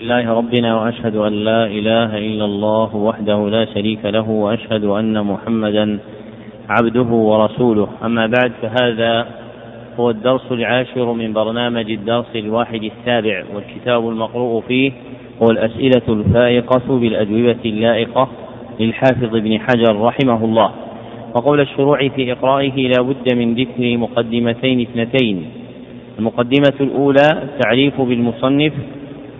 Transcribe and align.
الله 0.00 0.32
ربنا 0.32 0.80
وأشهد 0.80 1.16
أن 1.16 1.32
لا 1.32 1.66
إله 1.66 2.18
إلا 2.18 2.44
الله 2.44 2.96
وحده 2.96 3.48
لا 3.48 3.64
شريك 3.74 4.04
له 4.04 4.30
وأشهد 4.30 4.84
أن 4.84 5.24
محمدا 5.24 5.98
عبده 6.68 7.10
ورسوله. 7.12 7.88
أما 8.04 8.26
بعد 8.26 8.52
فهذا 8.62 9.26
هو 10.00 10.10
الدرس 10.10 10.52
العاشر 10.52 11.12
من 11.12 11.32
برنامج 11.32 11.90
الدرس 11.90 12.36
الواحد 12.36 12.82
السابع 12.82 13.44
والكتاب 13.54 14.08
المقروء 14.08 14.62
فيه 14.68 14.92
هو 15.42 15.50
الأسئلة 15.50 16.02
الفائقة 16.08 16.98
بالأجوبة 16.98 17.60
اللائقة 17.64 18.28
للحافظ 18.80 19.36
ابن 19.36 19.60
حجر 19.60 20.00
رحمه 20.00 20.44
الله. 20.44 20.70
وقول 21.34 21.60
الشروع 21.60 22.08
في 22.08 22.32
إقرائه 22.32 22.88
لا 22.88 23.02
بد 23.02 23.34
من 23.34 23.54
ذكر 23.54 23.96
مقدمتين 23.96 24.80
اثنتين. 24.80 25.46
المقدمة 26.18 26.74
الأولى 26.80 27.42
التعريف 27.42 28.00
بالمصنف 28.00 28.72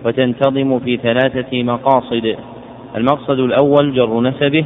وتنتظم 0.05 0.79
في 0.79 0.97
ثلاثة 0.97 1.63
مقاصد. 1.63 2.35
المقصد 2.95 3.39
الأول 3.39 3.93
جر 3.95 4.21
نسبه 4.21 4.65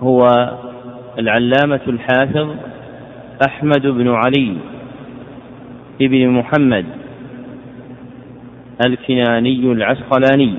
هو 0.00 0.50
العلامة 1.18 1.80
الحافظ 1.88 2.48
أحمد 3.48 3.86
بن 3.86 4.08
علي 4.08 4.56
ابن 6.02 6.28
محمد 6.28 6.86
الكناني 8.86 9.72
العسقلاني. 9.72 10.54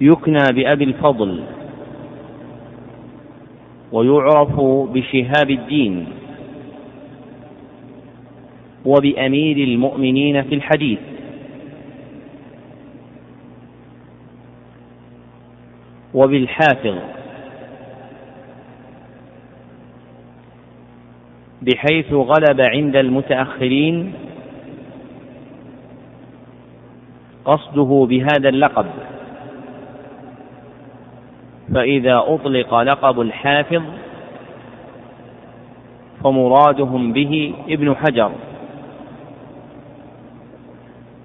يكنى 0.00 0.44
بأبي 0.52 0.84
الفضل 0.84 1.40
ويعرف 3.92 4.60
بشهاب 4.60 5.50
الدين. 5.50 6.06
وبأمير 8.84 9.56
المؤمنين 9.56 10.42
في 10.42 10.54
الحديث. 10.54 10.98
وبالحافظ. 16.14 16.96
بحيث 21.62 22.12
غلب 22.12 22.60
عند 22.60 22.96
المتأخرين 22.96 24.12
قصده 27.44 28.06
بهذا 28.08 28.48
اللقب. 28.48 28.86
فإذا 31.74 32.22
أطلق 32.26 32.74
لقب 32.74 33.20
الحافظ 33.20 33.82
فمرادهم 36.24 37.12
به 37.12 37.54
ابن 37.68 37.96
حجر. 37.96 38.30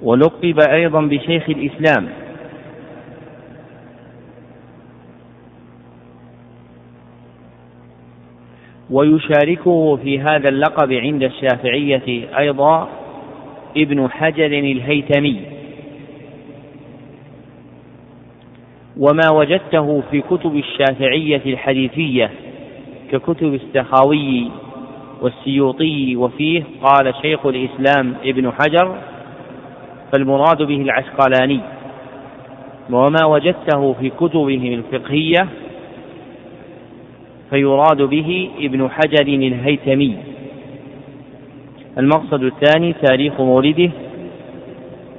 ولقب 0.05 0.59
أيضا 0.59 1.01
بشيخ 1.01 1.49
الإسلام. 1.49 2.07
ويشاركه 8.89 9.95
في 9.95 10.19
هذا 10.19 10.49
اللقب 10.49 10.93
عند 10.93 11.23
الشافعية 11.23 12.37
أيضا 12.37 12.89
ابن 13.77 14.09
حجر 14.09 14.45
الهيتمي. 14.45 15.41
وما 18.97 19.31
وجدته 19.31 20.03
في 20.11 20.21
كتب 20.21 20.55
الشافعية 20.55 21.41
الحديثية 21.45 22.31
ككتب 23.11 23.53
السخاوي 23.53 24.51
والسيوطي 25.21 26.15
وفيه 26.15 26.63
قال 26.83 27.13
شيخ 27.21 27.45
الإسلام 27.45 28.15
ابن 28.23 28.51
حجر 28.51 28.97
فالمراد 30.15 30.63
به 30.63 30.81
العسقلاني. 30.81 31.59
وما 32.89 33.25
وجدته 33.25 33.93
في 33.93 34.09
كتبهم 34.09 34.73
الفقهية 34.73 35.47
فيراد 37.49 38.01
به 38.01 38.49
ابن 38.59 38.89
حجر 38.89 39.27
الهيتمي. 39.27 40.17
المقصد 41.97 42.43
الثاني 42.43 42.93
تاريخ 42.93 43.41
مولده 43.41 43.91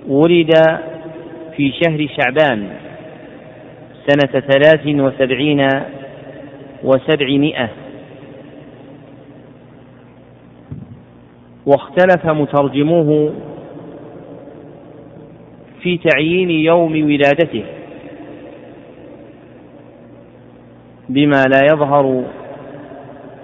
ولد 0.08 0.50
في 1.56 1.72
شهر 1.72 2.08
شعبان 2.16 2.68
سنة 4.06 4.40
ثلاث 4.40 4.86
وسبعين 4.86 5.68
وسبعمائة. 6.84 7.68
واختلف 11.66 12.26
مترجموه 12.26 13.32
في 15.86 15.98
تعيين 15.98 16.50
يوم 16.50 16.92
ولادته 16.92 17.64
بما 21.08 21.44
لا 21.44 21.64
يظهر 21.72 22.24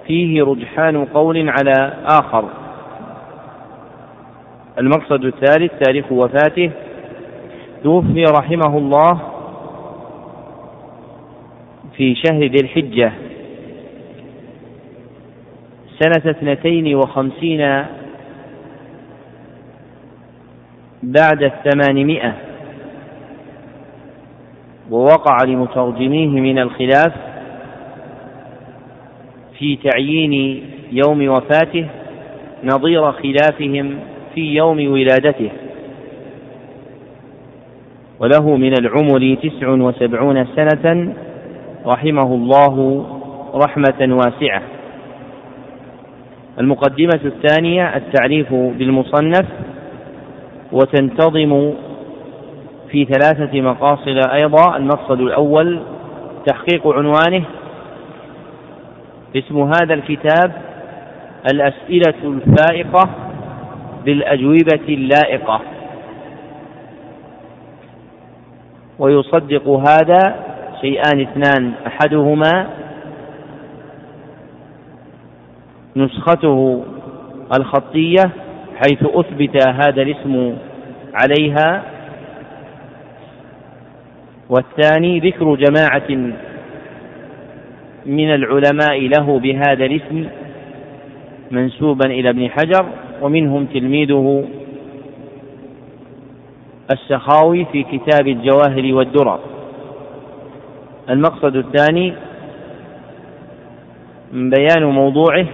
فيه 0.07 0.43
رجحان 0.43 1.05
قول 1.05 1.49
على 1.49 1.93
آخر. 2.05 2.45
المقصد 4.79 5.25
الثالث 5.25 5.71
تاريخ 5.85 6.11
وفاته. 6.11 6.71
توفي 7.83 8.23
رحمه 8.23 8.77
الله 8.77 9.21
في 11.97 12.15
شهر 12.15 12.43
ذي 12.43 12.59
الحجة. 12.63 13.13
سنة 15.99 16.31
اثنتين 16.31 16.95
وخمسين 16.95 17.85
بعد 21.03 21.43
الثمانمائة 21.43 22.33
ووقع 24.91 25.37
لمترجميه 25.47 26.27
من 26.27 26.59
الخلاف 26.59 27.13
في 29.59 29.75
تعيين 29.75 30.63
يوم 30.91 31.29
وفاته 31.29 31.87
نظير 32.63 33.11
خلافهم 33.11 33.99
في 34.35 34.55
يوم 34.55 34.91
ولادته. 34.91 35.49
وله 38.19 38.57
من 38.57 38.73
العمر 38.79 39.37
تسع 39.43 39.69
وسبعون 39.69 40.45
سنة 40.55 41.13
رحمه 41.85 42.35
الله 42.35 43.05
رحمة 43.55 44.15
واسعة. 44.15 44.61
المقدمة 46.59 47.19
الثانية 47.25 47.97
التعريف 47.97 48.53
بالمصنف 48.53 49.45
وتنتظم 50.73 51.73
في 52.89 53.05
ثلاثة 53.05 53.61
مقاصد 53.61 54.17
أيضا. 54.33 54.77
المقصد 54.77 55.19
الأول 55.19 55.79
تحقيق 56.45 56.87
عنوانه 56.87 57.43
اسم 59.35 59.61
هذا 59.61 59.93
الكتاب 59.93 60.51
الأسئلة 61.53 62.15
الفائقة 62.23 63.09
بالأجوبة 64.05 64.85
اللائقة. 64.89 65.61
ويصدق 68.99 69.67
هذا 69.69 70.35
شيئان 70.81 71.21
اثنان 71.21 71.71
أحدهما 71.87 72.67
نسخته 75.95 76.83
الخطية 77.57 78.23
حيث 78.75 79.03
أثبت 79.03 79.67
هذا 79.67 80.01
الاسم 80.01 80.57
عليها. 81.13 81.83
والثاني 84.49 85.19
ذكر 85.19 85.55
جماعة 85.55 86.33
من 88.05 88.33
العلماء 88.35 89.07
له 89.07 89.39
بهذا 89.39 89.85
الاسم 89.85 90.25
منسوبا 91.51 92.05
إلى 92.05 92.29
ابن 92.29 92.49
حجر 92.49 92.85
ومنهم 93.21 93.65
تلميذه 93.65 94.45
السخاوي 96.91 97.65
في 97.65 97.83
كتاب 97.83 98.27
الجواهر 98.27 98.93
والدرر. 98.93 99.39
المقصد 101.09 101.55
الثاني 101.55 102.13
بيان 104.33 104.83
موضوعه 104.83 105.45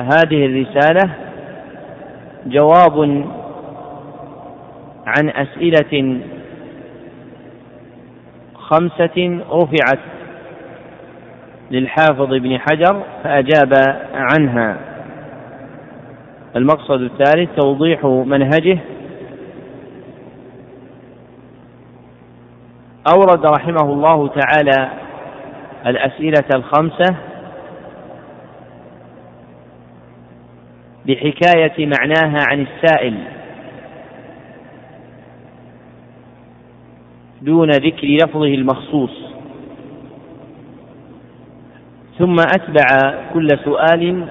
هذه 0.00 0.46
الرسالة 0.46 1.10
جواب 2.46 3.24
عن 5.06 5.28
أسئلة 5.28 6.20
خمسة 8.54 9.40
رفعت 9.50 9.98
للحافظ 11.70 12.34
ابن 12.34 12.58
حجر 12.58 13.02
فأجاب 13.24 13.72
عنها. 14.14 14.76
المقصد 16.56 17.00
الثالث 17.00 17.50
توضيح 17.56 18.04
منهجه. 18.04 18.78
أورد 23.08 23.46
رحمه 23.46 23.92
الله 23.92 24.28
تعالى 24.28 24.88
الأسئلة 25.86 26.44
الخمسة 26.54 27.16
بحكاية 31.10 31.86
معناها 31.86 32.44
عن 32.48 32.66
السائل. 32.66 33.14
دون 37.42 37.70
ذكر 37.70 38.06
لفظه 38.06 38.44
المخصوص. 38.44 39.32
ثم 42.18 42.36
أتبع 42.40 43.14
كل 43.34 43.48
سؤال 43.64 44.28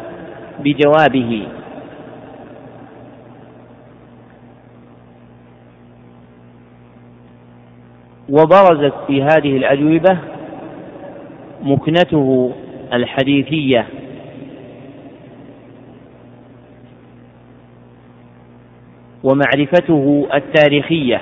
بجوابه. 0.59 1.47
وبرزت 8.29 8.93
في 9.07 9.23
هذه 9.23 9.57
الأجوبة 9.57 10.17
مكنته 11.63 12.51
الحديثية. 12.93 13.87
ومعرفته 19.23 20.27
التاريخية. 20.33 21.21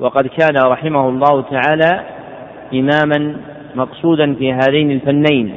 وقد 0.00 0.26
كان 0.26 0.56
رحمه 0.66 1.08
الله 1.08 1.42
تعالى 1.42 2.04
إماما 2.74 3.36
مقصودا 3.74 4.34
في 4.34 4.52
هذين 4.52 4.90
الفنين 4.90 5.54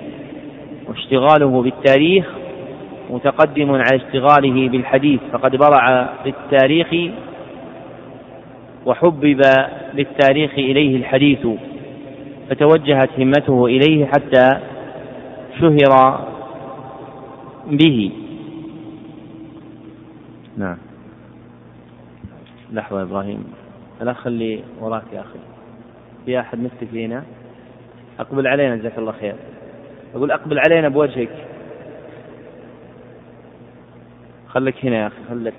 واشتغاله 0.87 1.61
بالتاريخ 1.61 2.25
متقدم 3.09 3.71
على 3.71 3.95
اشتغاله 3.95 4.69
بالحديث 4.69 5.19
فقد 5.31 5.55
برع 5.55 6.09
بالتاريخ 6.25 7.11
وحبب 8.85 9.41
بالتاريخ 9.93 10.51
إليه 10.53 10.95
الحديث 10.95 11.47
فتوجهت 12.49 13.09
همته 13.17 13.65
إليه 13.65 14.05
حتى 14.05 14.49
شهر 15.59 16.19
به. 17.71 18.11
نعم. 20.59 20.77
لحظة 22.71 23.01
إبراهيم. 23.01 23.43
الأخ 24.01 24.27
اللي 24.27 24.63
وراك 24.79 25.03
يا 25.13 25.21
أخي. 25.21 25.39
في 26.25 26.39
أحد 26.39 26.69
هنا 26.93 27.23
أقبل 28.19 28.47
علينا 28.47 28.75
جزاك 28.75 28.97
الله 28.97 29.11
خير. 29.11 29.35
أقول 30.15 30.31
أقبل 30.31 30.59
علينا 30.59 30.89
بوجهك. 30.89 31.29
خليك 34.47 34.85
هنا 34.85 34.95
يا 34.95 35.07
أخي 35.07 35.15
خليك 35.29 35.53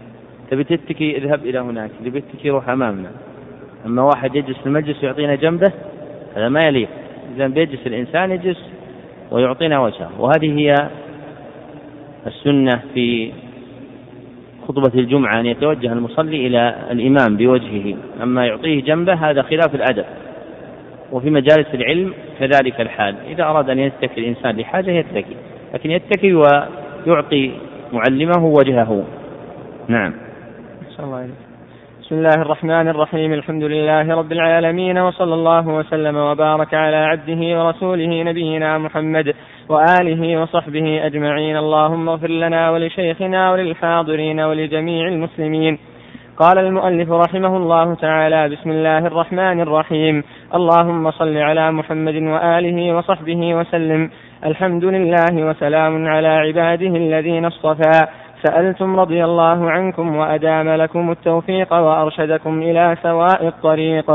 تبي 0.50 0.64
تتكي 0.64 1.16
اذهب 1.16 1.46
إلى 1.46 1.58
هناك. 1.58 1.90
تبي 2.04 2.20
تتكي 2.20 2.50
روح 2.50 2.68
أمامنا. 2.68 3.10
أما 3.86 4.02
واحد 4.02 4.34
يجلس 4.34 4.58
في 4.58 4.66
المجلس 4.66 5.04
ويعطينا 5.04 5.34
جنبه 5.34 5.72
هذا 6.36 6.48
ما 6.48 6.60
يليق. 6.66 6.88
إذا 7.36 7.46
بيجلس 7.46 7.86
الإنسان 7.86 8.30
يجلس 8.30 8.58
ويعطينا 9.30 9.80
وجهه. 9.80 10.20
وهذه 10.20 10.58
هي 10.58 10.74
السنة 12.26 12.82
في 12.94 13.32
خطبة 14.70 15.00
الجمعة 15.00 15.40
أن 15.40 15.46
يتوجه 15.46 15.92
المصلي 15.92 16.46
إلى 16.46 16.74
الإمام 16.90 17.36
بوجهه 17.36 17.96
أما 18.22 18.46
يعطيه 18.46 18.82
جنبه 18.82 19.14
هذا 19.14 19.42
خلاف 19.42 19.74
الأدب. 19.74 20.04
وفي 21.12 21.30
مجالس 21.30 21.74
العلم 21.74 22.14
كذلك 22.38 22.80
الحال. 22.80 23.14
إذا 23.28 23.44
أراد 23.44 23.70
أن 23.70 23.78
يتكي 23.78 24.20
الإنسان 24.20 24.56
لحاجة 24.56 24.90
يتكي 24.90 25.36
لكن 25.74 25.90
يتكي 25.90 26.34
ويعطي 26.34 27.52
معلمه 27.92 28.44
وجهه. 28.44 29.04
نعم. 29.88 30.12
الله 31.00 31.49
بسم 32.10 32.18
الله 32.18 32.42
الرحمن 32.42 32.88
الرحيم. 32.88 33.32
الحمد 33.32 33.62
لله 33.62 34.14
رب 34.14 34.32
العالمين 34.32 34.98
وصلى 34.98 35.34
الله 35.34 35.68
وسلم 35.68 36.16
وبارك 36.16 36.74
على 36.74 36.96
عبده 36.96 37.40
ورسوله 37.58 38.22
نبينا 38.22 38.78
محمد 38.78 39.34
وآله 39.68 40.42
وصحبه 40.42 41.06
أجمعين. 41.06 41.56
اللهم 41.56 42.08
اغفر 42.08 42.30
لنا 42.30 42.70
ولشيخنا 42.70 43.52
وللحاضرين 43.52 44.40
ولجميع 44.40 45.08
المسلمين. 45.08 45.78
قال 46.38 46.58
المؤلف 46.58 47.10
رحمه 47.10 47.56
الله 47.56 47.94
تعالى 47.94 48.48
بسم 48.48 48.70
الله 48.70 48.98
الرحمن 48.98 49.60
الرحيم. 49.60 50.24
اللهم 50.54 51.10
صل 51.10 51.36
على 51.36 51.72
محمد 51.72 52.14
وآله 52.14 52.96
وصحبه 52.96 53.54
وسلم. 53.54 54.10
الحمد 54.44 54.84
لله 54.84 55.34
وسلام 55.34 56.06
على 56.08 56.28
عباده 56.28 56.92
الذين 57.04 57.44
اصطفى. 57.44 58.06
سألتم 58.42 59.00
رضي 59.00 59.24
الله 59.24 59.70
عنكم 59.70 60.16
وأدام 60.16 60.68
لكم 60.68 61.10
التوفيق 61.10 61.72
وأرشدكم 61.72 62.62
إلى 62.62 62.96
سواء 63.02 63.48
الطريق. 63.48 64.10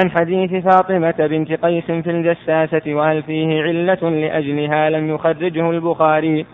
عن 0.00 0.10
حديث 0.10 0.64
فاطمة 0.64 1.14
بنت 1.18 1.52
قيس 1.52 1.84
في 1.84 2.10
الجساسة 2.10 2.94
وهل 2.94 3.22
فيه 3.22 3.62
علة 3.62 4.10
لأجلها 4.10 4.90
لم 4.90 5.14
يخرجه 5.14 5.70
البخاري. 5.70 6.46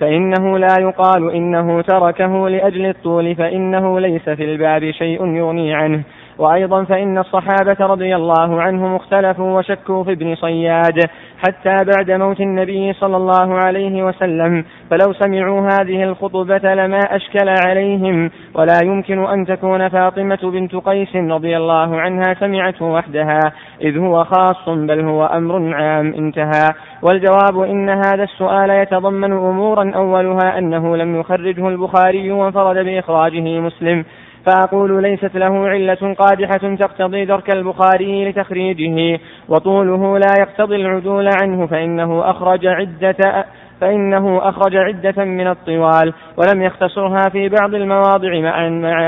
فإنه 0.00 0.58
لا 0.58 0.74
يقال 0.80 1.30
إنه 1.30 1.82
تركه 1.82 2.48
لأجل 2.48 2.86
الطول 2.86 3.34
فإنه 3.34 4.00
ليس 4.00 4.28
في 4.28 4.44
الباب 4.44 4.90
شيء 4.90 5.26
يغني 5.26 5.74
عنه. 5.74 6.02
وأيضا 6.38 6.84
فإن 6.84 7.18
الصحابة 7.18 7.76
رضي 7.80 8.16
الله 8.16 8.62
عنهم 8.62 8.94
اختلفوا 8.94 9.58
وشكوا 9.58 10.04
في 10.04 10.12
ابن 10.12 10.34
صياد 10.34 11.00
حتى 11.46 11.76
بعد 11.84 12.10
موت 12.10 12.40
النبي 12.40 12.92
صلى 12.92 13.16
الله 13.16 13.54
عليه 13.54 14.02
وسلم 14.02 14.64
فلو 14.90 15.12
سمعوا 15.12 15.60
هذه 15.60 16.02
الخطبة 16.02 16.74
لما 16.74 16.98
أشكل 16.98 17.48
عليهم. 17.66 18.30
ولا 18.54 18.78
يمكن 18.84 19.24
أن 19.24 19.46
تكون 19.46 19.88
فاطمة 19.88 20.38
بنت 20.42 20.76
قيس 20.76 21.16
رضي 21.16 21.56
الله 21.56 22.00
عنها 22.00 22.34
سمعته 22.40 22.84
وحدها 22.84 23.40
إذ 23.80 23.98
هو 23.98 24.24
خاص 24.24 24.68
بل 24.68 25.00
هو 25.00 25.24
أمر 25.24 25.74
عام 25.74 26.14
انتهى. 26.14 26.68
والجواب 27.02 27.70
إن 27.70 27.88
هذا 27.88 28.22
السؤال 28.22 28.70
يتضمن 28.70 29.32
أمورا 29.32 29.92
أولها 29.94 30.58
أنه 30.58 30.96
لم 30.96 31.20
يخرجه 31.20 31.68
البخاري 31.68 32.30
وانفرد 32.30 32.84
بإخراجه 32.84 33.60
مسلم. 33.60 34.04
فأقول 34.46 35.02
ليست 35.02 35.36
له 35.36 35.68
علة 35.68 36.14
قادحة 36.18 36.74
تقتضي 36.74 37.24
درك 37.24 37.50
البخاري 37.50 38.28
لتخريجه 38.28 39.20
وطوله 39.48 40.18
لا 40.18 40.34
يقتضي 40.40 40.76
العدول 40.76 41.28
عنه 41.42 41.66
فإنه 41.66 42.30
أخرج 42.30 42.66
عدة 42.66 43.44
فإنه 43.80 44.48
أخرج 44.48 44.76
عدة 44.76 45.24
من 45.24 45.46
الطوال 45.46 46.12
ولم 46.36 46.62
يختصرها 46.62 47.22
في 47.32 47.48
بعض 47.48 47.74
المواضع 47.74 48.40
مع, 48.40 48.66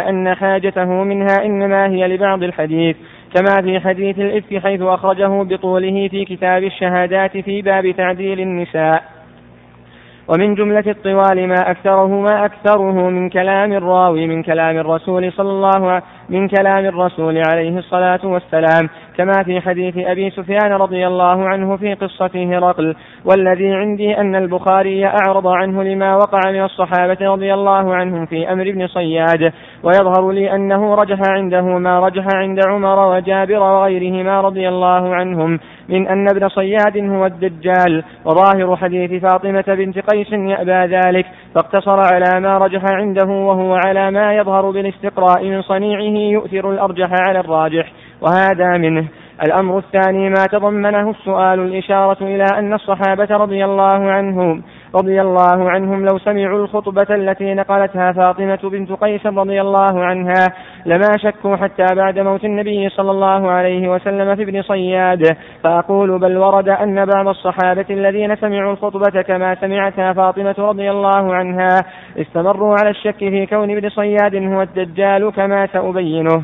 أن 0.08 0.34
حاجته 0.34 0.84
منها 0.84 1.44
إنما 1.44 1.87
هي 1.87 2.08
لبعض 2.08 2.42
الحديث 2.42 2.96
كما 3.34 3.62
في 3.62 3.80
حديث 3.80 4.19
الإفك 4.19 4.58
حيث 4.58 4.82
أخرجه 4.82 5.42
بطوله 5.42 6.08
في 6.08 6.25
كتاب 6.25 6.64
الشهادات 6.64 7.37
في 7.37 7.62
باب 7.62 7.90
تعديل 7.90 8.40
النساء. 8.40 9.13
ومن 10.29 10.55
جملة 10.55 10.85
الطوال 10.87 11.49
ما 11.49 11.71
أكثره 11.71 12.21
ما 12.21 12.44
أكثره 12.44 13.11
من 13.11 13.29
كلام 13.29 13.73
الراوي 13.73 14.26
من 14.26 14.43
كلام 14.43 14.76
الرسول 14.76 15.33
صلى 15.33 15.50
الله 15.50 15.90
عليه 15.90 16.02
من 16.28 16.49
كلام 16.49 16.85
الرسول 16.85 17.43
عليه 17.49 17.78
الصلاة 17.78 18.21
والسلام 18.25 18.88
كما 19.16 19.43
في 19.45 19.61
حديث 19.61 19.95
أبي 19.99 20.31
سفيان 20.31 20.73
رضي 20.73 21.07
الله 21.07 21.49
عنه 21.49 21.76
في 21.76 21.95
قصة 21.95 22.31
هرقل 22.35 22.97
والذي 23.25 23.75
عندي 23.75 24.19
أن 24.19 24.35
البخاري 24.35 25.07
أعرض 25.07 25.47
عنه 25.47 25.83
لما 25.83 26.16
وقع 26.16 26.50
من 26.50 26.64
الصحابة 26.64 27.19
رضي 27.21 27.54
الله 27.54 27.95
عنهم 27.95 28.26
في 28.26 28.52
أمر 28.52 28.69
ابن 28.69 28.87
صياد 28.87 29.52
ويظهر 29.83 30.31
لي 30.31 30.54
أنه 30.54 30.95
رجح 30.95 31.19
عنده 31.28 31.62
ما 31.62 32.00
رجح 32.00 32.26
عند 32.35 32.61
عمر 32.69 33.16
وجابر 33.16 33.59
وغيرهما 33.59 34.40
رضي 34.40 34.69
الله 34.69 35.14
عنهم. 35.14 35.61
من 35.88 36.09
أن 36.09 36.29
ابن 36.29 36.49
صياد 36.49 36.97
هو 36.97 37.26
الدجال. 37.26 38.05
وظاهر 38.25 38.76
حديث 38.76 39.23
فاطمة 39.23 39.64
بنت 39.69 39.99
قيس 39.99 40.33
يأبى 40.33 40.97
ذلك 40.97 41.26
فاقتصر 41.55 42.00
على 42.00 42.41
ما 42.41 42.59
رجح 42.59 42.83
عنده 42.85 43.29
وهو 43.29 43.75
على 43.87 44.11
ما 44.11 44.35
يظهر 44.35 44.71
بالاستقراء 44.71 45.45
من 45.45 45.62
صنيعه 45.62 46.19
يؤثر 46.33 46.71
الأرجح 46.71 47.11
على 47.29 47.41
الراجح. 47.41 47.93
وهذا 48.21 48.79
منه. 48.79 49.09
الأمر 49.43 49.79
الثاني 49.79 50.29
ما 50.29 50.45
تضمنه 50.53 51.11
السؤال 51.11 51.61
الإشارة 51.61 52.17
إلى 52.23 52.45
أن 52.59 52.75
الصحابة 52.75 53.37
رضي 53.37 53.64
الله 53.64 54.11
عنهم 54.11 54.62
رضي 54.94 55.20
الله 55.20 55.70
عنهم 55.70 56.04
لو 56.04 56.18
سمعوا 56.18 56.58
الخطبة 56.58 57.06
التي 57.10 57.54
نقلتها 57.54 58.12
فاطمة 58.12 58.58
بنت 58.64 58.92
قيس 58.92 59.26
رضي 59.26 59.60
الله 59.60 60.04
عنها 60.04 60.46
لما 60.86 61.16
شكوا 61.16 61.56
حتى 61.56 61.86
بعد 61.94 62.18
موت 62.18 62.44
النبي 62.44 62.88
صلى 62.88 63.10
الله 63.10 63.50
عليه 63.50 63.88
وسلم 63.88 64.36
في 64.36 64.42
ابن 64.42 64.62
صياد. 64.62 65.36
فأقول 65.62 66.18
بل 66.18 66.36
ورد 66.36 66.68
أن 66.68 67.04
بعض 67.04 67.28
الصحابة 67.28 67.86
الذين 67.90 68.36
سمعوا 68.36 68.72
الخطبة 68.72 69.22
كما 69.22 69.54
سمعتها 69.54 70.12
فاطمة 70.12 70.54
رضي 70.58 70.90
الله 70.90 71.34
عنها 71.34 71.76
استمروا 72.16 72.76
على 72.80 72.90
الشك 72.90 73.18
في 73.18 73.46
كون 73.46 73.70
ابن 73.70 73.88
صياد 73.88 74.34
هو 74.34 74.62
الدجال 74.62 75.32
كما 75.36 75.66
سأبينه. 75.66 76.42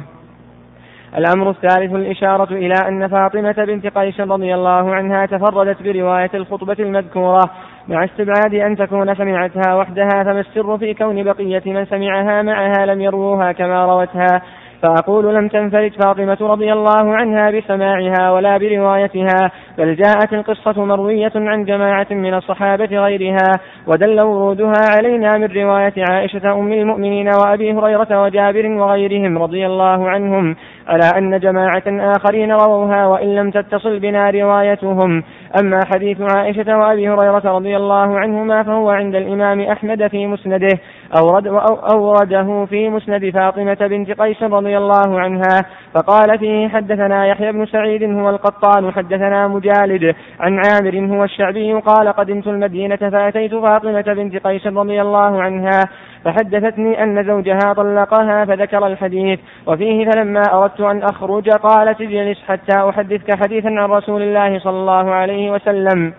الأمر 1.18 1.50
الثالث 1.50 1.94
الإشارة 1.94 2.52
إلى 2.52 2.74
أن 2.88 3.08
فاطمة 3.08 3.64
بنت 3.66 3.86
قيس 3.86 4.20
رضي 4.20 4.54
الله 4.54 4.94
عنها 4.94 5.26
تفردت 5.26 5.82
برواية 5.82 6.30
الخطبة 6.34 6.76
المذكورة 6.80 7.50
مع 7.88 8.04
استبعاد 8.04 8.54
أن 8.54 8.76
تكون 8.76 9.14
سمعتها 9.14 9.74
وحدها 9.74 10.24
فما 10.24 10.40
السر 10.40 10.78
في 10.78 10.94
كون 10.94 11.22
بقية 11.24 11.62
من 11.66 11.84
سمعها 11.84 12.42
معها 12.42 12.86
لم 12.86 13.00
يروها 13.00 13.52
كما 13.52 13.84
روتها. 13.86 14.42
فأقول 14.82 15.34
لم 15.34 15.48
تنفرد 15.48 15.92
فاطمة 16.04 16.36
رضي 16.40 16.72
الله 16.72 17.14
عنها 17.14 17.50
بسماعها 17.50 18.30
ولا 18.30 18.58
بروايتها 18.58 19.50
بل 19.78 19.96
جاءت 19.96 20.32
القصة 20.32 20.84
مروية 20.84 21.32
عن 21.34 21.64
جماعة 21.64 22.06
من 22.10 22.34
الصحابة 22.34 22.98
غيرها 22.98 23.52
ودل 23.86 24.20
ورودها 24.20 24.84
علينا 24.98 25.38
من 25.38 25.46
رواية 25.46 25.92
عائشة 26.10 26.52
أم 26.52 26.72
المؤمنين 26.72 27.28
وأبي 27.28 27.72
هريرة 27.72 28.22
وجابر 28.22 28.66
وغيرهم 28.66 29.38
رضي 29.38 29.66
الله 29.66 30.10
عنهم 30.10 30.56
على 30.88 31.10
أن 31.18 31.38
جماعة 31.38 31.82
آخرين 31.88 32.52
رووها 32.52 33.06
وإن 33.06 33.34
لم 33.34 33.50
تتصل 33.50 33.98
بنا 33.98 34.30
روايتهم. 34.30 35.22
أما 35.58 35.80
حديث 35.84 36.20
عائشة 36.20 36.78
وأبي 36.78 37.08
هريرة 37.08 37.42
رضي 37.56 37.76
الله 37.76 38.18
عنهما 38.18 38.62
فهو 38.62 38.90
عند 38.90 39.14
الإمام 39.14 39.60
أحمد 39.60 40.06
في 40.06 40.26
مسنده 40.26 40.78
أورد 41.18 41.46
أورده 41.92 42.64
في 42.64 42.88
مسند 42.88 43.30
فاطمة 43.30 43.74
بنت 43.80 44.10
قيس 44.10 44.42
رضي 44.42 44.78
الله 44.78 45.20
عنها 45.20 45.64
فقال 45.94 46.38
فيه 46.38 46.68
حدثنا 46.68 47.26
يحيى 47.26 47.52
بن 47.52 47.66
سعيد 47.66 48.02
هو 48.02 48.30
القطان 48.30 48.92
حدثنا 48.92 49.48
مجالد 49.48 50.14
عن 50.40 50.60
عامر 50.66 51.16
هو 51.16 51.24
الشعبي 51.24 51.72
قال 51.72 52.08
قدمت 52.12 52.46
المدينة 52.46 52.96
فأتيت 52.96 53.54
فاطمة 53.54 54.02
بنت 54.02 54.36
قيس 54.46 54.66
رضي 54.66 55.02
الله 55.02 55.42
عنها 55.42 55.80
فحدثتني 56.24 57.02
أن 57.02 57.24
زوجها 57.24 57.72
طلقها 57.76 58.44
فذكر 58.44 58.86
الحديث 58.86 59.40
وفيه 59.66 60.10
فلما 60.10 60.42
أردت 60.52 60.80
أن 60.80 61.02
أخرج 61.02 61.50
قالت 61.50 62.00
اجلس 62.00 62.42
حتى 62.48 62.88
أحدثك 62.88 63.42
حديثا 63.42 63.68
عن 63.68 63.90
رسول 63.90 64.22
الله 64.22 64.58
صلى 64.58 64.76
الله 64.76 65.10
عليه 65.10 65.50
وسلم. 65.50 66.12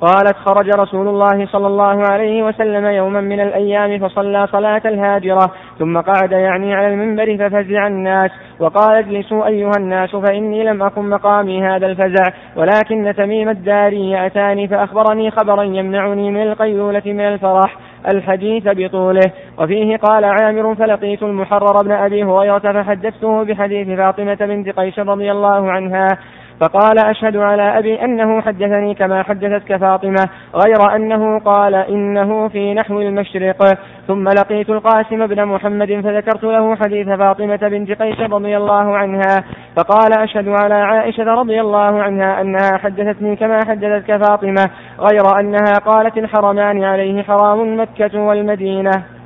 قالت 0.00 0.36
خرج 0.36 0.68
رسول 0.68 1.08
الله 1.08 1.46
صلى 1.46 1.66
الله 1.66 2.06
عليه 2.06 2.42
وسلم 2.42 2.86
يوما 2.86 3.20
من 3.20 3.40
الأيام 3.40 4.08
فصلى 4.08 4.46
صلاة 4.46 4.82
الهاجرة 4.84 5.50
ثم 5.78 6.00
قعد 6.00 6.32
يعني 6.32 6.74
على 6.74 6.88
المنبر 6.88 7.36
ففزع 7.36 7.86
الناس 7.86 8.30
وقال 8.60 8.96
اجلسوا 8.96 9.46
أيها 9.46 9.72
الناس 9.78 10.16
فإني 10.16 10.64
لم 10.64 10.82
أكن 10.82 11.10
مقامي 11.10 11.62
هذا 11.62 11.86
الفزع 11.86 12.32
ولكن 12.56 13.14
تميم 13.16 13.48
الداري 13.48 14.26
أتاني 14.26 14.68
فأخبرني 14.68 15.30
خبرا 15.30 15.62
يمنعني 15.62 16.30
من 16.30 16.42
القيلولة 16.42 17.02
من 17.06 17.20
الفرح. 17.20 17.76
الحديث 18.08 18.68
بطوله. 18.68 19.32
وفيه 19.58 19.96
قال 19.96 20.24
عامر 20.24 20.74
فلقيت 20.74 21.22
المحرر 21.22 21.82
بن 21.82 21.92
أبي 21.92 22.24
هريرة 22.24 22.58
فحدثته 22.58 23.44
بحديث 23.44 23.88
فاطمة 23.98 24.34
بنت 24.34 24.68
قيس 24.68 24.98
رضي 24.98 25.32
الله 25.32 25.70
عنها 25.70 26.08
فقال 26.60 26.98
أشهد 26.98 27.36
على 27.36 27.78
أبي 27.78 28.04
أنه 28.04 28.40
حدثني 28.40 28.94
كما 28.94 29.22
حدثتك 29.22 29.76
فاطمة 29.76 30.28
غير 30.54 30.96
أنه 30.96 31.38
قال 31.38 31.74
إنه 31.74 32.48
في 32.48 32.74
نحو 32.74 33.00
المشرق. 33.00 33.78
ثم 34.06 34.28
لقيت 34.28 34.70
القاسم 34.70 35.26
بن 35.26 35.44
محمد 35.44 36.00
فذكرت 36.04 36.44
له 36.44 36.76
حديث 36.76 37.08
فاطمة 37.08 37.56
بنت 37.56 38.02
قيس 38.02 38.20
رضي 38.20 38.56
الله 38.56 38.96
عنها. 38.96 39.44
فقال 39.76 40.18
أشهد 40.18 40.48
على 40.48 40.74
عائشة 40.74 41.24
رضي 41.24 41.60
الله 41.60 42.02
عنها 42.02 42.40
أنها 42.40 42.78
حدثتني 42.78 43.36
كما 43.36 43.58
حدثتك 43.68 44.16
فاطمة 44.16 44.70
غير 44.98 45.40
أنها 45.40 45.72
قالت 45.86 46.18
الحرمان 46.18 46.84
عليه 46.84 47.22
حرام 47.22 47.80
مكة 47.80 48.20
والمدينة. 48.20 49.17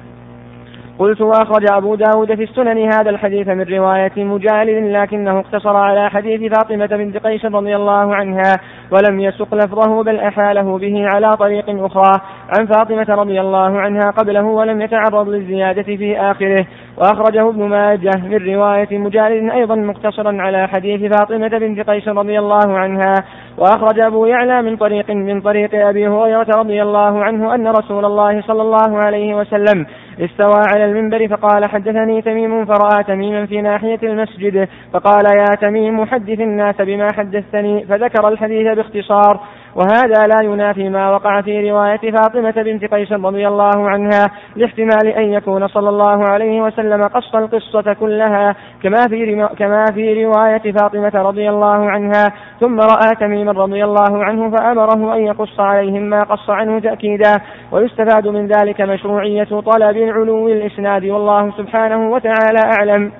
قلت 0.99 1.20
وأخرج 1.20 1.66
أبو 1.72 1.94
داود 1.94 2.34
في 2.34 2.42
السنن 2.42 2.92
هذا 2.92 3.11
الحديث 3.11 3.49
من 3.49 3.62
رواية 3.62 4.12
مجالد 4.16 4.96
لكنه 4.96 5.38
اقتصر 5.38 5.76
على 5.76 6.11
حديث 6.11 6.52
فاطمة 6.52 6.87
بنت 6.87 7.16
قيس 7.16 7.44
رضي 7.44 7.76
الله 7.76 8.14
عنها 8.14 8.56
ولم 8.90 9.20
يسق 9.20 9.54
لفظه 9.54 10.02
بل 10.02 10.20
أحاله 10.20 10.78
به 10.78 11.06
على 11.14 11.37
طريق 11.37 11.84
أخرى 11.84 12.20
عن 12.58 12.66
فاطمة 12.66 13.06
رضي 13.08 13.40
الله 13.40 13.80
عنها 13.80 14.11
قبله 14.11 14.42
ولم 14.42 14.80
يتعرض 14.80 15.28
للزيادة 15.28 15.82
في 15.82 16.20
آخره. 16.20 16.66
وأخرجه 16.96 17.49
ابن 17.49 17.64
ماجه 17.64 18.16
من 18.16 18.54
رواية 18.54 18.99
مجالد 18.99 19.50
أيضا 19.50 19.75
مقتصرا 19.75 20.42
على 20.42 20.68
حديث 20.68 21.12
فاطمة 21.12 21.49
بنت 21.49 21.90
قيس 21.90 22.08
رضي 22.08 22.38
الله 22.38 22.78
عنها. 22.78 23.14
وأخرج 23.58 24.00
أبو 24.00 24.26
يعلى 24.26 24.62
من 24.62 24.76
طريق 24.76 25.11
من 25.11 25.40
طريق 25.40 25.87
أبي 25.88 26.08
هريرة 26.08 26.46
رضي 26.56 26.82
الله 26.82 27.25
عنه 27.25 27.54
أن 27.54 27.66
رسول 27.68 28.04
الله 28.04 28.42
صلى 28.42 28.62
الله 28.62 28.99
عليه 28.99 29.34
وسلم 29.34 29.87
استوى 30.23 30.62
على 30.73 30.85
المنبر 30.85 31.29
فقال 31.29 31.64
حدثني 31.64 32.23
تميم 32.23 32.64
فرأى 32.64 33.05
تميما 33.05 33.47
في 33.47 33.61
ناحية 33.61 33.99
المسجد 34.02 34.69
فقال 34.93 35.25
يا 35.37 35.55
تميم 35.61 36.07
حدث 36.07 36.41
الناس 36.41 36.75
بما 36.81 37.09
حدثتني 37.12 37.85
فذكر 37.85 38.29
الحديث 38.29 38.76
باختصار 38.76 39.41
وهذا 39.75 40.26
لا 40.26 40.43
ينافي 40.43 40.88
ما 40.88 41.11
وقع 41.11 41.41
في 41.41 41.71
رواية 41.71 42.11
فاطمة 42.11 42.50
بنت 42.50 42.85
قيس 42.85 43.12
رضي 43.12 43.49
الله 43.49 43.91
عنها 43.91 44.31
لاحتمال 44.57 45.07
أن 45.07 45.33
يكون 45.33 45.69
صلى 45.69 45.88
الله 45.88 46.25
عليه 46.29 46.61
وسلم 46.62 47.07
قص 47.07 47.35
القصة 47.35 47.93
كلها 47.93 48.57
كما 48.83 49.09
في 49.09 49.49
كما 49.59 49.85
في 49.95 50.25
رواية 50.25 50.73
فاطمة 50.73 51.12
رضي 51.14 51.50
الله 51.50 51.91
عنها. 51.91 52.33
ثم 52.61 52.81
رأى 52.81 53.14
تميما 53.21 53.52
رضي 53.52 53.85
الله 53.85 54.25
عنه 54.25 54.50
فأمره 54.50 55.14
أن 55.14 55.21
يقص 55.21 55.61
عليهم 55.61 56.02
ما 56.02 56.23
قص 56.23 56.50
عنه 56.50 56.81
تأكيدا. 56.81 57.33
ويستفاد 57.73 58.29
من 58.29 58.47
ذلك 58.47 58.81
مشروعية 58.81 59.45
طلب 59.45 59.97
العلو 59.97 60.49
الإسناد 60.49 61.05
والله 61.05 61.52
سبحانه 61.59 62.11
وتعالى 62.11 62.61
أعلم. 62.79 63.12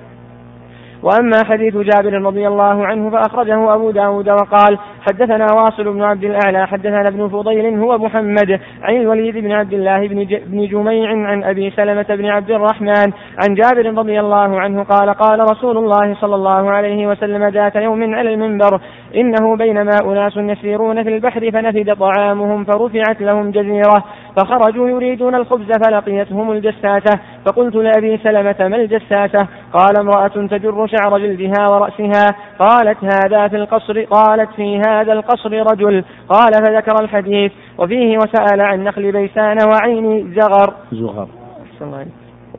وأما 1.03 1.43
حديث 1.45 1.77
جابر 1.77 2.13
رضي 2.13 2.47
الله 2.47 2.85
عنه 2.85 3.09
فأخرجه 3.09 3.73
أبو 3.73 3.91
داود 3.91 4.29
وقال 4.29 4.79
حدثنا 5.07 5.47
واصل 5.53 5.83
بن 5.83 6.03
عبد 6.03 6.23
الأعلى 6.23 6.67
حدثنا 6.67 7.07
ابن 7.07 7.27
فضيل 7.27 7.79
هو 7.79 7.97
محمد 7.97 8.59
عن 8.81 8.95
الوليد 8.95 9.37
بن 9.37 9.51
عبد 9.51 9.73
الله 9.73 10.07
بن, 10.07 10.67
جميع 10.67 11.09
عن 11.09 11.43
أبي 11.43 11.71
سلمة 11.71 12.05
بن 12.09 12.25
عبد 12.25 12.51
الرحمن 12.51 13.11
عن 13.43 13.53
جابر 13.53 13.97
رضي 13.97 14.19
الله 14.19 14.59
عنه 14.59 14.83
قال 14.83 15.09
قال 15.09 15.39
رسول 15.39 15.77
الله 15.77 16.15
صلى 16.21 16.35
الله 16.35 16.71
عليه 16.71 17.07
وسلم 17.07 17.47
ذات 17.47 17.75
يوم 17.75 18.15
على 18.15 18.33
المنبر 18.33 18.79
إنه 19.15 19.55
بينما 19.55 19.91
أناس 20.05 20.37
يسيرون 20.37 21.03
في 21.03 21.09
البحر 21.09 21.51
فنفد 21.51 21.95
طعامهم 21.95 22.63
فرفعت 22.63 23.21
لهم 23.21 23.51
جزيرة 23.51 24.03
فخرجوا 24.37 24.89
يريدون 24.89 25.35
الخبز 25.35 25.71
فلقيتهم 25.85 26.51
الجساسة 26.51 27.19
فقلت 27.45 27.75
لأبي 27.75 28.17
سلمة 28.17 28.55
ما 28.59 28.75
الجساسة؟ 28.75 29.47
قال 29.73 29.99
امرأة 29.99 30.47
تجر 30.47 30.87
شعر 30.87 31.19
جلدها 31.19 31.67
ورأسها 31.67 32.27
قالت 32.59 32.97
هذا 33.03 33.47
في 33.47 33.55
القصر 33.55 34.03
قالت 34.03 34.49
في 34.55 34.81
هذا 34.87 35.13
القصر 35.13 35.51
رجل. 35.51 36.03
قال 36.29 36.51
فذكر 36.53 37.03
الحديث 37.03 37.51
وفيه 37.77 38.17
وسأل 38.17 38.61
عن 38.61 38.83
نخل 38.83 39.11
بيسان 39.11 39.57
وعين 39.67 40.33
زغر. 40.33 40.73
زغر. 40.91 41.27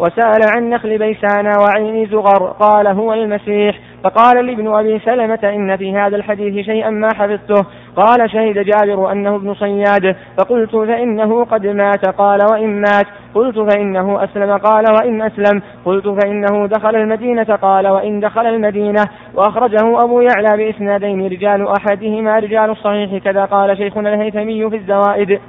وسأل 0.01 0.41
عن 0.57 0.71
نخل 0.71 0.99
بيسان 0.99 1.47
وعين 1.47 2.07
زغر. 2.07 2.47
قال 2.61 2.87
هو 2.87 3.13
المسيح. 3.13 3.79
فقال 4.05 4.47
لابن 4.47 4.75
أبي 4.75 4.99
سلمة 4.99 5.39
إن 5.45 5.77
في 5.77 5.97
هذا 5.97 6.17
الحديث 6.17 6.67
شيئا 6.67 6.91
ما 6.91 7.09
حفظته. 7.15 7.67
قال 7.97 8.31
شهد 8.31 8.59
جابر 8.59 9.13
أنه 9.13 9.37
ابن 9.37 9.55
صياد. 9.55 10.17
فقلت 10.39 10.77
فإنه 10.77 11.45
قد 11.45 11.67
مات. 11.67 12.09
قال 12.09 12.39
وإن 12.53 12.81
مات. 12.81 13.07
قلت 13.35 13.59
فإنه 13.59 14.25
أسلم. 14.25 14.57
قال 14.57 14.85
وإن 14.93 15.23
أسلم. 15.23 15.63
قلت 15.85 16.09
فإنه 16.09 16.67
دخل 16.67 16.97
المدينة. 16.97 17.59
قال 17.63 17.89
وإن 17.89 18.21
دخل 18.21 18.47
المدينة. 18.47 19.05
وأخرجه 19.35 20.03
أبو 20.05 20.21
يعلى 20.21 20.65
بإسنادين. 20.65 21.27
رجال 21.27 21.69
أحدهما 21.69 22.39
رجال 22.39 22.71
الصحيح. 22.71 23.25
كذا 23.25 23.45
قال 23.45 23.77
شيخنا 23.77 24.15
الهيثمي 24.15 24.71
في 24.71 24.77
الزوائد. 24.77 25.41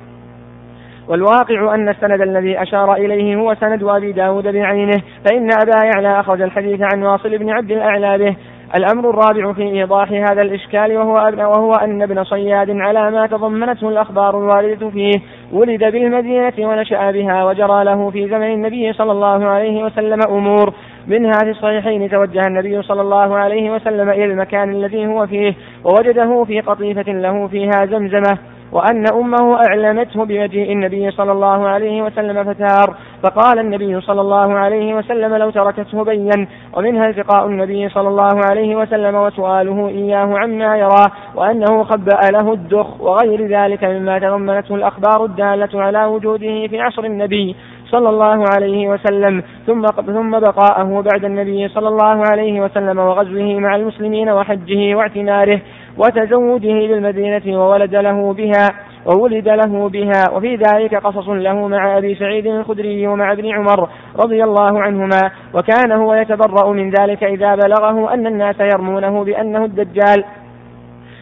والواقع 1.08 1.76
أن 1.76 1.90
السند 1.90 2.22
الذي 2.22 2.62
أشار 2.62 2.94
إليه 2.94 3.36
هو 3.36 3.56
سند 3.56 3.84
أبي 3.84 4.12
داود 4.12 4.48
بعينه 4.48 5.02
فإن 5.26 5.50
أبا 5.62 5.86
يعلى 5.86 6.20
أخرج 6.20 6.42
الحديث 6.42 6.82
عن 6.94 7.04
واصل 7.04 7.38
بن 7.38 7.50
عبد 7.50 7.72
الأعلى 7.72 8.18
به. 8.18 8.36
الأمر 8.76 9.10
الرابع 9.10 9.54
في 9.54 9.62
إيضاح 9.62 10.12
هذا 10.12 10.42
الإشكال 10.42 10.98
وهو 10.98 11.18
أبن 11.18 11.42
وهو 11.42 11.72
أن 11.74 12.02
ابن 12.02 12.24
صياد 12.24 12.70
على 12.70 13.12
ما 13.12 13.28
تضمنته 13.28 13.90
الأخبار 13.90 14.40
الواردة 14.40 14.90
فيه 14.90 15.12
ولد 15.52 15.84
بالمدينة 15.84 16.54
ونشأ 16.60 17.12
بها 17.12 17.46
وجرى 17.46 17.84
له 17.84 18.10
في 18.10 18.28
زمن 18.28 18.54
النبي 18.54 18.94
صلى 18.94 19.12
الله 19.12 19.46
عليه 19.46 19.84
وسلم 19.84 20.20
أمور. 20.30 20.74
منها 21.08 21.38
في 21.44 21.50
الصحيحين 21.50 22.10
توجه 22.10 22.42
النبي 22.48 22.82
صلى 22.82 23.02
الله 23.02 23.36
عليه 23.36 23.72
وسلم 23.72 24.10
إلى 24.10 24.26
المكان 24.26 24.72
الذي 24.72 25.08
هو 25.08 25.28
فيه 25.28 25.54
ووجده 25.84 26.44
في 26.44 26.62
قطيفة 26.62 27.12
له 27.12 27.48
فيها 27.48 27.86
زمزمة. 27.86 28.38
وأن 28.76 29.06
أمه 29.14 29.58
أعلمته 29.68 30.26
بمجيء 30.26 30.72
النبي 30.72 31.12
صلى 31.12 31.32
الله 31.32 31.68
عليه 31.68 32.02
وسلم 32.02 32.44
فتار. 32.44 32.96
فقال 33.24 33.60
النبي 33.60 34.02
صلى 34.02 34.22
الله 34.22 34.54
عليه 34.54 34.94
وسلم 34.96 35.36
لو 35.36 35.50
تركته 35.50 36.04
بين 36.04 36.48
ومنها 36.74 37.10
التقاء 37.10 37.48
النبي 37.48 37.90
صلى 37.90 38.08
الله 38.08 38.36
عليه 38.50 38.76
وسلم 38.76 39.16
وسؤاله 39.16 39.88
إياه 39.88 40.38
عما 40.38 40.78
يراه 40.78 41.12
وأنه 41.36 41.84
خبأ 41.84 42.32
له 42.32 42.54
الدخ 42.54 43.02
وغير 43.02 43.48
ذلك 43.48 43.84
مما 43.84 44.20
تضمنته 44.20 44.76
الأخبار 44.76 45.26
الدالة 45.26 45.82
على 45.82 46.06
وجوده 46.06 46.68
في 46.68 46.80
عصر 46.80 47.04
النبي 47.04 47.56
صلى 47.86 48.10
الله 48.10 48.44
عليه 48.56 48.88
وسلم. 48.88 49.44
ثم 49.68 49.86
ثم 49.86 50.40
بقاءه 50.40 51.04
بعد 51.12 51.26
النبي 51.26 51.68
صلى 51.68 51.88
الله 51.88 52.24
عليه 52.32 52.62
وسلم 52.62 53.00
وغزوه 53.00 53.60
مع 53.60 53.76
المسلمين 53.76 54.30
وحجه 54.30 54.96
واعتماره. 54.96 55.60
وتزوجه 55.98 56.88
بالمدينة 56.88 57.60
وولد 57.60 57.96
له 57.96 58.34
بها 58.34 58.68
وولد 59.06 59.50
له 59.50 59.90
بها. 59.90 60.32
وفي 60.32 60.56
ذلك 60.56 60.96
قصص 60.96 61.30
له 61.30 61.68
مع 61.68 61.98
أبي 61.98 62.16
سعيد 62.16 62.48
الخدري 62.48 63.08
ومع 63.08 63.32
ابن 63.32 63.52
عمر 63.52 63.90
رضي 64.20 64.44
الله 64.44 64.82
عنهما. 64.82 65.32
وكان 65.54 65.92
هو 65.92 66.14
يتبرأ 66.14 66.72
من 66.72 66.90
ذلك 66.90 67.24
إذا 67.24 67.56
بلغه 67.56 68.14
أن 68.14 68.28
الناس 68.28 68.56
يرمونه 68.60 69.24
بأنه 69.24 69.66
الدجال. 69.66 70.24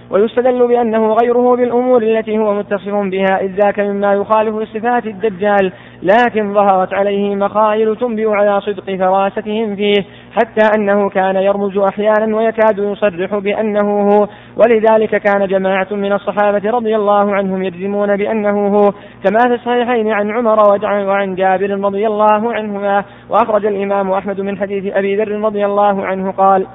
ويستدل 0.09 0.67
بأنه 0.67 1.13
غيره 1.13 1.55
بالأمور 1.55 2.03
التي 2.03 2.37
هو 2.37 2.53
متصف 2.53 2.93
بها. 2.93 3.41
إذ 3.41 3.51
ذاك 3.63 3.79
مما 3.79 4.13
يخالف 4.13 4.69
صفات 4.73 5.05
الدجال. 5.05 5.71
لكن 6.03 6.53
ظهرت 6.53 6.93
عليه 6.93 7.35
مخايل 7.35 7.95
تنبئ 7.95 8.29
على 8.29 8.61
صدق 8.61 8.95
فراستهم 8.95 9.75
فيه. 9.75 10.05
حتى 10.35 10.77
أنه 10.77 11.09
كان 11.09 11.35
يرمز 11.35 11.77
أحيانا 11.77 12.37
ويكاد 12.37 12.77
يصرح 12.77 13.35
بأنه 13.37 14.01
هو. 14.01 14.27
ولذلك 14.57 15.15
كان 15.15 15.47
جماعة 15.47 15.87
من 15.91 16.13
الصحابة 16.13 16.71
رضي 16.71 16.95
الله 16.95 17.35
عنهم 17.35 17.63
يجزمون 17.63 18.17
بأنه 18.17 18.67
هو. 18.67 18.91
كما 19.23 19.39
في 19.47 19.53
الصحيحين 19.53 20.11
عن 20.11 20.31
عمر 20.31 20.59
وعن 20.85 21.35
جابر 21.35 21.69
رضي 21.69 22.07
الله 22.07 22.53
عنهما 22.53 23.03
وأخرج 23.29 23.65
الإمام 23.65 24.11
أحمد 24.11 24.41
من 24.41 24.57
حديث 24.57 24.93
أبي 24.95 25.15
ذر 25.15 25.31
رضي 25.41 25.65
الله 25.65 26.05
عنه 26.05 26.31
قال 26.31 26.67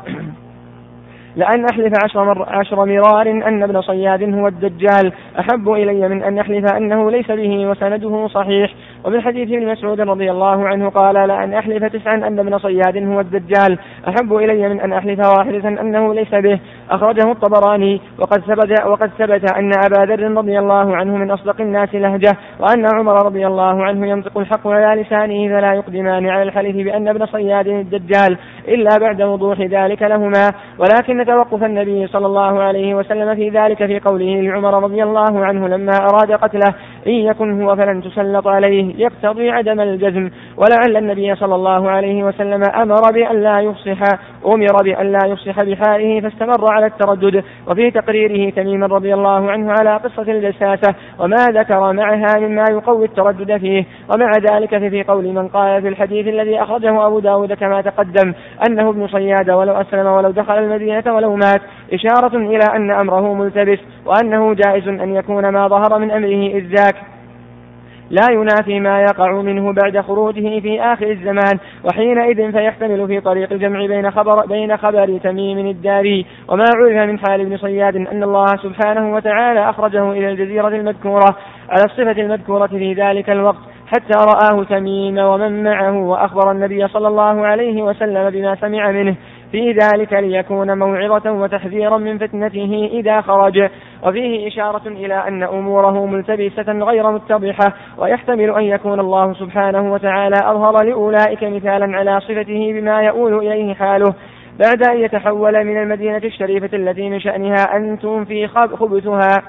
لأن 1.37 1.65
أحلف 1.73 1.93
عشر, 2.05 2.25
مر 2.25 2.47
عشر 2.49 2.85
مرار 2.85 3.31
أن 3.31 3.63
ابن 3.63 3.81
صياد 3.81 4.35
هو 4.35 4.47
الدجال. 4.47 5.13
أحب 5.39 5.69
إلي 5.69 6.09
من 6.09 6.23
أن 6.23 6.39
أحلف 6.39 6.73
أنه 6.73 7.11
ليس 7.11 7.31
به 7.31 7.67
وسنده 7.67 8.27
صحيح. 8.27 8.75
وفي 9.09 9.21
حديث 9.21 9.49
ابن 9.49 9.67
مسعود 9.67 10.01
رضي 10.01 10.31
الله 10.31 10.69
عنه 10.69 10.89
قال 10.91 11.15
لأن 11.15 11.55
أحلف 11.55 11.85
تسعا 11.85 12.15
أن 12.15 12.39
ابن 12.39 12.59
صياد 12.59 12.97
هو 12.97 13.21
الدجال. 13.21 13.79
أحب 14.09 14.35
إلي 14.35 14.69
من 14.69 14.81
أن 14.81 14.93
أحلف 14.93 15.19
واحدة 15.39 15.69
أنه 15.69 16.15
ليس 16.15 16.35
به. 16.35 16.61
أخرجه 16.91 17.33
الطبراني 17.33 18.01
وقد 18.19 18.41
ثبت 18.41 18.87
وقد 18.87 19.11
ثبت 19.19 19.53
أن 19.53 19.71
أبا 19.85 20.13
ذر 20.13 20.39
رضي 20.39 20.59
الله 20.59 20.97
عنه 20.97 21.17
من 21.17 21.31
أصدق 21.31 21.61
الناس 21.61 21.95
لهجة 21.95 22.37
وأن 22.61 22.87
عمر 22.95 23.27
رضي 23.27 23.47
الله 23.47 23.85
عنه 23.85 24.07
ينطق 24.07 24.39
الحق 24.39 24.69
على 24.69 25.03
لسانه 25.03 25.49
فلا 25.49 25.75
يقدمان 25.75 26.29
على 26.29 26.43
الحلف 26.43 26.77
بأن 26.77 27.09
ابن 27.09 27.27
صياد 27.27 27.67
الدجال 27.67 28.39
إلا 28.69 28.99
بعد 29.01 29.23
وضوح 29.23 29.61
ذلك 29.61 30.03
لهما. 30.03 30.51
ولكن 30.79 31.25
توقف 31.27 31.65
النبي 31.65 32.07
صلى 32.07 32.27
الله 32.27 32.63
عليه 32.63 32.95
وسلم 32.95 33.35
في 33.35 33.49
ذلك 33.49 33.87
في 33.87 34.01
قوله 34.01 34.41
لعمر 34.41 34.83
رضي 34.85 35.03
الله 35.03 35.45
عنه 35.45 35.69
لما 35.69 35.93
أراد 35.93 36.33
قتله 36.33 36.75
إن 37.09 37.15
يكن 37.15 37.63
هو 37.63 37.77
فلن 37.77 38.03
تسلط 38.03 38.49
عليه 38.49 38.95
يقتضي 38.97 39.51
عدم 39.51 39.81
الجزم. 39.81 40.31
ولعل 40.57 40.97
النبي 40.97 41.35
صلى 41.35 41.55
الله 41.55 41.91
عليه 41.91 42.25
وسلم 42.25 42.63
أمر 42.83 43.13
بأن 43.13 43.43
لا 43.43 43.61
يفصح 43.61 44.01
أمر 44.47 44.83
بأن 44.85 45.13
لا 45.13 45.27
يفصح 45.27 45.63
بحاله 45.63 46.21
فاستمر 46.21 46.73
على 46.73 46.87
التردد. 46.87 47.45
وفي 47.67 47.91
تقريره 47.91 48.51
تميما 48.51 48.87
رضي 48.87 49.15
الله 49.15 49.51
عنه 49.51 49.73
على 49.81 49.97
قصة 49.97 50.33
الجساسة 50.33 50.95
وما 51.19 51.47
ذكر 51.51 51.93
معها 51.93 52.39
مما 52.39 52.65
يقوي 52.71 53.05
التردد 53.05 53.57
فيه. 53.57 53.85
ومع 54.15 54.33
ذلك 54.51 54.79
في 54.79 55.03
قول 55.03 55.25
من 55.25 55.49
قال 55.49 55.83
في 55.83 55.89
الحديث 55.89 56.29
الذي 56.29 56.63
أخرجه 56.63 57.07
أبو 57.07 57.19
داود 57.19 57.53
كما 57.53 57.81
تقدم 57.81 58.35
أنه 58.69 58.91
ابن 58.91 59.07
صياد 59.07 59.51
ولو 59.51 59.73
أسلم 59.73 60.07
ولو 60.07 60.31
دخل 60.31 60.59
المدينة 60.59 61.15
ولو 61.15 61.35
مات 61.35 61.61
إشارة 61.93 62.37
إلى 62.37 62.65
أن 62.77 62.91
أمره 62.91 63.35
ملتبس 63.35 63.79
وأنه 64.07 64.55
جائز 64.55 64.89
أن 64.89 65.15
يكون 65.15 65.49
ما 65.49 65.69
ظهر 65.69 65.99
من 65.99 66.11
أمره 66.11 66.47
إذ 66.59 66.67
ذاك. 66.67 66.95
لا 68.11 68.27
ينافي 68.33 68.81
ما 68.81 69.01
يقع 69.01 69.33
منه 69.33 69.73
بعد 69.73 70.01
خروجه 70.01 70.61
في 70.61 70.81
آخر 70.81 71.11
الزمان 71.11 71.59
وحينئذ 71.85 72.53
فيحتمل 72.53 73.07
في 73.07 73.21
طريق 73.21 73.53
الجمع 73.53 73.87
بين 73.87 74.11
خبر 74.11 74.47
بين 74.47 74.77
خبر 74.77 75.19
تميم 75.19 75.67
الداري. 75.67 76.27
وما 76.49 76.65
عرف 76.77 77.09
من 77.09 77.19
حال 77.19 77.41
ابن 77.41 77.57
صياد 77.57 77.97
أن 77.97 78.23
الله 78.23 78.47
سبحانه 78.47 79.15
وتعالى 79.15 79.71
أخرجه 79.71 80.13
إلى 80.13 80.31
الجزيرة 80.31 80.69
المذكورة 80.69 81.37
على 81.69 81.85
الصفة 81.85 82.23
المذكورة 82.23 82.67
في 82.67 82.93
ذلك 82.93 83.31
الوقت 83.31 83.59
حتى 83.87 84.19
رآه 84.19 84.65
تميم 84.65 85.19
ومن 85.19 85.63
معه 85.63 85.99
وأخبر 85.99 86.51
النبي 86.51 86.89
صلى 86.89 87.09
الله 87.09 87.47
عليه 87.47 87.83
وسلم 87.83 88.31
بما 88.31 88.55
سمع 88.55 88.91
منه. 88.91 89.15
في 89.53 89.73
ذلك 89.73 90.13
ليكون 90.13 90.79
موعظة 90.79 91.33
وتحذيرا 91.33 91.99
من 91.99 92.19
فتنته 92.19 92.91
إذا 92.93 93.21
خرج. 93.21 93.69
وفيه 94.07 94.49
إشارة 94.49 94.89
إلى 94.89 95.15
أن 95.15 95.43
أموره 95.43 96.07
ملتبسة 96.07 96.73
غير 96.73 97.11
متضحة 97.11 97.75
ويحتمل 97.99 98.51
أن 98.51 98.63
يكون 98.63 99.01
الله 99.01 99.33
سبحانه 99.33 99.93
وتعالى 99.93 100.37
أظهر 100.43 100.85
لأولئك 100.85 101.45
مثالا 101.45 101.97
على 101.99 102.21
صفته 102.21 102.73
بما 102.73 103.03
يؤول 103.03 103.47
إليه 103.47 103.75
حاله. 103.75 104.15
بعد 104.59 104.87
أن 104.87 105.01
يتحول 105.01 105.65
من 105.65 105.83
المدينة 105.83 106.23
الشريفة 106.25 106.77
التي 106.77 107.11
من 107.11 107.21
شأنها 107.21 107.77
أن 107.77 107.99
تنفي 107.99 108.49
خبثها. 108.49 109.43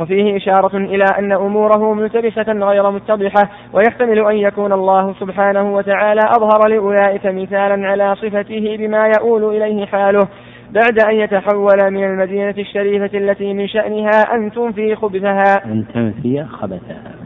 وفيه 0.00 0.36
إشارة 0.36 0.76
إلى 0.76 1.04
أن 1.18 1.32
أموره 1.32 1.94
ملتبسة 1.94 2.52
غير 2.52 2.90
متضحة 2.90 3.50
ويحتمل 3.72 4.26
أن 4.26 4.36
يكون 4.36 4.72
الله 4.72 5.14
سبحانه 5.20 5.74
وتعالى 5.74 6.20
أظهر 6.36 6.68
لأولئك 6.68 7.26
مثالا 7.26 7.88
على 7.88 8.14
صفته 8.16 8.76
بما 8.78 9.10
يؤول 9.18 9.56
إليه 9.56 9.86
حاله. 9.86 10.28
بعد 10.70 10.98
أن 11.10 11.16
يتحول 11.16 11.90
من 11.90 12.04
المدينة 12.04 12.54
الشريفة 12.58 13.18
التي 13.18 13.54
من 13.54 13.68
شأنها 13.68 14.34
أن 14.34 14.50
تنفي 14.50 14.94
خبثها. 14.94 15.64
أن 15.64 15.84
تنفي 15.94 16.44
خبثها. 16.44 17.25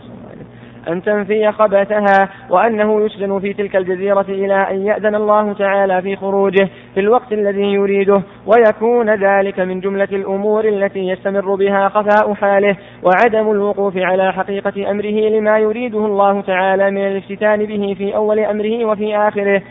أن 0.88 1.02
تنفي 1.02 1.52
خبثها 1.52 2.28
وأنه 2.50 3.04
يسجن 3.04 3.40
في 3.40 3.52
تلك 3.52 3.76
الجزيرة 3.76 4.26
إلى 4.28 4.54
أن 4.70 4.86
يأذن 4.86 5.14
الله 5.14 5.52
تعالى 5.52 6.02
في 6.02 6.16
خروجه 6.16 6.68
في 6.94 7.00
الوقت 7.00 7.32
الذي 7.32 7.72
يريده 7.72 8.22
ويكون 8.46 9.10
ذلك 9.10 9.60
من 9.60 9.80
جملة 9.80 10.08
الأمور 10.12 10.64
التي 10.64 11.08
يستمر 11.08 11.54
بها 11.54 11.88
خفاء 11.88 12.34
حاله 12.34 12.76
وعدم 13.02 13.50
الوقوف 13.50 13.96
على 13.96 14.32
حقيقة 14.32 14.90
أمره 14.90 15.28
لما 15.28 15.58
يريده 15.58 16.06
الله 16.06 16.40
تعالى 16.40 16.90
من 16.90 17.06
الافتتان 17.06 17.64
به 17.64 17.94
في 17.98 18.16
أول 18.16 18.38
أمره 18.38 18.84
وفي 18.84 19.16
آخره. 19.16 19.62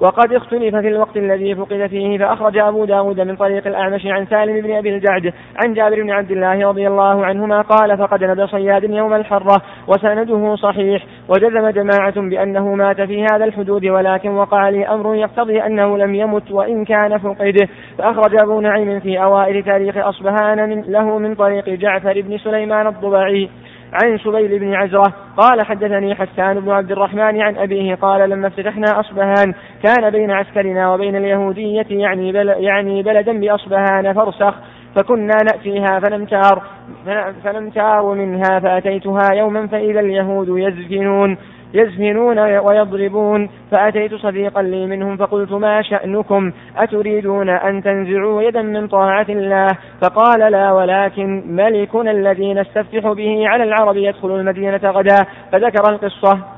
وقد 0.00 0.32
اختلف 0.32 0.76
في 0.76 0.88
الوقت 0.88 1.16
الذي 1.16 1.54
فقد 1.54 1.86
فيه 1.86 2.18
فأخرج 2.18 2.58
أبو 2.58 2.84
داود 2.84 3.20
من 3.20 3.36
طريق 3.36 3.66
الأعمش 3.66 4.06
عن 4.06 4.26
سالم 4.26 4.60
بن 4.60 4.76
أبي 4.76 4.96
الجعد 4.96 5.32
عن 5.64 5.74
جابر 5.74 6.02
بن 6.02 6.10
عبد 6.10 6.30
الله 6.30 6.68
رضي 6.68 6.88
الله 6.88 7.26
عنهما 7.26 7.60
قال 7.60 7.98
فقد 7.98 8.24
ندى 8.24 8.46
صياد 8.46 8.84
يوم 8.84 9.14
الحرة 9.14 9.62
وسنده 9.88 10.56
صحيح 10.56 11.06
وجزم 11.28 11.68
جماعة 11.70 12.20
بأنه 12.20 12.74
مات 12.74 13.00
في 13.00 13.24
هذا 13.32 13.44
الحدود 13.44 13.86
ولكن 13.86 14.30
وقع 14.30 14.68
لي 14.68 14.86
أمر 14.86 15.14
يقتضي 15.14 15.62
أنه 15.66 15.98
لم 15.98 16.14
يمت 16.14 16.50
وإن 16.50 16.84
كان 16.84 17.18
فقده 17.18 17.68
فأخرج 17.98 18.42
أبو 18.42 18.60
نعيم 18.60 19.00
في 19.00 19.22
أوائل 19.22 19.64
تاريخ 19.64 19.96
أصبهان 19.96 20.68
من 20.68 20.82
له 20.82 21.18
من 21.18 21.34
طريق 21.34 21.68
جعفر 21.68 22.20
بن 22.20 22.38
سليمان 22.38 22.86
الضبعي. 22.86 23.48
عن 23.92 24.18
شبيل 24.18 24.58
بن 24.58 24.74
عزرة 24.74 25.14
قال 25.36 25.66
حدثني 25.66 26.14
حسان 26.14 26.60
بن 26.60 26.70
عبد 26.70 26.92
الرحمن 26.92 27.42
عن 27.42 27.56
أبيه 27.56 27.94
قال 27.94 28.30
لما 28.30 28.46
افتتحنا 28.46 29.00
أصبهان 29.00 29.54
كان 29.82 30.10
بين 30.10 30.30
عسكرنا 30.30 30.92
وبين 30.92 31.16
اليهودية 31.16 31.86
يعني, 31.90 32.32
بل 32.32 32.48
يعني 32.48 33.02
بلدا 33.02 33.40
بأصبهان 33.40 34.12
فرسخ 34.12 34.54
فكنا 34.94 35.34
نأتيها 35.52 36.00
فنمتار 36.00 36.62
فنمتار 37.44 38.14
منها 38.14 38.60
فأتيتها 38.60 39.34
يوما 39.34 39.66
فإذا 39.66 40.00
اليهود 40.00 40.48
يزفنون 40.48 41.38
يزهنون 41.74 42.38
ويضربون 42.38 43.50
فأتيت 43.70 44.14
صديقا 44.14 44.62
لي 44.62 44.86
منهم 44.86 45.16
فقلت 45.16 45.52
ما 45.52 45.82
شأنكم؟ 45.82 46.52
أتريدون 46.76 47.48
أن 47.48 47.82
تنزعوا 47.82 48.42
يدا 48.42 48.62
من 48.62 48.88
طاعة 48.88 49.26
الله؟ 49.28 49.68
فقال 50.02 50.52
لا 50.52 50.72
ولكن 50.72 51.42
ملكنا 51.46 52.10
الذي 52.10 52.54
نستفتح 52.54 53.12
به 53.12 53.48
على 53.48 53.64
العرب 53.64 53.96
يدخل 53.96 54.30
المدينة 54.30 54.80
غدا. 54.84 55.26
فذكر 55.52 55.90
القصة. 55.90 56.57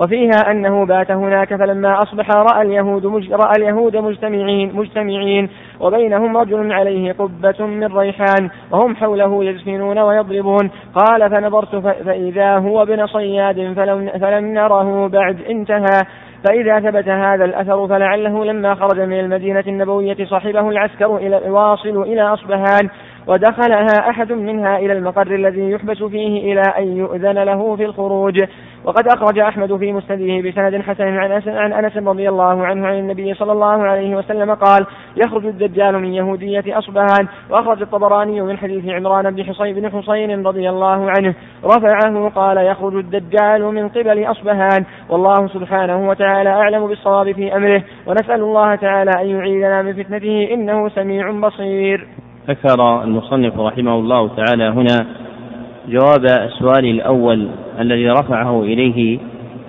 وفيها 0.00 0.50
أنه 0.50 0.86
بات 0.86 1.10
هناك 1.10 1.56
فلما 1.56 2.02
أصبح 2.02 2.30
رأى 2.30 2.62
اليهود 2.62 3.06
مج... 3.06 3.32
رأى 3.32 3.52
اليهود 3.58 3.96
مجتمعين 3.96 4.76
مجتمعين 4.76 5.48
وبينهم 5.80 6.36
رجل 6.36 6.72
عليه 6.72 7.12
قبة 7.12 7.66
من 7.66 7.96
ريحان 7.98 8.50
وهم 8.70 8.96
حوله 8.96 9.44
يزفنون 9.44 9.98
ويضربون. 9.98 10.70
قال 10.94 11.30
فنظرت 11.30 11.76
ف... 11.76 11.86
فإذا 11.86 12.56
هو 12.56 12.82
ابن 12.82 13.06
صياد 13.06 13.72
فلم, 13.76 14.10
فلم 14.20 14.54
نره 14.54 15.08
بعد 15.08 15.40
انتهى. 15.50 16.00
فإذا 16.48 16.80
ثبت 16.80 17.08
هذا 17.08 17.44
الأثر 17.44 17.88
فلعله 17.88 18.44
لما 18.44 18.74
خرج 18.74 19.00
من 19.00 19.20
المدينة 19.20 19.64
النبوية 19.66 20.16
صاحبه 20.24 20.68
العسكر 20.68 21.16
إلى 21.16 21.36
واصل 21.36 22.02
إلى 22.02 22.22
أصبهان. 22.22 22.90
ودخلها 23.26 24.10
أحد 24.10 24.32
منها 24.32 24.78
إلى 24.78 24.92
المقر 24.92 25.34
الذي 25.34 25.70
يحبس 25.70 26.02
فيه 26.02 26.52
إلى 26.52 26.62
أن 26.78 26.96
يؤذن 26.96 27.38
له 27.42 27.76
في 27.76 27.84
الخروج. 27.84 28.44
وقد 28.84 29.08
أخرج 29.08 29.38
أحمد 29.38 29.76
في 29.76 29.92
مسنده 29.92 30.48
بسند 30.48 30.82
حسن 30.82 31.04
عن 31.04 31.32
أنس 31.32 31.48
عن 31.48 31.72
أنس 31.72 31.96
رضي 31.96 32.28
الله 32.28 32.66
عنه 32.66 32.86
عن 32.86 32.98
النبي 32.98 33.34
صلى 33.34 33.52
الله 33.52 33.82
عليه 33.82 34.16
وسلم 34.16 34.54
قال 34.54 34.86
يخرج 35.16 35.46
الدجال 35.46 35.98
من 35.98 36.14
يهودية 36.14 36.78
أصبهان. 36.78 37.28
وأخرج 37.50 37.82
الطبراني 37.82 38.40
من 38.40 38.58
حديث 38.58 38.88
عمران 38.88 39.34
بن 39.34 39.44
حصين 39.44 39.74
بن 39.74 39.90
حصين 39.90 40.46
رضي 40.46 40.68
الله 40.68 41.10
عنه. 41.10 41.34
رفعه 41.64 42.28
قال 42.28 42.58
يخرج 42.58 42.94
الدجال 42.94 43.62
من 43.62 43.88
قبل 43.88 44.30
أصبهان. 44.30 44.84
والله 45.08 45.48
سبحانه 45.48 46.08
وتعالى 46.08 46.50
أعلم 46.50 46.86
بالصواب 46.86 47.32
في 47.32 47.56
أمره. 47.56 47.82
ونسأل 48.06 48.40
الله 48.40 48.74
تعالى 48.74 49.10
أن 49.20 49.26
يعيذنا 49.26 49.82
من 49.82 49.92
فتنته 49.92 50.48
إنه 50.52 50.88
سميع 50.88 51.30
بصير. 51.30 52.06
ذكر 52.50 53.02
المصنف 53.04 53.58
رحمه 53.58 53.94
الله 53.94 54.28
تعالى 54.36 54.64
هنا 54.64 55.06
جواب 55.88 56.24
السؤال 56.24 56.84
الأول 56.84 57.48
الذي 57.80 58.10
رفعه 58.10 58.62
إليه 58.62 59.18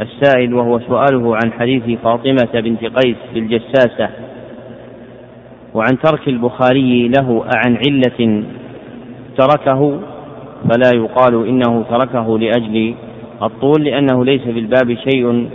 السائل 0.01 0.53
وهو 0.53 0.79
سؤاله 0.79 1.35
عن 1.35 1.51
حديث 1.51 1.99
فاطمة 1.99 2.49
بنت 2.53 2.85
قيس 2.85 3.15
بالجساسة 3.33 4.09
وعن 5.73 5.99
ترك 6.03 6.27
البخاري 6.27 7.07
له 7.07 7.45
عن 7.55 7.77
علة 7.87 8.43
تركه 9.37 9.99
فلا 10.69 10.91
يقال 10.95 11.47
إنه 11.47 11.83
تركه 11.89 12.39
لأجل 12.39 12.93
الطول 13.43 13.83
لأنه 13.83 14.25
ليس 14.25 14.41
في 14.41 14.59
الباب 14.59 14.97
شيء 15.09 15.49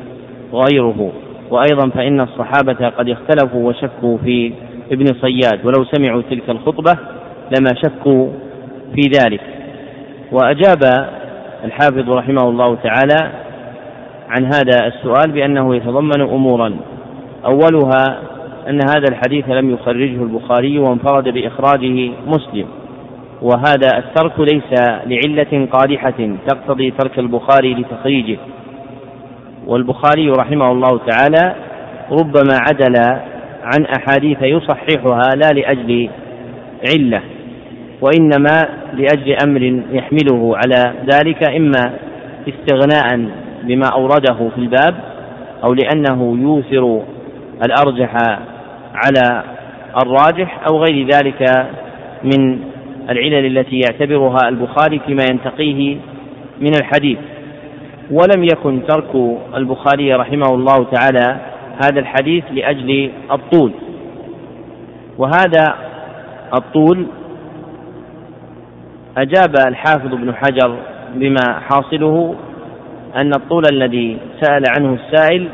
غيره. 0.52 1.12
وأيضا 1.50 1.88
فإن 1.88 2.20
الصحابة 2.20 2.88
قد 2.88 3.08
اختلفوا 3.08 3.68
وشكوا 3.68 4.18
في 4.18 4.52
ابن 4.92 5.04
صياد 5.20 5.66
ولو 5.66 5.84
سمعوا 5.84 6.22
تلك 6.30 6.50
الخطبة 6.50 7.15
لما 7.50 7.74
شكوا 7.84 8.28
في 8.94 9.00
ذلك. 9.20 9.40
وأجاب 10.32 11.08
الحافظ 11.64 12.10
رحمه 12.10 12.48
الله 12.48 12.74
تعالى 12.74 13.30
عن 14.28 14.44
هذا 14.44 14.86
السؤال 14.86 15.32
بأنه 15.32 15.76
يتضمن 15.76 16.20
أمورا. 16.20 16.76
أولها 17.44 18.18
أن 18.68 18.78
هذا 18.88 19.04
الحديث 19.10 19.48
لم 19.48 19.70
يخرجه 19.70 20.22
البخاري 20.22 20.78
وانفرد 20.78 21.28
بإخراجه 21.28 22.10
مسلم. 22.26 22.66
وهذا 23.42 23.98
الترك 23.98 24.32
ليس 24.38 24.80
لعلة 25.06 25.66
قادحة 25.72 26.36
تقتضي 26.46 26.90
ترك 26.90 27.18
البخاري 27.18 27.74
لتخريجه. 27.74 28.38
والبخاري 29.66 30.30
رحمه 30.30 30.72
الله 30.72 31.00
تعالى 31.06 31.54
ربما 32.10 32.58
عدل 32.68 32.94
عن 33.62 33.86
أحاديث 33.86 34.42
يصححها 34.42 35.28
لا 35.36 35.60
لأجل 35.60 36.08
علة. 36.90 37.22
وإنما 38.00 38.68
لأجل 38.92 39.36
أمر 39.46 39.62
يحمله 39.90 40.56
على 40.56 40.92
ذلك 41.12 41.50
إما 41.56 41.92
استغناء 42.48 43.28
بما 43.62 43.86
أورده 43.92 44.48
في 44.54 44.58
الباب 44.58 44.94
أو 45.64 45.74
لأنه 45.74 46.38
يوثر 46.42 47.02
الأرجح 47.64 48.14
على 48.94 49.42
الراجح 50.02 50.60
أو 50.68 50.84
غير 50.84 51.06
ذلك 51.14 51.68
من 52.24 52.58
العلل 53.10 53.58
التي 53.58 53.80
يعتبرها 53.80 54.48
البخاري 54.48 54.98
فيما 55.06 55.24
ينتقيه 55.30 55.96
من 56.60 56.74
الحديث. 56.80 57.18
ولم 58.10 58.44
يكن 58.44 58.86
ترك 58.88 59.38
البخاري 59.56 60.14
رحمه 60.14 60.54
الله 60.54 60.84
تعالى 60.84 61.36
هذا 61.84 62.00
الحديث 62.00 62.44
لأجل 62.52 63.10
الطول. 63.32 63.72
وهذا 65.18 65.74
الطول 66.54 67.06
أجاب 69.16 69.54
الحافظ 69.68 70.14
ابن 70.14 70.34
حجر 70.34 70.76
بما 71.14 71.60
حاصله 71.60 72.34
أن 73.16 73.30
الطول 73.36 73.62
الذي 73.72 74.18
سأل 74.40 74.62
عنه 74.78 74.94
السائل 74.94 75.48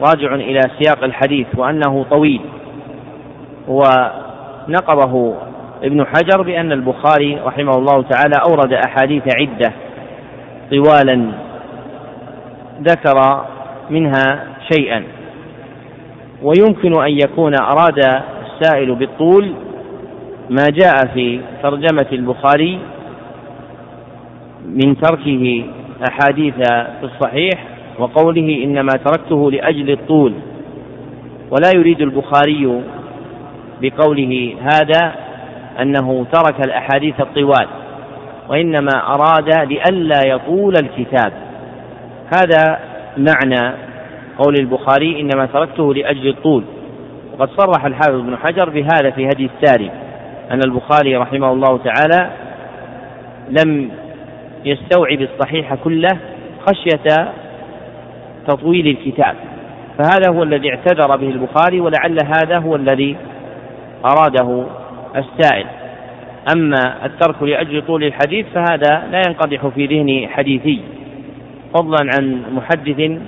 راجع 0.00 0.34
إلى 0.34 0.60
سياق 0.80 1.04
الحديث 1.04 1.46
وأنه 1.56 2.04
طويل. 2.10 2.40
ونقضه 3.68 5.34
ابن 5.82 6.06
حجر 6.06 6.42
بأن 6.42 6.72
البخاري 6.72 7.38
رحمه 7.44 7.72
الله 7.78 8.02
تعالى 8.02 8.36
أورد 8.48 8.72
أحاديث 8.72 9.22
عدة 9.36 9.72
طوالا 10.70 11.32
ذكر 12.82 13.44
منها 13.90 14.46
شيئا. 14.72 15.04
ويمكن 16.42 17.02
أن 17.02 17.10
يكون 17.10 17.52
أراد 17.60 18.22
السائل 18.42 18.94
بالطول 18.94 19.52
ما 20.50 20.64
جاء 20.70 20.94
في 21.14 21.40
ترجمة 21.62 22.06
البخاري 22.12 22.78
من 24.66 24.96
تركه 24.96 25.64
أحاديث 26.08 26.54
في 27.00 27.04
الصحيح 27.04 27.64
وقوله 27.98 28.64
إنما 28.64 28.92
تركته 29.04 29.50
لأجل 29.50 29.90
الطول. 29.90 30.32
ولا 31.50 31.70
يريد 31.74 32.00
البخاري 32.00 32.82
بقوله 33.82 34.54
هذا 34.60 35.14
أنه 35.80 36.26
ترك 36.32 36.66
الأحاديث 36.66 37.20
الطوال 37.20 37.66
وإنما 38.48 39.14
أراد 39.14 39.68
لئلا 39.72 40.26
يطول 40.26 40.74
الكتاب. 40.82 41.32
هذا 42.36 42.78
معنى 43.16 43.74
قول 44.38 44.54
البخاري 44.60 45.20
إنما 45.20 45.46
تركته 45.46 45.94
لأجل 45.94 46.28
الطول. 46.28 46.64
وقد 47.32 47.48
صرح 47.56 47.84
الحافظ 47.84 48.14
ابن 48.14 48.36
حجر 48.36 48.70
بهذا 48.70 49.10
في 49.10 49.26
هدي 49.26 49.50
الساري 49.54 49.90
أن 50.50 50.60
البخاري 50.64 51.16
رحمه 51.16 51.52
الله 51.52 51.78
تعالى 51.84 52.30
لم 53.48 53.90
يستوعب 54.64 55.20
الصحيح 55.20 55.74
كله 55.74 56.18
خشية 56.66 57.32
تطويل 58.46 58.86
الكتاب. 58.86 59.34
فهذا 59.98 60.30
هو 60.30 60.42
الذي 60.42 60.70
اعتذر 60.70 61.16
به 61.16 61.28
البخاري 61.28 61.80
ولعل 61.80 62.18
هذا 62.24 62.58
هو 62.58 62.76
الذي 62.76 63.16
أراده 64.04 64.66
السائل. 65.16 65.66
أما 66.56 67.06
الترك 67.06 67.42
لأجل 67.42 67.82
طول 67.86 68.04
الحديث 68.04 68.46
فهذا 68.54 69.02
لا 69.10 69.22
ينقدح 69.28 69.66
في 69.66 69.86
ذهن 69.86 70.28
حديثي. 70.28 70.80
فضلا 71.74 72.10
عن 72.18 72.42
محدث 72.52 73.20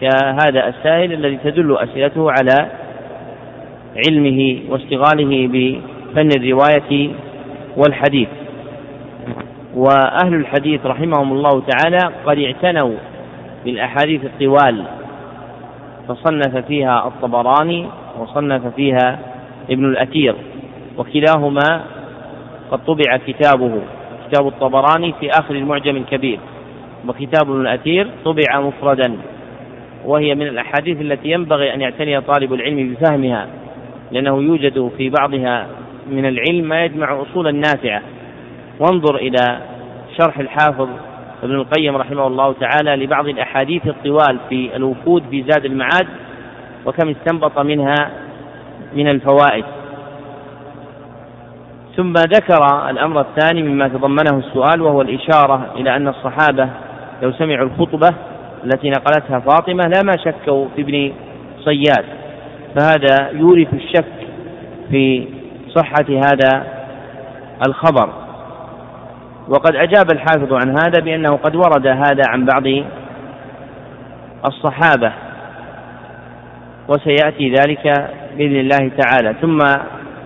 كهذا 0.00 0.68
السائل 0.68 1.12
الذي 1.12 1.38
تدل 1.44 1.76
أسئلته 1.76 2.30
على 2.30 2.70
علمه 4.08 4.58
واشتغاله 4.68 5.48
بفن 5.48 6.28
الرواية 6.36 7.10
والحديث. 7.76 8.28
وأهل 9.76 10.34
الحديث 10.34 10.86
رحمهم 10.86 11.32
الله 11.32 11.62
تعالى 11.68 11.98
قد 12.26 12.38
اعتنوا 12.38 12.94
بالأحاديث 13.64 14.24
الطوال 14.24 14.84
فصنف 16.08 16.56
فيها 16.56 17.06
الطبراني 17.06 17.86
وصنف 18.18 18.66
فيها 18.66 19.18
ابن 19.70 19.84
الأثير 19.84 20.34
وكلاهما 20.98 21.84
قد 22.70 22.84
طبع 22.84 23.16
كتابه 23.26 23.80
كتاب 24.28 24.46
الطبراني 24.46 25.14
في 25.20 25.30
آخر 25.30 25.54
المعجم 25.54 25.96
الكبير 25.96 26.38
وكتاب 27.08 27.50
ابن 27.50 27.60
الأثير 27.60 28.08
طبع 28.24 28.60
مفردا 28.60 29.16
وهي 30.04 30.34
من 30.34 30.46
الأحاديث 30.46 31.00
التي 31.00 31.30
ينبغي 31.30 31.74
أن 31.74 31.80
يعتني 31.80 32.20
طالب 32.20 32.52
العلم 32.52 32.94
بفهمها 32.94 33.46
لأنه 34.12 34.42
يوجد 34.42 34.90
في 34.98 35.10
بعضها 35.10 35.66
من 36.10 36.26
العلم 36.26 36.68
ما 36.68 36.84
يجمع 36.84 37.22
أصولا 37.22 37.50
نافعة 37.52 38.02
وانظر 38.80 39.16
إلى 39.16 39.58
شرح 40.20 40.38
الحافظ 40.38 40.88
ابن 41.42 41.54
القيم 41.54 41.96
رحمه 41.96 42.26
الله 42.26 42.52
تعالى 42.52 43.04
لبعض 43.04 43.28
الأحاديث 43.28 43.86
الطوال 43.86 44.38
في 44.48 44.76
الوفود 44.76 45.22
في 45.30 45.42
زاد 45.42 45.64
المعاد 45.64 46.06
وكم 46.86 47.08
استنبط 47.08 47.58
منها 47.58 48.10
من 48.94 49.08
الفوائد. 49.08 49.64
ثم 51.96 52.12
ذكر 52.12 52.90
الأمر 52.90 53.20
الثاني 53.20 53.62
مما 53.62 53.88
تضمنه 53.88 54.38
السؤال 54.38 54.82
وهو 54.82 55.02
الإشارة 55.02 55.66
إلى 55.76 55.96
أن 55.96 56.08
الصحابة 56.08 56.68
لو 57.22 57.32
سمعوا 57.32 57.66
الخطبة 57.66 58.14
التي 58.64 58.90
نقلتها 58.90 59.38
فاطمة 59.38 59.84
لا 59.84 60.02
ما 60.02 60.12
شكوا 60.24 60.66
في 60.76 60.82
ابن 60.82 61.12
صياد 61.64 62.04
فهذا 62.76 63.30
يورث 63.30 63.74
الشك 63.74 64.12
في 64.90 65.28
صحة 65.74 66.06
هذا 66.08 66.66
الخبر. 67.66 68.25
وقد 69.48 69.76
أجاب 69.76 70.12
الحافظ 70.12 70.52
عن 70.52 70.70
هذا 70.70 71.00
بأنه 71.04 71.36
قد 71.36 71.56
ورد 71.56 71.86
هذا 71.86 72.22
عن 72.28 72.44
بعض 72.44 72.84
الصحابة 74.46 75.12
وسيأتي 76.88 77.50
ذلك 77.50 78.10
بإذن 78.36 78.60
الله 78.60 78.90
تعالى. 79.02 79.34
ثم 79.40 79.58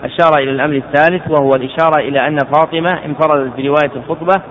أشار 0.04 0.38
إلى 0.38 0.50
الأمر 0.50 0.76
الثالث 0.76 1.30
وهو 1.30 1.50
الإشارة 1.54 2.00
إلى 2.00 2.28
أن 2.28 2.38
فاطمة 2.38 3.04
انفردت 3.04 3.56
برواية 3.56 3.92
الخطبة 3.96 4.42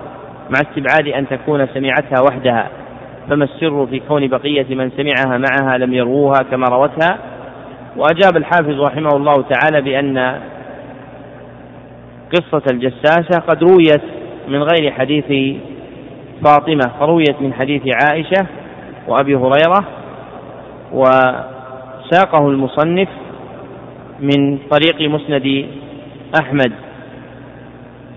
مع 0.50 0.60
استبعاد 0.60 1.08
أن 1.08 1.28
تكون 1.28 1.66
سمعتها 1.74 2.20
وحدها. 2.30 2.68
فما 3.30 3.44
السر 3.44 3.86
في 3.86 4.00
كون 4.08 4.28
بقية 4.28 4.74
من 4.74 4.90
سمعها 4.90 5.38
معها 5.38 5.78
لم 5.78 5.94
يروها 5.94 6.38
كما 6.50 6.66
روتها؟ 6.66 7.18
وأجاب 7.96 8.36
الحافظ 8.36 8.80
رحمه 8.80 9.10
الله 9.16 9.42
تعالى 9.42 9.80
بأن 9.80 10.40
قصة 12.32 12.62
الجساسة 12.72 13.40
قد 13.48 13.62
رويت 13.62 14.19
من 14.50 14.62
غير 14.62 14.92
حديث 14.92 15.58
فاطمة 16.44 16.92
فرويت 17.00 17.42
من 17.42 17.52
حديث 17.54 17.82
عائشة 18.04 18.46
وأبي 19.08 19.34
هريرة 19.34 19.84
وساقه 20.92 22.48
المصنف 22.48 23.08
من 24.20 24.58
طريق 24.58 25.10
مسند 25.10 25.66
أحمد. 26.42 26.72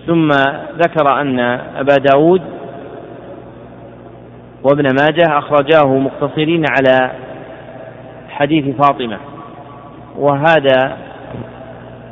ثم 0.06 0.28
ذكر 0.76 1.20
أن 1.20 1.40
أبا 1.76 1.96
داود 2.12 2.42
وابن 4.62 4.84
ماجه 4.84 5.38
أخرجاه 5.38 5.98
مقتصرين 5.98 6.64
على 6.70 7.10
حديث 8.28 8.76
فاطمة. 8.76 9.18
وهذا 10.18 10.96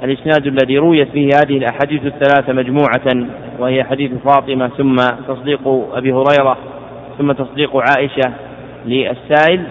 الإسناد 0.05 0.47
الذي 0.47 0.79
رويت 0.79 1.09
به 1.15 1.29
هذه 1.43 1.57
الأحاديث 1.57 2.07
الثلاثة 2.07 2.53
مجموعة 2.53 3.29
وهي 3.59 3.85
حديث 3.85 4.11
فاطمة 4.25 4.69
ثم 4.69 4.97
تصديق 5.29 5.61
أبي 5.93 6.13
هريرة 6.13 6.59
ثم 7.19 7.33
تصديق 7.33 7.77
عائشة 7.77 8.33
للسائل. 8.87 9.63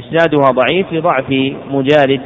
إسنادها 0.00 0.44
ضعيف 0.44 0.92
لضعف 0.92 1.30
مجالد 1.70 2.20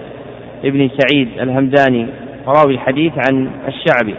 ابن 0.65 0.91
سعيد 0.99 1.29
الهمداني 1.41 2.07
راوي 2.47 2.75
الحديث 2.75 3.13
عن 3.29 3.51
الشعبي. 3.69 4.15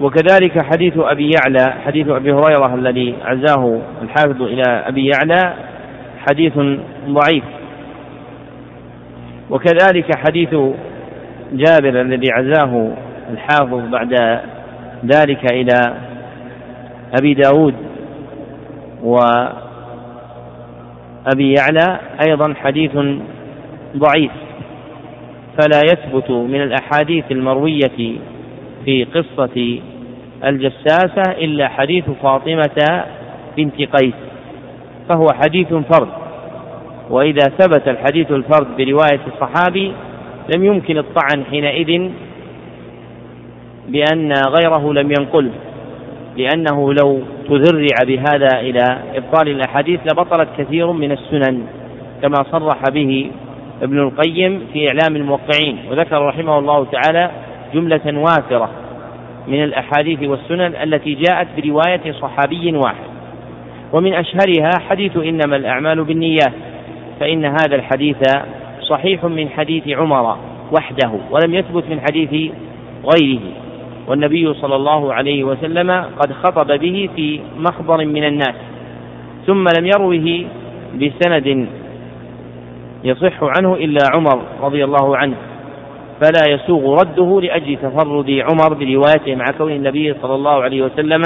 وكذلك 0.00 0.64
حديث 0.64 0.98
أبي 0.98 1.30
يعلى 1.30 1.74
حديث 1.86 2.08
أبي 2.08 2.32
هريرة 2.32 2.74
الذي 2.74 3.14
عزاه 3.24 3.80
الحافظ 4.02 4.42
إلى 4.42 4.62
أبي 4.68 5.06
يعلى 5.06 5.54
حديث 6.28 6.58
ضعيف. 7.08 7.44
وكذلك 9.50 10.16
حديث 10.26 10.54
جابر 11.52 12.00
الذي 12.00 12.32
عزاه 12.32 12.90
الحافظ 13.30 13.88
بعد 13.90 14.40
ذلك 15.04 15.52
إلى 15.52 15.94
أبي 17.20 17.34
داود 17.34 17.74
وأبي 19.02 19.54
يعلى 21.58 21.98
أيضا 22.28 22.54
حديث 22.54 22.92
ضعيف. 23.96 24.32
فلا 25.60 25.80
يثبت 25.92 26.30
من 26.30 26.62
الأحاديث 26.62 27.24
المروية 27.30 28.18
في 28.84 29.04
قصة 29.04 29.80
الجساسة 30.44 31.32
إلا 31.38 31.68
حديث 31.68 32.04
فاطمة 32.22 33.04
بنت 33.56 33.74
قيس 33.76 34.14
فهو 35.08 35.26
حديث 35.32 35.68
فرد. 35.68 36.08
وإذا 37.10 37.44
ثبت 37.58 37.88
الحديث 37.88 38.30
الفرد 38.30 38.66
برواية 38.78 39.20
الصحابي 39.26 39.92
لم 40.54 40.64
يمكن 40.64 40.98
الطعن 40.98 41.44
حينئذ 41.50 42.10
بأن 43.88 44.32
غيره 44.32 44.92
لم 44.92 45.10
ينقله 45.10 45.52
لأنه 46.36 46.92
لو 46.94 47.20
تذرع 47.48 47.96
بهذا 48.06 48.60
إلى 48.60 48.98
إبطال 49.14 49.48
الأحاديث 49.48 50.00
لبطلت 50.12 50.48
كثير 50.58 50.92
من 50.92 51.12
السنن 51.12 51.62
كما 52.22 52.36
صرح 52.52 52.82
به 52.90 53.30
ابن 53.82 53.98
القيم 53.98 54.60
في 54.72 54.88
إعلام 54.88 55.16
الموقعين 55.16 55.78
وذكر 55.90 56.26
رحمه 56.26 56.58
الله 56.58 56.84
تعالى 56.84 57.30
جملة 57.74 58.18
وافرة 58.18 58.70
من 59.48 59.64
الأحاديث 59.64 60.22
والسنن 60.22 60.74
التي 60.82 61.14
جاءت 61.14 61.46
برواية 61.56 62.12
صحابي 62.12 62.76
واحد. 62.76 63.06
ومن 63.92 64.14
أشهرها 64.14 64.70
حديث 64.88 65.16
إنما 65.16 65.56
الأعمال 65.56 66.04
بالنيات 66.04 66.52
فإن 67.20 67.44
هذا 67.44 67.76
الحديث 67.76 68.16
صحيح 68.90 69.24
من 69.24 69.48
حديث 69.48 69.88
عمر 69.88 70.36
وحده 70.72 71.10
ولم 71.30 71.54
يثبت 71.54 71.84
من 71.90 72.00
حديث 72.00 72.52
غيره. 73.14 73.40
والنبي 74.08 74.54
صلى 74.54 74.76
الله 74.76 75.14
عليه 75.14 75.44
وسلم 75.44 75.90
قد 75.90 76.32
خطب 76.32 76.66
به 76.80 77.08
في 77.16 77.40
مخبر 77.58 78.04
من 78.04 78.24
الناس 78.24 78.54
ثم 79.46 79.64
لم 79.78 79.86
يروه 79.86 80.44
بسند 80.94 81.66
يصح 83.04 83.42
عنه 83.42 83.74
إلا 83.74 84.00
عمر 84.14 84.42
رضي 84.62 84.84
الله 84.84 85.16
عنه. 85.16 85.36
فلا 86.20 86.54
يسوغ 86.54 86.94
رده 86.94 87.40
لأجل 87.40 87.76
تفرد 87.76 88.30
عمر 88.30 88.74
بروايته 88.74 89.34
مع 89.34 89.44
كون 89.58 89.72
النبي 89.72 90.14
صلى 90.22 90.34
الله 90.34 90.62
عليه 90.62 90.82
وسلم 90.82 91.22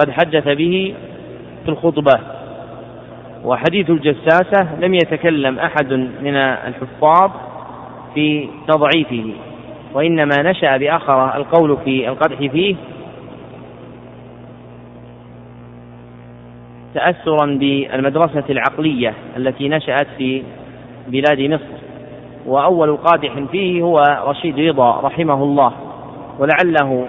قد 0.00 0.10
حدث 0.10 0.48
به 0.48 0.94
في 1.64 1.70
الخطبة. 1.70 2.35
وحديث 3.46 3.90
الجساسة 3.90 4.80
لم 4.80 4.94
يتكلم 4.94 5.58
أحد 5.58 5.92
من 6.22 6.36
الحفاظ 6.36 7.30
في 8.14 8.48
تضعيفه 8.68 9.32
وإنما 9.94 10.42
نشأ 10.42 10.76
بآخر 10.76 11.36
القول 11.36 11.76
في 11.84 12.08
القدح 12.08 12.38
فيه 12.38 12.76
تأثرا 16.94 17.46
بالمدرسة 17.46 18.44
العقلية 18.50 19.14
التي 19.36 19.68
نشأت 19.68 20.06
في 20.18 20.42
بلاد 21.08 21.40
مصر. 21.40 21.76
وأول 22.46 22.96
قادح 22.96 23.32
فيه 23.52 23.82
هو 23.82 24.02
رشيد 24.26 24.58
رضا 24.58 25.00
رحمه 25.00 25.42
الله 25.42 25.72
ولعله 26.38 27.08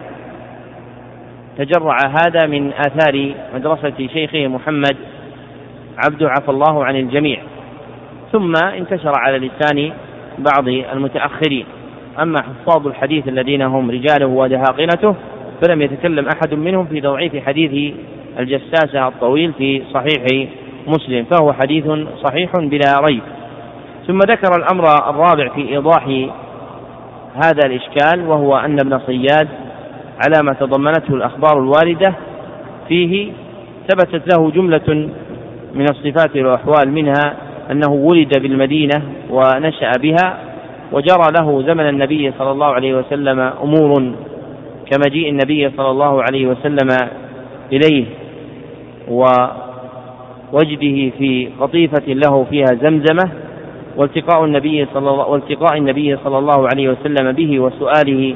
تجرع 1.58 1.98
هذا 2.06 2.48
من 2.48 2.74
آثار 2.74 3.34
مدرسة 3.56 4.08
شيخه 4.14 4.48
محمد 4.48 4.98
عبد 6.06 6.24
عفى 6.24 6.50
الله 6.50 6.86
عن 6.86 6.96
الجميع. 6.96 7.40
ثم 8.32 8.54
انتشر 8.56 9.12
على 9.16 9.38
لسان 9.38 9.92
بعض 10.38 10.68
المتأخرين. 10.68 11.66
أما 12.22 12.36
حفاظ 12.42 12.88
الحديث 12.88 13.28
الذين 13.28 13.62
هم 13.62 13.92
رجاله 13.92 14.26
ودهاقنته 14.26 15.16
فلم 15.62 15.82
يتكلم 15.82 16.28
أحد 16.28 16.54
منهم 16.54 16.86
في 16.86 17.02
تضعيف 17.02 17.46
حديث 17.46 17.94
الجساسة 18.40 19.08
الطويل 19.08 19.54
في 19.54 19.84
صحيح 19.94 20.48
مسلم 20.88 21.26
فهو 21.26 21.54
حديث 21.54 21.86
صحيح 22.24 22.52
بلا 22.56 23.00
ريب. 23.10 23.22
ثم 24.08 24.20
ذكر 24.20 24.52
الأمر 24.58 24.84
الرابع 25.10 25.50
في 25.50 25.70
إيضاح 25.70 26.08
هذا 27.46 27.66
الإشكال 27.66 28.28
وهو 28.28 28.58
أن 28.58 28.80
ابن 28.80 29.00
صياد 29.00 29.48
على 30.26 30.44
ما 30.44 30.54
تضمنته 30.54 31.14
الأخبار 31.14 31.60
الواردة 31.60 32.14
فيه 32.88 33.32
ثبتت 33.90 34.34
له 34.34 34.52
جملة 34.52 35.10
من 35.74 35.86
الصفات 35.90 36.36
والأحوال 36.36 36.92
منها 36.92 37.36
أنه 37.72 37.92
ولد 37.92 38.42
بالمدينة 38.42 39.02
ونشأ 39.30 39.92
بها 40.02 40.38
وجرى 40.92 41.32
له 41.40 41.62
زمن 41.62 41.90
النبي 41.90 42.32
صلى 42.40 42.52
الله 42.52 42.68
عليه 42.68 42.94
وسلم 42.94 43.40
أمور 43.40 44.14
كمجيء 44.92 45.30
النبي 45.30 45.70
صلى 45.78 45.90
الله 45.90 46.24
عليه 46.24 46.48
وسلم 46.48 46.88
إليه 47.74 48.06
ووجده 49.08 51.12
في 51.18 51.50
قطيفة 51.60 52.04
له 52.08 52.44
فيها 52.50 52.68
زمزمة 52.82 53.32
والتقاء 53.98 54.46
النبي 54.46 54.86
صلى 54.94 55.10
الله 55.10 55.28
والتقاء 55.28 55.78
النبي 55.78 56.18
صلى 56.24 56.38
الله 56.38 56.68
عليه 56.68 56.90
وسلم 56.90 57.32
به 57.32 57.60
وسؤاله 57.60 58.36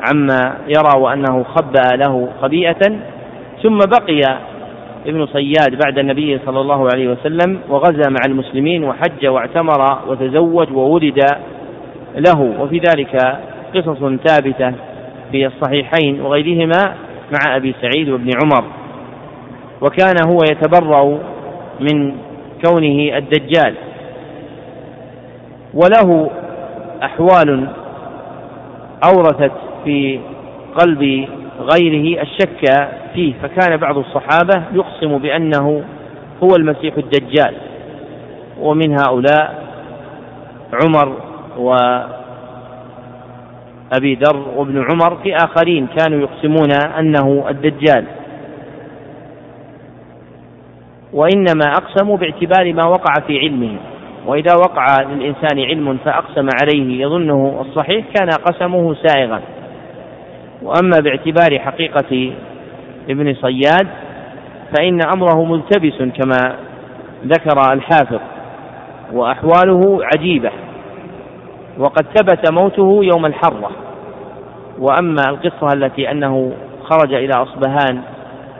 عما 0.00 0.56
يرى 0.68 1.00
وأنه 1.00 1.44
خبأ 1.44 1.96
له 1.96 2.28
خبيئة 2.42 2.98
ثم 3.62 3.78
بقي 3.78 4.38
ابن 5.06 5.26
صياد 5.26 5.78
بعد 5.84 5.98
النبي 5.98 6.40
صلى 6.46 6.60
الله 6.60 6.88
عليه 6.94 7.08
وسلم 7.08 7.60
وغزا 7.68 8.10
مع 8.10 8.18
المسلمين 8.26 8.84
وحج 8.84 9.26
واعتمر 9.26 9.98
وتزوج 10.08 10.72
وولد 10.72 11.24
له. 12.16 12.54
وفي 12.60 12.78
ذلك 12.78 13.38
قصص 13.74 13.98
ثابتة 13.98 14.72
في 15.32 15.46
الصحيحين 15.46 16.20
وغيرهما 16.20 16.94
مع 17.32 17.56
أبي 17.56 17.74
سعيد 17.82 18.08
وابن 18.08 18.30
عمر. 18.42 18.64
وكان 19.80 20.14
هو 20.28 20.38
يتبرأ 20.50 21.18
من 21.80 22.12
كونه 22.64 23.16
الدجال. 23.16 23.74
وله 25.74 26.30
أحوال 27.02 27.68
أورثت 29.04 29.52
في 29.84 30.20
قلب 30.78 31.28
غيره 31.74 32.22
الشك 32.22 32.88
فيه 33.14 33.34
فكان 33.42 33.76
بعض 33.76 33.98
الصحابة 33.98 34.62
يقسم 34.72 35.18
بأنه 35.18 35.84
هو 36.42 36.48
المسيح 36.58 36.94
الدجال 36.96 37.54
ومن 38.60 38.98
هؤلاء 39.00 39.64
عمر 40.72 41.16
وأبي 41.58 42.08
ذر 44.14 44.48
وابن 44.56 44.84
عمر 44.90 45.16
في 45.22 45.36
آخرين 45.36 45.86
كانوا 45.98 46.20
يقسمون 46.20 46.72
أنه 46.98 47.44
الدجال. 47.50 48.04
وإنما 51.12 51.66
أقسموا 51.72 52.16
باعتبار 52.16 52.72
ما 52.72 52.84
وقع 52.84 53.14
في 53.26 53.38
علمهم 53.38 53.78
وإذا 54.26 54.54
وقع 54.54 54.86
للإنسان 55.02 55.60
علم 55.60 55.98
فأقسم 56.04 56.48
عليه 56.62 57.02
يظنه 57.02 57.64
الصحيح 57.68 58.04
كان 58.14 58.28
قسمه 58.28 58.94
سائغا. 58.94 59.40
وأما 60.66 61.00
باعتبار 61.00 61.58
حقيقة 61.58 62.32
ابن 63.08 63.34
صياد 63.34 63.86
فإن 64.76 65.00
أمره 65.14 65.44
ملتبس 65.44 65.98
كما 65.98 66.56
ذكر 67.24 67.72
الحافظ 67.72 68.20
وأحواله 69.12 70.00
عجيبة 70.14 70.50
وقد 71.78 72.06
ثبت 72.16 72.52
موته 72.52 73.00
يوم 73.02 73.26
الحرة. 73.26 73.70
وأما 74.78 75.22
القصة 75.28 75.66
التي 75.74 76.10
أنه 76.10 76.52
خرج 76.82 77.14
إلى 77.14 77.32
أصبهان 77.34 78.00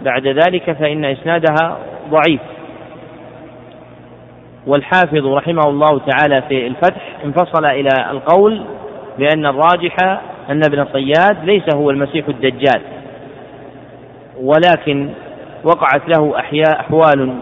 بعد 0.03 0.27
ذلك 0.27 0.73
فإن 0.73 1.05
إسنادها 1.05 1.77
ضعيف. 2.11 2.40
والحافظ 4.66 5.27
رحمه 5.27 5.62
الله 5.69 5.99
تعالى 5.99 6.42
في 6.49 6.66
الفتح 6.66 7.03
انفصل 7.25 7.64
إلى 7.64 8.11
القول 8.11 8.62
بأن 9.19 9.47
الراجح 9.47 10.21
أن 10.50 10.61
ابن 10.64 10.85
صياد 10.92 11.44
ليس 11.44 11.74
هو 11.74 11.90
المسيح 11.90 12.28
الدجال 12.28 12.82
ولكن 14.40 15.09
وقعت 15.64 16.02
له 16.09 16.38
أحياء 16.38 16.80
أحوال 16.80 17.35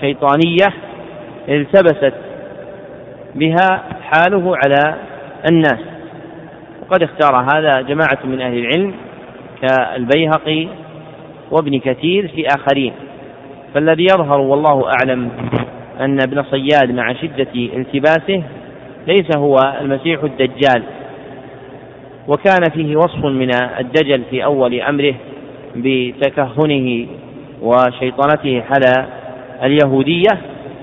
شيطانية 0.00 0.66
التبست 1.48 2.14
بها 3.34 3.82
حاله 4.02 4.56
على 4.56 4.94
الناس. 5.50 5.78
وقد 6.82 7.02
اختار 7.02 7.36
هذا 7.54 7.80
جماعة 7.80 8.18
من 8.24 8.40
أهل 8.40 8.58
العلم 8.58 8.94
كالبيهقي 9.62 10.68
وابن 11.50 11.78
كثير 11.78 12.28
في 12.28 12.46
آخرين. 12.46 12.92
فالذي 13.74 14.04
يظهر 14.04 14.40
والله 14.40 14.90
أعلم 14.90 15.30
أن 16.00 16.18
ابن 16.20 16.42
صياد 16.42 16.90
مع 16.90 17.12
شدة 17.12 17.54
التباسه 17.54 18.42
ليس 19.06 19.36
هو 19.36 19.56
المسيح 19.80 20.22
الدجال. 20.22 20.82
وكان 22.30 22.60
فيه 22.74 22.96
وصف 22.96 23.24
من 23.24 23.50
الدجل 23.80 24.22
في 24.30 24.44
أول 24.44 24.80
أمره 24.80 25.14
بتكهنه 25.76 27.06
وشيطنته 27.62 28.62
على 28.70 29.06
اليهودية 29.62 30.38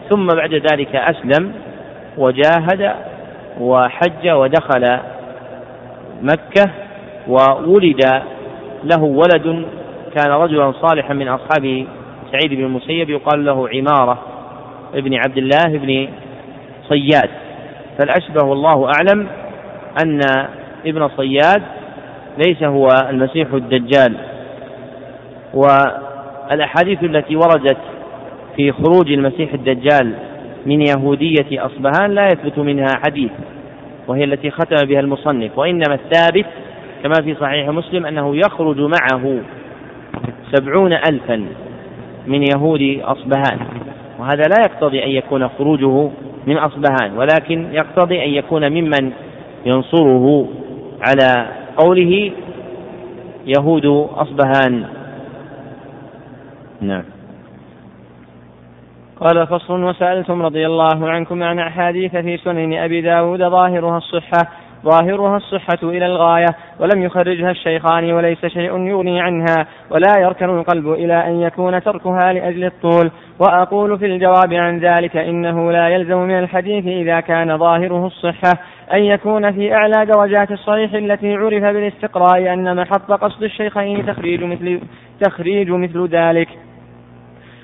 ثم 0.09 0.27
بعد 0.27 0.53
ذلك 0.53 0.95
أسلم 0.95 1.51
وجاهد 2.17 2.93
وحج 3.59 4.29
ودخل 4.29 4.99
مكة 6.21 6.71
وولد 7.27 8.21
له 8.83 9.03
ولد. 9.03 9.65
كان 10.15 10.31
رجلا 10.31 10.71
صالحا 10.71 11.13
من 11.13 11.27
أصحاب 11.27 11.85
سعيد 12.31 12.53
بن 12.53 12.63
المسيب 12.63 13.09
يقال 13.09 13.45
له 13.45 13.69
عمارة 13.69 14.19
ابن 14.93 15.13
عبد 15.15 15.37
الله 15.37 15.77
بن 15.77 16.07
صياد. 16.89 17.29
فالأشبه 17.97 18.43
والله 18.43 18.91
أعلم 18.91 19.27
أن 20.03 20.19
ابن 20.87 21.09
صياد 21.17 21.63
ليس 22.45 22.63
هو 22.63 22.87
المسيح 23.09 23.53
الدجال. 23.53 24.17
والأحاديث 25.53 27.03
التي 27.03 27.35
وردت 27.35 27.77
في 28.55 28.71
خروج 28.71 29.11
المسيح 29.11 29.53
الدجال 29.53 30.13
من 30.65 30.81
يهودية 30.81 31.65
أصبهان 31.65 32.11
لا 32.11 32.27
يثبت 32.27 32.59
منها 32.59 32.87
حديث 33.05 33.31
وهي 34.07 34.23
التي 34.23 34.51
ختم 34.51 34.85
بها 34.87 34.99
المصنف. 34.99 35.57
وإنما 35.57 35.93
الثابت 35.93 36.45
كما 37.03 37.13
في 37.23 37.35
صحيح 37.35 37.69
مسلم 37.69 38.05
أنه 38.05 38.35
يخرج 38.35 38.79
معه 38.79 39.39
سبعون 40.51 40.93
ألفا 40.93 41.45
من 42.27 42.43
يهود 42.43 42.99
أصبهان. 43.03 43.59
وهذا 44.19 44.43
لا 44.43 44.55
يقتضي 44.65 45.03
أن 45.03 45.09
يكون 45.09 45.47
خروجه 45.47 46.09
من 46.47 46.57
أصبهان 46.57 47.17
ولكن 47.17 47.67
يقتضي 47.71 48.25
أن 48.25 48.29
يكون 48.29 48.71
ممن 48.71 49.11
ينصره. 49.65 50.47
على 51.01 51.47
قوله 51.77 52.31
يهود 53.45 53.85
أصبهان. 54.15 54.85
نعم. 56.81 57.03
قال 59.19 59.47
فصل 59.47 59.83
وسألتم 59.83 60.41
رضي 60.41 60.65
الله 60.65 61.09
عنكم 61.09 61.43
عن 61.43 61.59
أحاديث 61.59 62.15
في 62.15 62.37
سنن 62.37 62.73
أبي 62.73 63.01
داود 63.01 63.39
ظاهرها 63.39 63.97
الصحة 63.97 64.47
ظاهرها 64.85 65.37
الصحة 65.37 65.79
إلى 65.83 66.05
الغاية 66.05 66.55
ولم 66.79 67.03
يخرجها 67.03 67.51
الشيخان 67.51 68.11
وليس 68.11 68.45
شيء 68.45 68.87
يغني 68.87 69.21
عنها 69.21 69.67
ولا 69.91 70.19
يركن 70.19 70.49
القلب 70.49 70.91
إلى 70.91 71.27
أن 71.27 71.41
يكون 71.41 71.81
تركها 71.81 72.33
لأجل 72.33 72.65
الطول. 72.65 73.11
وأقول 73.39 73.99
في 73.99 74.05
الجواب 74.05 74.53
عن 74.53 74.79
ذلك 74.79 75.17
إنه 75.17 75.71
لا 75.71 75.89
يلزم 75.89 76.17
من 76.17 76.39
الحديث 76.39 76.85
إذا 76.85 77.19
كان 77.19 77.57
ظاهره 77.57 78.05
الصحة. 78.05 78.59
أن 78.93 79.03
يكون 79.03 79.51
في 79.51 79.73
أعلى 79.73 80.05
درجات 80.05 80.51
الصحيح 80.51 80.93
التي 80.93 81.35
عرف 81.35 81.63
بالاستقراء 81.63 82.53
أن 82.53 82.75
محط 82.75 83.11
قصد 83.11 83.43
الشيخين 83.43 84.05
تخريج 84.05 84.43
مثل 84.43 84.81
تخريج 85.21 85.69
مثل 85.69 86.07
ذلك. 86.07 86.47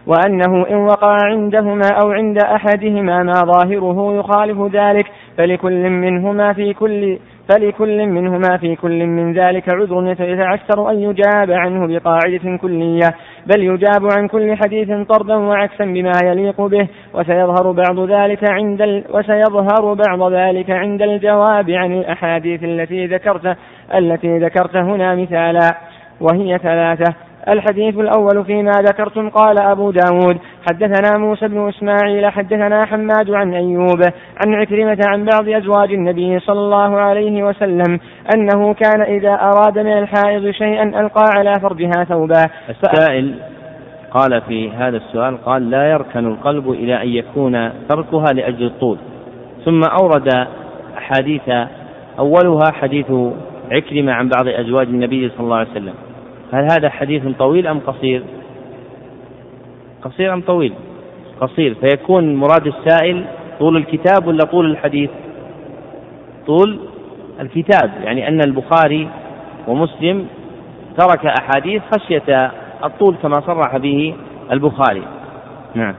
وأنه 0.08 0.68
إن 0.70 0.76
وقع 0.76 1.18
عندهما 1.24 1.88
أو 2.04 2.12
عند 2.12 2.38
أحدهما 2.38 3.24
ما 3.24 3.34
ظاهره 3.34 4.20
يخالف 4.20 4.76
ذلك 4.76 5.12
فلكل 5.38 5.90
منهما 5.90 6.54
في 6.54 6.74
كل 6.74 7.18
فلكل 7.50 8.06
منهما 8.06 8.58
في 8.58 8.76
كل 8.76 9.06
من 9.06 9.34
ذلك 9.34 9.70
عذر 9.70 10.16
يتعسر 10.22 10.90
أن 10.92 11.00
يجاب 11.00 11.52
عنه 11.52 11.88
بقاعدة 11.88 12.58
كلية 12.62 13.16
بل 13.46 13.64
يجاب 13.64 14.12
عن 14.18 14.28
كل 14.28 14.56
حديث 14.56 15.08
طردا 15.08 15.36
وعكسا 15.36 15.86
بما 15.86 16.12
يليق 16.24 16.62
به 16.62 16.88
وسيظهر 17.14 17.72
بعض 17.72 18.00
ذلك 18.10 18.52
عند 18.52 18.82
ال... 18.82 19.04
وسيظهر 19.10 19.94
بعض 19.94 20.34
ذلك 20.34 20.70
عند 20.72 21.02
الجواب 21.02 21.70
عن 21.70 21.94
الأحاديث 21.94 22.64
التي 22.64 23.06
ذكرت 23.06 23.58
التي 23.96 24.38
ذكرت 24.38 24.76
هنا 24.76 25.16
مثالا 25.16 25.78
وهي 26.22 26.58
ثلاثة. 26.58 27.14
الحديث 27.50 27.98
الأول 27.98 28.46
فيما 28.46 28.72
ذكرتم 28.72 29.30
قال 29.30 29.60
أبو 29.60 29.92
داود 29.92 30.38
حدثنا 30.70 31.18
موسى 31.18 31.48
بن 31.48 31.70
إسماعيل 31.70 32.32
حدثنا 32.32 32.86
حماد 32.86 33.32
عن 33.32 33.54
أيوب 33.54 34.02
عن 34.46 34.54
عكرمة 34.54 34.98
عن 35.08 35.26
بعض 35.26 35.50
أزواج 35.50 35.94
النبي 35.94 36.40
صلى 36.40 36.60
الله 36.60 37.00
عليه 37.00 37.44
وسلم 37.44 38.00
أنه 38.36 38.74
كان 38.74 39.02
إذا 39.02 39.34
أراد 39.34 39.80
من 39.80 39.98
الحائض 39.98 40.52
شيئا 40.52 40.84
ألقى 40.84 41.24
على 41.38 41.54
فرجها 41.62 42.04
ثوبا 42.04 42.46
السائل 42.70 43.36
قال 44.12 44.42
في 44.42 44.72
هذا 44.72 44.98
السؤال 44.98 45.38
قال 45.46 45.70
لا 45.70 45.92
يركن 45.92 46.28
القلب 46.28 46.72
إلى 46.72 47.02
أن 47.02 47.08
يكون 47.08 47.72
تركها 47.90 48.26
لأجل 48.34 48.66
الطول. 48.66 48.98
ثم 49.66 49.82
أورد 50.02 50.48
أحاديث 50.98 51.50
أولها 52.20 52.72
حديث 52.72 53.12
عكرمة 53.72 54.14
عن 54.14 54.30
بعض 54.30 54.48
أزواج 54.48 54.88
النبي 54.88 55.30
صلى 55.30 55.40
الله 55.40 55.58
عليه 55.58 55.72
وسلم. 55.72 55.94
هل 56.54 56.64
هذا 56.72 56.90
حديث 56.90 57.24
طويل 57.40 57.68
أم 57.68 57.80
قصير؟ 57.80 58.24
قصير 60.02 60.34
أم 60.34 60.42
طويل؟ 60.42 60.74
قصير. 61.42 61.76
فيكون 61.76 62.36
مراد 62.36 62.68
السائل 62.68 63.26
طول 63.60 63.78
الكتاب 63.78 64.28
ولا 64.28 64.46
طول 64.46 64.72
الحديث؟ 64.72 65.10
طول 66.48 66.80
الكتاب. 67.40 67.92
يعني 68.04 68.28
أن 68.28 68.40
البخاري 68.46 69.08
ومسلم 69.68 70.28
ترك 70.98 71.26
أحاديث 71.26 71.82
خشية 71.96 72.52
الطول 72.84 73.16
كما 73.16 73.42
صرح 73.42 73.78
به 73.78 74.16
البخاري. 74.52 75.04
نعم. 75.76 75.96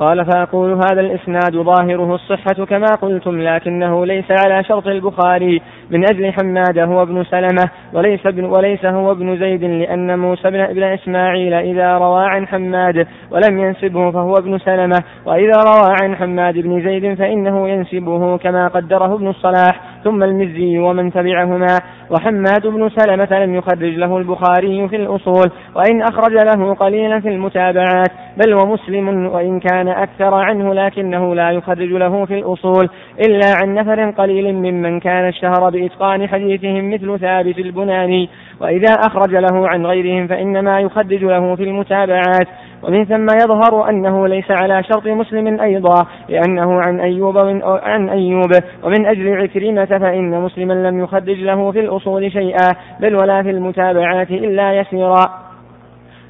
قال 0.00 0.24
فأقول 0.24 0.72
هذا 0.72 1.00
الإسناد 1.00 1.56
ظاهره 1.56 2.14
الصحة 2.14 2.64
كما 2.64 2.86
قلتم 3.02 3.40
لكنه 3.40 4.06
ليس 4.06 4.24
على 4.30 4.64
شرط 4.64 4.86
البخاري. 4.86 5.62
من 5.90 6.04
أجل 6.04 6.32
حماد 6.32 6.78
هو 6.78 7.02
ابن 7.02 7.24
سلمة 7.24 7.70
وليس, 7.92 8.26
ابن 8.26 8.44
وليس 8.44 8.84
هو 8.84 9.12
ابن 9.12 9.38
زيد 9.38 9.64
لأن 9.64 10.18
موسى 10.18 10.50
بن, 10.50 10.60
ابن 10.60 10.82
إسماعيل 10.82 11.54
إذا 11.54 11.98
روى 11.98 12.24
عن 12.24 12.46
حماد 12.46 13.06
ولم 13.30 13.58
ينسبه 13.58 14.10
فهو 14.10 14.34
ابن 14.38 14.58
سلمة 14.58 15.02
وإذا 15.26 15.62
روى 15.62 15.94
عن 16.02 16.16
حماد 16.16 16.54
بن 16.58 16.82
زيد 16.84 17.14
فإنه 17.14 17.68
ينسبه 17.68 18.36
كما 18.36 18.68
قدره 18.68 19.14
ابن 19.14 19.28
الصلاح. 19.28 19.80
ثم 20.04 20.22
المزي 20.22 20.78
ومن 20.78 21.12
تبعهما. 21.12 21.78
وحماد 22.10 22.66
بن 22.66 22.88
سلمة 22.88 23.44
لم 23.44 23.54
يخرج 23.54 23.82
له 23.82 24.18
البخاري 24.18 24.88
في 24.88 24.96
الأصول 24.96 25.50
وإن 25.74 26.02
أخرج 26.02 26.32
له 26.32 26.74
قليلا 26.74 27.20
في 27.20 27.28
المتابعات. 27.28 28.10
بل 28.36 28.54
ومسلم 28.54 29.26
وإن 29.26 29.60
كان 29.60 29.88
أكثر 29.88 30.34
عنه 30.34 30.74
لكنه 30.74 31.34
لا 31.34 31.50
يخرج 31.50 31.92
له 31.92 32.24
في 32.24 32.34
الأصول 32.34 32.88
إلا 33.26 33.46
عن 33.62 33.74
نفر 33.74 34.10
قليل 34.10 34.54
ممن 34.54 35.00
كان 35.00 35.24
اشتهر 35.24 35.70
بإتقان 35.70 36.28
حديثهم 36.28 36.90
مثل 36.90 37.18
ثابت 37.18 37.58
البناني. 37.58 38.28
وإذا 38.60 38.92
أخرج 38.92 39.34
له 39.34 39.68
عن 39.68 39.86
غيرهم 39.86 40.26
فإنما 40.26 40.80
يخرج 40.80 41.24
له 41.24 41.54
في 41.54 41.62
المتابعات. 41.62 42.48
ومن 42.82 43.04
ثم 43.04 43.26
يظهر 43.44 43.88
أنه 43.90 44.28
ليس 44.28 44.50
على 44.50 44.82
شرط 44.82 45.06
مسلم 45.06 45.60
أيضا 45.60 46.06
لأنه 46.28 46.80
عن 46.80 47.00
أيوب 47.00 47.38
عن 47.64 48.08
أيوب. 48.08 48.50
ومن 48.84 49.06
أجل 49.06 49.42
عكرمة 49.42 49.98
فإن 49.98 50.40
مسلما 50.40 50.72
لم 50.72 51.00
يخرج 51.00 51.40
له 51.40 51.72
في 51.72 51.80
الأصول 51.80 52.32
شيئا 52.32 52.72
بل 53.00 53.16
ولا 53.16 53.42
في 53.42 53.50
المتابعات 53.50 54.30
إلا 54.30 54.72
يسيرا. 54.72 55.24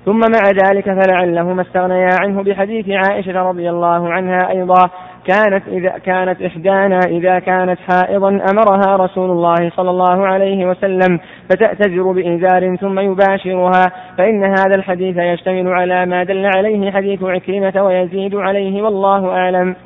ثم 0.05 0.19
مع 0.19 0.51
ذلك 0.65 0.85
فلعلهما 0.85 1.63
استغنيا 1.63 2.11
عنه 2.21 2.43
بحديث 2.43 2.89
عائشة 2.89 3.43
رضي 3.43 3.71
الله 3.71 4.13
عنها 4.13 4.51
أيضا. 4.51 4.91
كانت 5.31 5.69
إذا 5.69 5.91
كانت 5.91 6.43
إحدانا 6.43 6.99
إذا 7.07 7.39
كانت 7.39 7.79
حائضا 7.81 8.29
أمرها 8.29 8.97
رسول 8.97 9.31
الله 9.31 9.71
صلى 9.77 9.91
الله 9.91 10.27
عليه 10.27 10.67
وسلم 10.67 11.21
فتأتزر 11.51 12.13
بإنذار 12.13 12.77
ثم 12.77 12.99
يباشرها 12.99 13.93
فإن 14.19 14.45
هذا 14.45 14.75
الحديث 14.75 15.17
يشتمل 15.17 15.69
على 15.69 16.07
ما 16.07 16.25
دل 16.25 16.47
عليه 16.57 16.91
حديث 16.91 17.23
عكرمة 17.23 17.85
ويزيد 17.85 18.35
عليه 18.35 18.83
والله 18.83 19.29
أعلم. 19.29 19.77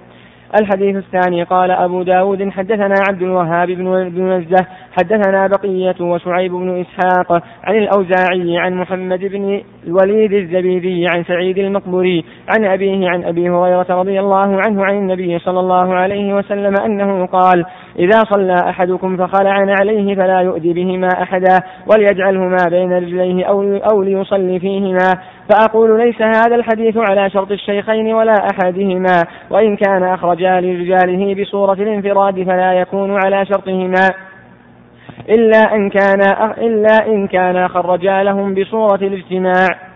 الحديث 0.60 0.96
الثاني 0.96 1.42
قال 1.42 1.70
أبو 1.70 2.02
داود 2.02 2.50
حدثنا 2.50 2.94
عبد 3.08 3.22
الوهاب 3.22 3.68
بن 3.68 4.32
نزة 4.32 4.66
حدثنا 4.98 5.46
بقية 5.46 5.94
وشعيب 6.00 6.52
بن 6.52 6.80
إسحاق 6.80 7.42
عن 7.64 7.74
الأوزاعي 7.74 8.58
عن 8.58 8.74
محمد 8.74 9.20
بن 9.20 9.62
الوليد 9.86 10.32
الزبيدي 10.32 11.06
عن 11.08 11.24
سعيد 11.24 11.58
المقبوري 11.58 12.24
عن 12.48 12.64
أبيه 12.64 13.08
عن 13.08 13.24
أبي 13.24 13.50
هريرة 13.50 13.86
رضي 13.90 14.20
الله 14.20 14.60
عنه 14.66 14.84
عن 14.84 14.94
النبي 14.94 15.38
صلى 15.38 15.60
الله 15.60 15.94
عليه 15.94 16.34
وسلم 16.34 16.74
أنه 16.84 17.26
قال 17.26 17.64
إذا 17.98 18.18
صلى 18.30 18.58
أحدكم 18.68 19.16
فخلع 19.16 19.66
عليه 19.80 20.14
فلا 20.14 20.40
يؤذي 20.40 20.72
بهما 20.72 21.08
أحدا 21.22 21.58
وليجعلهما 21.92 22.56
بين 22.70 22.92
رجليه 22.92 23.44
أو, 23.44 23.62
أو 23.62 24.02
ليصلي 24.02 24.60
فيهما. 24.60 25.14
فأقول 25.50 25.98
ليس 25.98 26.22
هذا 26.22 26.54
الحديث 26.54 26.96
على 26.96 27.30
شرط 27.30 27.50
الشيخين 27.50 28.14
ولا 28.14 28.34
أحدهما. 28.52 29.22
وإن 29.50 29.76
كان 29.76 30.02
أخرجا 30.02 30.60
لرجاله 30.60 31.42
بصورة 31.42 31.72
الانفراد 31.72 32.42
فلا 32.42 32.72
يكون 32.72 33.18
على 33.24 33.46
شرطهما. 33.46 34.33
إلا 35.28 35.74
أن 35.74 35.90
كان 35.90 36.20
إلا 36.58 37.06
إن 37.06 37.26
كان 37.26 37.68
خرجا 37.68 38.22
لهم 38.22 38.54
بصورة 38.54 39.00
الاجتماع. 39.02 39.94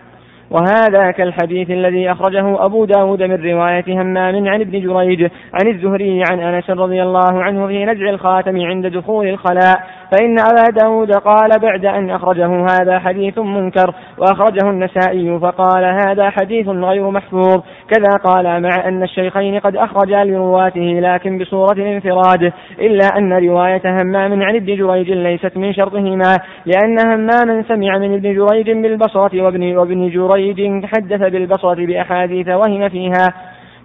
وهذا 0.51 1.11
كالحديث 1.11 1.71
الذي 1.71 2.11
أخرجه 2.11 2.65
أبو 2.65 2.85
داود 2.85 3.23
من 3.23 3.51
رواية 3.51 3.83
همام 3.87 4.47
عن 4.47 4.61
ابن 4.61 4.79
جريج 4.79 5.31
عن 5.53 5.67
الزهري 5.67 6.23
عن 6.31 6.39
أنس 6.39 6.69
رضي 6.69 7.03
الله 7.03 7.43
عنه 7.43 7.67
في 7.67 7.85
نزع 7.85 8.09
الخاتم 8.09 8.61
عند 8.61 8.87
دخول 8.87 9.27
الخلاء 9.27 9.83
فإن 10.11 10.39
أبا 10.39 10.63
داود 10.83 11.11
قال 11.11 11.49
بعد 11.61 11.85
أن 11.85 12.09
أخرجه 12.09 12.65
هذا 12.65 12.99
حديث 12.99 13.37
منكر 13.37 13.93
وأخرجه 14.17 14.69
النسائي 14.69 15.39
فقال 15.39 15.85
هذا 15.85 16.29
حديث 16.29 16.67
غير 16.67 17.09
محفوظ. 17.09 17.61
كذا 17.89 18.31
قال 18.31 18.61
مع 18.61 18.87
أن 18.87 19.03
الشيخين 19.03 19.59
قد 19.59 19.75
أخرجا 19.75 20.23
لرواته 20.23 20.99
لكن 21.01 21.37
بصورة 21.37 21.73
الانفراد 21.73 22.53
إلا 22.79 23.07
أن 23.17 23.33
رواية 23.33 23.81
همام 23.85 24.43
عن 24.43 24.55
ابن 24.55 24.75
جريج 24.75 25.11
ليست 25.11 25.57
من 25.57 25.73
شرطهما 25.73 26.37
لأن 26.65 26.99
هماما 26.99 27.63
سمع 27.67 27.97
من 27.97 28.13
ابن 28.13 28.33
جريج 28.33 28.71
بالبصرة 28.71 29.41
وابن, 29.41 29.77
وابن 29.77 30.09
جريج 30.09 30.85
حدث 30.85 31.21
بالبصرة 31.21 31.85
بأحاديث 31.85 32.47
وهم 32.47 32.89
فيها. 32.89 33.29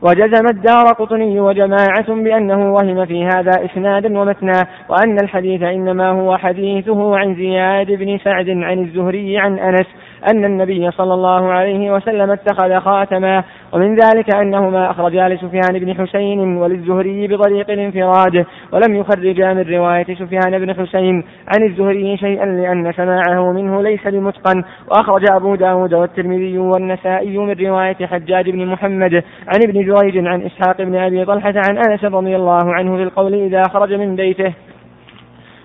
وجزم 0.03 0.47
الدار 0.47 0.87
قطني 0.99 1.41
وجماعة 1.41 2.09
بأنه 2.09 2.73
وهم 2.73 3.07
في 3.07 3.25
هذا 3.25 3.65
إسنادا 3.65 4.19
ومتنا 4.19 4.67
وأن 4.89 5.17
الحديث 5.23 5.63
إنما 5.63 6.11
هو 6.11 6.37
حديثه 6.37 7.17
عن 7.17 7.35
زياد 7.35 7.87
بن 7.87 8.19
سعد 8.19 8.49
عن 8.49 8.79
الزهري 8.79 9.39
عن 9.39 9.59
أنس 9.59 9.87
أن 10.33 10.45
النبي 10.45 10.91
صلى 10.91 11.15
الله 11.15 11.53
عليه 11.53 11.93
وسلم 11.93 12.31
اتخذ 12.31 12.81
خاتما 12.81 13.45
ومن 13.75 13.95
ذلك 13.95 14.35
أنهما 14.35 14.91
أخرجا 14.91 15.29
لسفيان 15.29 15.79
بن 15.79 15.95
حسين 15.95 16.57
وللزهري 16.57 17.27
بطريق 17.27 17.71
الانفراد 17.71 18.47
ولم 18.73 18.95
يخرجا 18.95 19.53
من 19.53 19.75
رواية 19.75 20.15
سفيان 20.15 20.59
بن 20.59 20.75
حسين 20.75 21.25
عن 21.49 21.63
الزهري 21.63 22.17
شيئا 22.17 22.47
لأن 22.47 22.93
سماعه 22.93 23.53
منه 23.53 23.83
ليس 23.83 24.07
بمتقن. 24.07 24.65
وأخرج 24.91 25.31
أبو 25.31 25.55
داود 25.55 25.95
والترمذي 25.95 26.59
والنسائي 26.59 27.39
من 27.39 27.55
رواية 27.61 28.07
حجاج 28.07 28.51
بن 28.51 28.67
محمد 28.67 29.15
عن 29.49 29.61
ابن 29.69 29.85
جريج 29.85 30.27
عن 30.27 30.43
إسحاق 30.43 30.83
بن 30.83 30.97
أبي 30.97 31.25
طلحة 31.25 31.55
عن 31.57 31.79
أنس 31.79 32.05
رضي 32.05 32.37
الله 32.37 32.75
عنه 32.75 32.97
في 32.97 33.03
القول 33.03 33.35
إذا 33.35 33.63
خرج 33.63 33.93
من 33.93 34.17
بيته. 34.17 34.55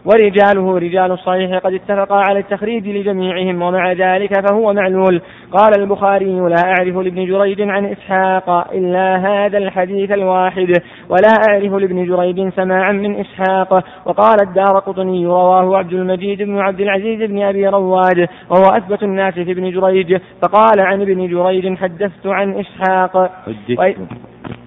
ورجاله 0.06 0.78
رجال 0.78 1.12
الصحيح 1.12 1.58
قد 1.58 1.74
اتفقا 1.74 2.16
على 2.16 2.40
التخريج 2.40 2.88
لجميعهم 2.88 3.62
ومع 3.62 3.92
ذلك 3.92 4.50
فهو 4.50 4.74
معلول. 4.74 5.22
قال 5.52 5.80
البخاري 5.80 6.40
لا 6.40 6.62
أعرف 6.66 6.96
لابن 6.96 7.26
جريج 7.26 7.62
عن 7.62 7.86
إسحاق 7.86 8.74
إلا 8.74 9.18
هذا 9.18 9.58
الحديث 9.58 10.12
الواحد 10.12 10.74
ولا 11.10 11.34
أعرف 11.50 11.74
لابن 11.74 12.06
جريج 12.06 12.50
سماعا 12.50 12.92
من 12.92 13.16
إسحاق. 13.16 13.84
وقال 14.06 14.38
الدارقطني 14.48 15.26
رواه 15.26 15.78
عبد 15.78 15.94
المجيد 15.94 16.42
بن 16.42 16.60
عبد 16.60 16.82
العزيز 16.82 17.30
بن 17.30 17.42
أبي 17.42 17.68
رواد 17.68 18.28
وهو 18.50 18.78
أثبت 18.78 19.04
الناس 19.04 19.34
في 19.34 19.52
ابن 19.52 19.72
جريج 19.72 20.18
فقال 20.42 20.80
عن 20.80 21.02
ابن 21.02 21.28
جريج 21.28 21.78
حدثت 21.78 22.28
عن 22.28 22.54
إسحاق. 22.54 23.32
حدثت. 23.46 23.98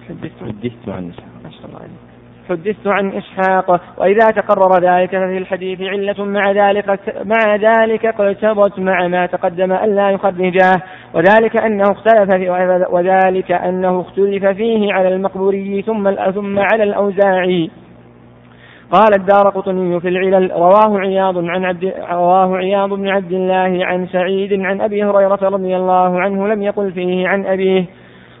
حدثت 0.09 0.89
عن 0.89 1.09
إسحاق. 1.09 1.33
حدثت 2.49 2.87
عن 2.87 3.11
إسحاق 3.11 3.81
وإذا 3.97 4.27
تقرر 4.27 4.81
ذلك 4.81 5.09
ففي 5.09 5.37
الحديث 5.37 5.81
علة 5.81 6.25
مع 6.25 6.51
ذلك 6.51 6.99
مع 7.25 7.55
ذلك 7.55 8.05
اقتضت 8.05 8.79
مع 8.79 9.07
ما 9.07 9.25
تقدم 9.25 9.71
ألا 9.71 10.09
يخرجاه 10.09 10.81
وذلك 11.13 11.57
أنه 11.57 11.83
اختلف 11.91 12.35
في 12.35 12.49
وذلك 12.89 13.51
أنه 13.51 14.01
اختلف 14.01 14.45
فيه 14.45 14.93
على 14.93 15.07
المقبوري 15.07 15.81
ثم 15.81 16.11
ثم 16.31 16.59
على 16.59 16.83
الأوزاعي. 16.83 17.69
قال 18.91 19.13
الدار 19.19 19.49
قطني 19.49 19.99
في 19.99 20.07
العلل 20.07 20.51
رواه 20.51 20.99
عياض 20.99 21.37
عن 21.37 21.65
عبد 21.65 21.93
رواه 22.11 22.57
عياض 22.57 22.89
بن 22.89 23.09
عبد 23.09 23.31
الله 23.31 23.85
عن 23.85 24.07
سعيد 24.07 24.61
عن 24.61 24.81
أبي 24.81 25.03
هريرة 25.03 25.39
رضي 25.41 25.75
الله 25.77 26.21
عنه 26.21 26.47
لم 26.47 26.63
يقل 26.63 26.91
فيه 26.91 27.27
عن 27.27 27.45
أبيه. 27.45 27.85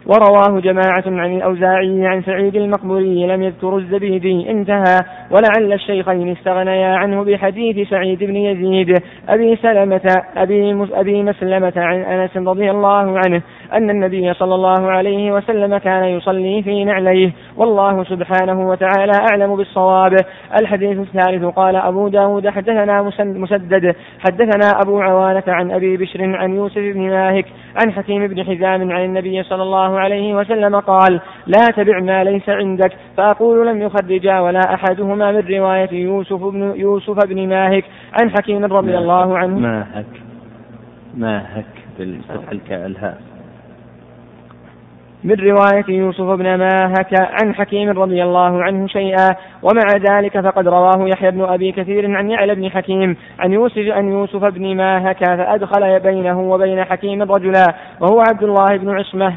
ورواه 0.05 0.59
جماعة 0.59 1.03
عن 1.05 1.37
الأوزاعي 1.37 2.07
عن 2.07 2.21
سعيد 2.21 2.55
المقبوري 2.55 3.27
لم 3.27 3.43
يذكروا 3.43 3.79
الزبيدي 3.79 4.49
انتهى. 4.51 4.99
ولعل 5.31 5.73
الشيخين 5.73 6.31
استغنيا 6.31 6.95
عنه 6.95 7.23
بحديث 7.23 7.89
سعيد 7.89 8.23
بن 8.23 8.35
يزيد 8.35 9.01
أبي 9.29 9.55
سلمة 9.55 10.23
أبي, 10.37 10.87
أبي 10.93 11.23
مسلمة 11.23 11.73
عن 11.77 12.01
أنس 12.01 12.37
رضي 12.37 12.71
الله 12.71 13.19
عنه 13.25 13.41
أن 13.73 13.89
النبي 13.89 14.33
صلى 14.33 14.55
الله 14.55 14.91
عليه 14.91 15.31
وسلم 15.31 15.77
كان 15.77 16.03
يصلي 16.03 16.63
في 16.63 16.83
نعليه. 16.83 17.31
والله 17.57 18.03
سبحانه 18.03 18.69
وتعالى 18.69 19.11
أعلم 19.31 19.55
بالصواب. 19.55 20.15
الحديث 20.61 20.99
الثالث 20.99 21.45
قال 21.45 21.75
أبو 21.75 22.07
داود 22.07 22.49
حدثنا 22.49 23.01
مسدد. 23.19 23.95
حدثنا 24.19 24.71
أبو 24.85 25.01
عوانة 25.01 25.43
عن 25.47 25.71
أبي 25.71 25.97
بشر 25.97 26.35
عن 26.35 26.55
يوسف 26.55 26.77
بن 26.77 27.09
ماهك 27.09 27.45
عن 27.83 27.91
حكيم 27.91 28.27
بن 28.27 28.43
حزام 28.43 28.91
عن 28.91 29.05
النبي 29.05 29.43
صلى 29.43 29.63
الله 29.63 29.92
عليه 29.99 30.35
وسلم 30.35 30.79
قال 30.79 31.21
لا 31.47 31.67
تبع 31.75 31.99
ما 31.99 32.23
ليس 32.23 32.49
عندك. 32.49 32.91
فأقول 33.17 33.67
لم 33.67 33.81
يخرجا 33.81 34.39
ولا 34.39 34.73
أحدهما 34.73 35.31
من 35.31 35.43
رواية 35.49 35.93
يوسف 35.93 36.43
بن 36.43 36.73
يوسف 36.75 37.25
بن 37.25 37.49
ماهك 37.49 37.85
عن 38.21 38.29
حكيم 38.29 38.65
رضي 38.65 38.97
الله 38.97 39.37
عنه. 39.37 39.59
ماهك. 39.59 40.05
ماهك 41.17 41.65
بالفتح 41.99 42.71
الهاء. 42.71 43.17
من 45.23 45.35
رواية 45.35 45.85
يوسف 45.89 46.23
بن 46.23 46.55
ماهك 46.55 47.13
عن 47.19 47.55
حكيم 47.55 47.89
رضي 47.89 48.23
الله 48.23 48.63
عنه 48.63 48.87
شيئا. 48.87 49.35
ومع 49.61 50.15
ذلك 50.15 50.39
فقد 50.39 50.67
رواه 50.67 51.07
يحيى 51.13 51.31
بن 51.31 51.41
أبي 51.41 51.71
كثير 51.71 52.17
عن 52.17 52.29
يعلى 52.29 52.55
بن 52.55 52.69
حكيم 52.69 53.17
عن 53.39 53.53
يوسف 53.53 53.87
عن 53.87 54.11
يوسف 54.11 54.45
بن 54.45 54.75
ماهك 54.75 55.25
فأدخل 55.25 55.99
بينه 55.99 56.39
وبين 56.39 56.83
حكيم 56.83 57.21
رجلا 57.21 57.75
وهو 57.99 58.19
عبد 58.19 58.43
الله 58.43 58.77
بن 58.77 58.89
عصمة. 58.89 59.33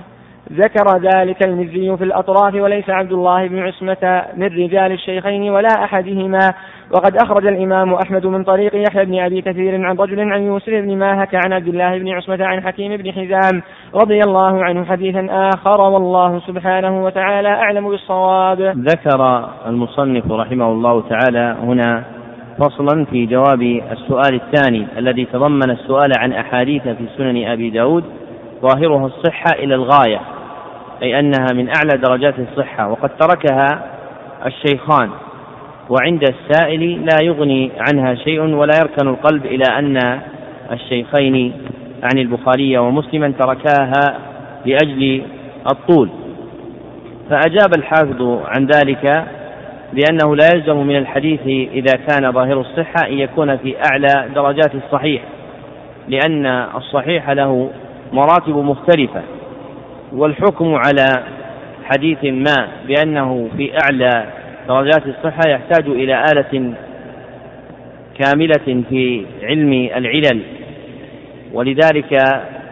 ذكر 0.52 0.98
ذلك 0.98 1.46
المزي 1.46 1.96
في 1.96 2.04
الأطراف 2.04 2.54
وليس 2.54 2.90
عبد 2.90 3.12
الله 3.12 3.48
بن 3.48 3.58
عصمة 3.58 4.22
من 4.36 4.46
رجال 4.46 4.92
الشيخين 4.92 5.50
ولا 5.50 5.84
أحدهما. 5.84 6.52
وقد 6.94 7.16
أخرج 7.16 7.46
الإمام 7.46 7.94
أحمد 7.94 8.26
من 8.26 8.44
طريق 8.44 8.74
يحيى 8.74 9.04
بن 9.04 9.18
أبي 9.18 9.42
كثير 9.42 9.86
عن 9.86 9.96
رجل 9.96 10.32
عن 10.32 10.42
يوسف 10.42 10.68
بن 10.68 10.98
ماهك 10.98 11.34
عن 11.34 11.52
عبد 11.52 11.68
الله 11.68 11.98
بن 11.98 12.08
عصمة 12.08 12.38
عن 12.40 12.62
حكيم 12.62 12.96
بن 12.96 13.12
حزام 13.12 13.62
رضي 13.94 14.20
الله 14.20 14.64
عنه 14.64 14.84
حديثا 14.84 15.26
آخر. 15.30 15.80
والله 15.80 16.40
سبحانه 16.46 17.04
وتعالى 17.04 17.48
أعلم 17.48 17.88
بالصواب. 17.88 18.60
ذكر 18.60 19.48
المصنف 19.66 20.32
رحمه 20.32 20.72
الله 20.72 21.02
تعالى 21.08 21.56
هنا 21.62 22.04
فصلا 22.58 23.04
في 23.04 23.26
جواب 23.26 23.62
السؤال 23.92 24.34
الثاني 24.34 24.86
الذي 24.98 25.24
تضمن 25.24 25.70
السؤال 25.70 26.10
عن 26.18 26.32
أحاديث 26.32 26.82
في 26.82 27.06
سنن 27.16 27.46
أبي 27.46 27.70
داود. 27.70 28.04
ظاهرها 28.62 29.06
الصحة 29.06 29.52
إلى 29.58 29.74
الغاية. 29.74 30.35
أي 31.02 31.20
أنها 31.20 31.46
من 31.54 31.68
أعلى 31.68 31.98
درجات 32.08 32.34
الصحة 32.38 32.88
وقد 32.88 33.10
تركها 33.20 33.82
الشيخان 34.46 35.10
وعند 35.90 36.22
السائل 36.22 37.04
لا 37.04 37.22
يغني 37.22 37.70
عنها 37.88 38.14
شيء 38.14 38.40
ولا 38.40 38.72
يركن 38.80 39.08
القلب 39.08 39.46
إلى 39.46 39.64
أن 39.78 40.20
الشيخين 40.72 41.52
عن 42.02 42.18
البخاري 42.18 42.78
ومسلما 42.78 43.32
تركاها 43.38 44.18
لأجل 44.66 45.22
الطول. 45.72 46.08
فأجاب 47.30 47.70
الحافظ 47.78 48.22
عن 48.46 48.66
ذلك 48.66 49.24
بأنه 49.92 50.36
لا 50.36 50.48
يلزم 50.54 50.76
من 50.76 50.96
الحديث 50.96 51.70
إذا 51.72 51.92
كان 52.08 52.32
ظاهر 52.32 52.60
الصحة 52.60 53.08
أن 53.08 53.12
يكون 53.12 53.56
في 53.56 53.74
أعلى 53.92 54.28
درجات 54.34 54.74
الصحيح 54.74 55.22
لأن 56.08 56.46
الصحيح 56.76 57.30
له 57.30 57.70
مراتب 58.12 58.56
مختلفة. 58.56 59.22
والحكم 60.12 60.74
على 60.74 61.06
حديث 61.84 62.24
ما 62.24 62.68
بأنه 62.86 63.48
في 63.56 63.72
أعلى 63.82 64.26
درجات 64.68 65.06
الصحة 65.06 65.40
يحتاج 65.48 65.88
إلى 65.88 66.22
آلة 66.32 66.74
كاملة 68.18 68.84
في 68.88 69.26
علم 69.42 69.72
العلل. 69.72 70.42
ولذلك 71.52 72.12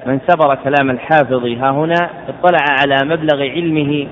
من 0.07 0.21
سبر 0.29 0.55
كلام 0.55 0.91
الحافظ 0.91 1.47
ها 1.47 1.71
هنا 1.71 2.11
اطلع 2.29 2.65
على 2.81 2.97
مبلغ 3.05 3.43
علمه 3.43 4.07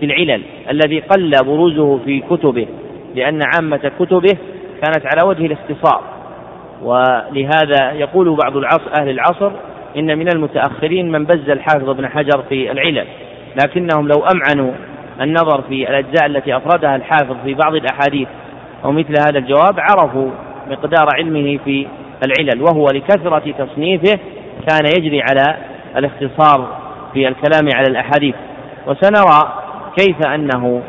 في 0.00 0.06
العلل 0.06 0.42
الذي 0.70 1.00
قل 1.00 1.30
بروزه 1.44 1.98
في 2.04 2.20
كتبه 2.20 2.66
لأن 3.14 3.40
عامة 3.42 3.92
كتبه 3.98 4.38
كانت 4.82 5.06
على 5.06 5.28
وجه 5.28 5.46
الاختصار. 5.46 6.02
ولهذا 6.82 7.92
يقول 7.92 8.36
بعض 8.36 8.56
العصر 8.56 8.90
أهل 9.00 9.08
العصر 9.08 9.52
إن 9.96 10.18
من 10.18 10.28
المتأخرين 10.28 11.12
من 11.12 11.24
بز 11.24 11.50
الحافظ 11.50 11.88
ابن 11.88 12.08
حجر 12.08 12.42
في 12.48 12.70
العلل 12.70 13.06
لكنهم 13.64 14.08
لو 14.08 14.24
أمعنوا 14.34 14.72
النظر 15.20 15.62
في 15.62 15.90
الأجزاء 15.90 16.26
التي 16.26 16.56
أفردها 16.56 16.96
الحافظ 16.96 17.36
في 17.44 17.54
بعض 17.54 17.74
الأحاديث 17.74 18.28
أو 18.84 18.92
مثل 18.92 19.14
هذا 19.26 19.38
الجواب 19.38 19.80
عرفوا 19.80 20.30
مقدار 20.70 21.06
علمه 21.14 21.58
في 21.64 21.86
العلل 22.26 22.62
وهو 22.62 22.86
لكثرة 22.86 23.54
تصنيفه 23.58 24.18
كان 24.68 24.86
يجري 24.98 25.22
على 25.22 25.56
الاختصار 25.96 26.78
في 27.12 27.28
الكلام 27.28 27.68
على 27.74 27.86
الأحاديث. 27.90 28.34
وسنرى 28.86 29.52
كيف 29.98 30.26
أنه 30.26 30.82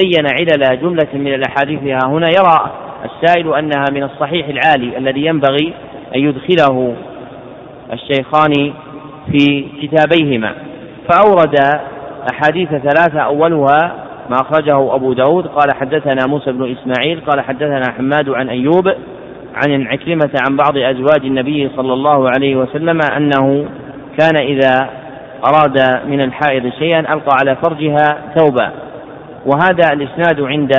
بين 0.00 0.26
علل 0.26 0.80
جملة 0.80 1.08
من 1.14 1.34
الأحاديث 1.34 1.80
هنا 2.04 2.28
يرى 2.28 2.70
السائل 3.04 3.54
أنها 3.54 3.84
من 3.92 4.02
الصحيح 4.02 4.48
العالي 4.48 4.98
الذي 4.98 5.26
ينبغي 5.26 5.72
أن 6.16 6.20
يدخله 6.20 6.94
الشيخان 7.92 8.72
في 9.32 9.68
كتابيهما. 9.82 10.54
فأورد 11.08 11.56
أحاديث 12.32 12.68
ثلاثة 12.68 13.20
أولها 13.20 13.94
ما 14.30 14.36
أخرجه 14.36 14.94
أبو 14.94 15.12
داود 15.12 15.46
قال 15.46 15.74
حدثنا 15.74 16.26
موسى 16.26 16.52
بن 16.52 16.76
إسماعيل 16.76 17.20
قال 17.20 17.40
حدثنا 17.40 17.92
حماد 17.96 18.28
عن 18.28 18.48
أيوب 18.48 18.88
عن 19.54 19.86
عكرمة 19.86 20.30
عن 20.48 20.56
بعض 20.56 20.76
أزواج 20.76 21.24
النبي 21.24 21.70
صلى 21.76 21.92
الله 21.92 22.30
عليه 22.30 22.56
وسلم 22.56 22.98
أنه 23.16 23.66
كان 24.18 24.36
إذا 24.42 24.90
أراد 25.46 26.06
من 26.06 26.20
الحائض 26.20 26.72
شيئا 26.78 27.00
ألقى 27.00 27.36
على 27.40 27.56
فرجها 27.56 28.34
ثوبا. 28.36 28.72
وهذا 29.46 29.92
الإسناد 29.92 30.40
عند 30.40 30.72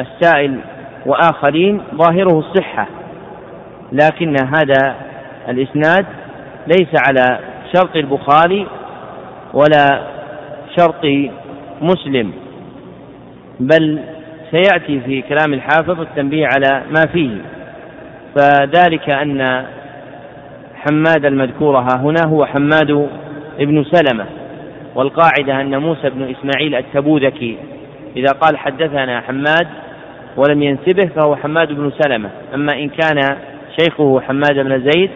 السائل 0.00 0.60
وآخرين 1.06 1.82
ظاهره 1.94 2.38
الصحة 2.38 2.86
لكن 3.92 4.36
هذا 4.54 4.94
الإسناد 5.48 6.06
ليس 6.66 6.88
على 7.08 7.38
شرط 7.76 7.96
البخاري 7.96 8.66
ولا 9.54 10.02
شرط 10.78 11.04
مسلم 11.80 12.32
بل 13.60 13.98
سيأتي 14.50 15.00
في 15.00 15.22
كلام 15.22 15.52
الحافظ 15.52 16.00
التنبيه 16.00 16.46
على 16.46 16.82
ما 16.90 17.06
فيه. 17.12 17.38
فذلك 18.36 19.10
أن 19.10 19.64
حماد 20.74 21.24
المذكور 21.24 21.78
ها 21.78 21.96
هنا 21.96 22.26
هو 22.26 22.46
حماد 22.46 23.08
ابن 23.58 23.84
سلمة 23.84 24.26
والقاعدة 24.94 25.60
أن 25.60 25.80
موسى 25.80 26.10
بن 26.10 26.34
إسماعيل 26.34 26.74
التبوذكي 26.74 27.56
إذا 28.16 28.32
قال 28.32 28.58
حدثنا 28.58 29.20
حماد 29.20 29.66
ولم 30.36 30.62
ينسبه 30.62 31.10
فهو 31.16 31.36
حماد 31.36 31.72
بن 31.72 31.92
سلمة 32.02 32.30
أما 32.54 32.72
إن 32.72 32.88
كان 32.88 33.36
شيخه 33.80 34.20
حماد 34.20 34.54
بن 34.54 34.90
زيد 34.90 35.10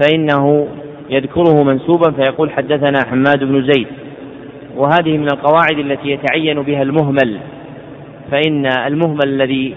فإنه 0.00 0.68
يذكره 1.10 1.62
منسوبا 1.62 2.12
فيقول 2.12 2.50
حدثنا 2.50 2.98
حماد 3.10 3.44
بن 3.44 3.72
زيد. 3.72 3.86
وهذه 4.76 5.18
من 5.18 5.26
القواعد 5.32 5.78
التي 5.78 6.10
يتعين 6.10 6.62
بها 6.62 6.82
المهمل. 6.82 7.38
فإن 8.30 8.66
المهمل 8.86 9.24
الذي 9.24 9.74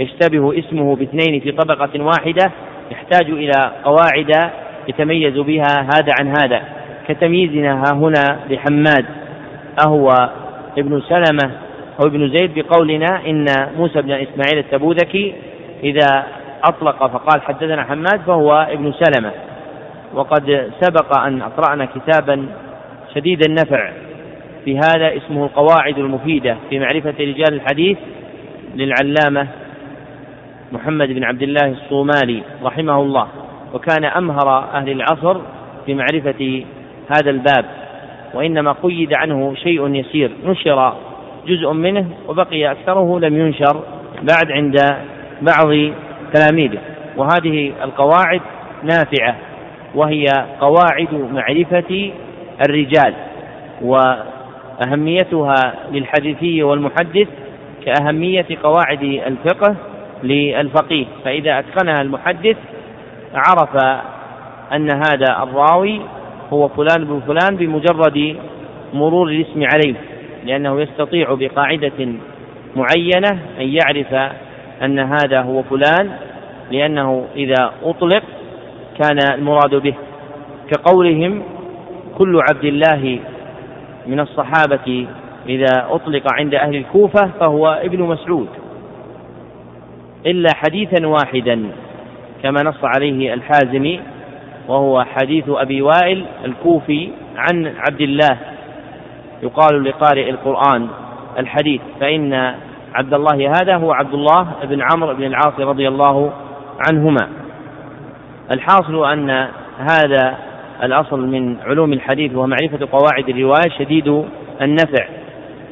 يشتبه 0.00 0.58
اسمه 0.58 0.96
باثنين 0.96 1.40
في 1.40 1.52
طبقة 1.52 2.02
واحدة 2.02 2.50
يحتاج 2.90 3.30
إلى 3.30 3.72
قواعد 3.84 4.50
يتميز 4.88 5.38
بها 5.38 5.88
هذا 5.94 6.12
عن 6.20 6.28
هذا. 6.28 6.62
كتمييزنا 7.08 7.82
ها 7.82 7.94
هنا 7.94 8.38
بحماد 8.50 9.04
أهو 9.86 10.08
ابن 10.78 11.02
سلمة 11.08 11.52
أو 12.02 12.08
ابن 12.08 12.30
زيد 12.30 12.54
بقولنا 12.54 13.26
إن 13.26 13.44
موسى 13.76 14.02
بن 14.02 14.10
إسماعيل 14.10 14.58
التبوذكي 14.58 15.34
إذا 15.84 16.26
أطلق 16.64 17.06
فقال 17.06 17.42
حدثنا 17.42 17.82
حماد 17.82 18.20
فهو 18.26 18.66
ابن 18.70 18.92
سلمة. 18.92 19.30
وقد 20.14 20.72
سبق 20.80 21.18
أن 21.18 21.42
أقرأنا 21.42 21.84
كتابا 21.86 22.46
شديد 23.14 23.40
النفع 23.48 23.92
في 24.64 24.78
هذا 24.78 25.16
اسمه 25.16 25.44
القواعد 25.44 25.98
المفيدة 25.98 26.56
في 26.70 26.78
معرفة 26.78 27.14
رجال 27.20 27.54
الحديث 27.54 27.98
للعلامة 28.74 29.48
محمد 30.72 31.08
بن 31.08 31.24
عبد 31.24 31.42
الله 31.42 31.66
الصومالي 31.66 32.42
رحمه 32.62 33.00
الله 33.00 33.26
وكان 33.74 34.04
أمهر 34.04 34.58
أهل 34.74 34.90
العصر 34.90 35.40
في 35.86 35.94
معرفة 35.94 36.64
هذا 37.08 37.30
الباب 37.30 37.64
وإنما 38.34 38.72
قيد 38.72 39.16
عنه 39.16 39.54
شيء 39.54 39.94
يسير 39.94 40.30
نشر 40.44 40.94
جزء 41.46 41.72
منه 41.72 42.06
وبقي 42.28 42.72
أكثره 42.72 43.20
لم 43.20 43.38
ينشر 43.38 43.82
بعد 44.22 44.50
عند 44.50 44.76
بعض 45.42 45.92
تلاميذه 46.34 46.78
وهذه 47.16 47.72
القواعد 47.82 48.40
نافعة. 48.82 49.36
وهي 49.94 50.26
قواعد 50.60 51.14
معرفة 51.32 52.10
الرجال 52.66 53.14
وأهميتها 53.82 55.74
للحديثي 55.92 56.62
والمحدث 56.62 57.28
كأهمية 57.84 58.46
قواعد 58.62 59.02
الفقه 59.02 59.76
للفقيه. 60.22 61.06
فإذا 61.24 61.58
أتقنها 61.58 62.02
المحدث 62.02 62.56
عرف 63.34 64.02
أن 64.72 64.88
هذا 64.90 65.42
الراوي 65.42 66.00
هو 66.52 66.68
فلان 66.68 67.04
بن 67.04 67.20
فلان 67.26 67.56
بمجرد 67.56 68.36
مرور 68.94 69.28
الاسم 69.28 69.64
عليه 69.74 69.94
لأنه 70.44 70.80
يستطيع 70.80 71.34
بقاعدة 71.34 72.08
معينة 72.76 73.30
أن 73.60 73.68
يعرف 73.68 74.32
أن 74.82 74.98
هذا 74.98 75.40
هو 75.40 75.62
فلان 75.62 76.10
لأنه 76.70 77.24
إذا 77.36 77.72
أطلق 77.84 78.22
كان 78.98 79.18
المراد 79.34 79.74
به. 79.74 79.94
كقولهم 80.70 81.42
كل 82.18 82.40
عبد 82.50 82.64
الله 82.64 83.18
من 84.06 84.20
الصحابة 84.20 85.06
إذا 85.48 85.86
أطلق 85.90 86.22
عند 86.32 86.54
أهل 86.54 86.76
الكوفة 86.76 87.30
فهو 87.40 87.80
ابن 87.84 88.02
مسعود. 88.02 88.48
إلا 90.26 90.48
حديثا 90.54 91.06
واحدا 91.06 91.62
كما 92.42 92.62
نص 92.62 92.84
عليه 92.84 93.34
الحازمي 93.34 94.00
وهو 94.68 95.04
حديث 95.04 95.44
أبي 95.48 95.82
وائل 95.82 96.24
الكوفي 96.44 97.08
عن 97.36 97.66
عبد 97.66 98.00
الله. 98.00 98.38
يقال 99.42 99.84
لقارئ 99.84 100.30
القرآن 100.30 100.88
الحديث 101.38 101.80
فإن 102.00 102.54
عبد 102.94 103.14
الله 103.14 103.50
هذا 103.50 103.76
هو 103.76 103.92
عبد 103.92 104.14
الله 104.14 104.52
بن 104.64 104.82
عمرو 104.92 105.14
بن 105.14 105.24
العاص 105.24 105.60
رضي 105.60 105.88
الله 105.88 106.32
عنهما. 106.88 107.41
الحاصل 108.50 109.04
أن 109.12 109.48
هذا 109.78 110.38
الأصل 110.82 111.20
من 111.20 111.56
علوم 111.60 111.92
الحديث 111.92 112.34
وهو 112.34 112.46
معرفة 112.46 112.88
قواعد 112.92 113.28
الرواية 113.28 113.70
شديد 113.78 114.24
النفع 114.62 115.06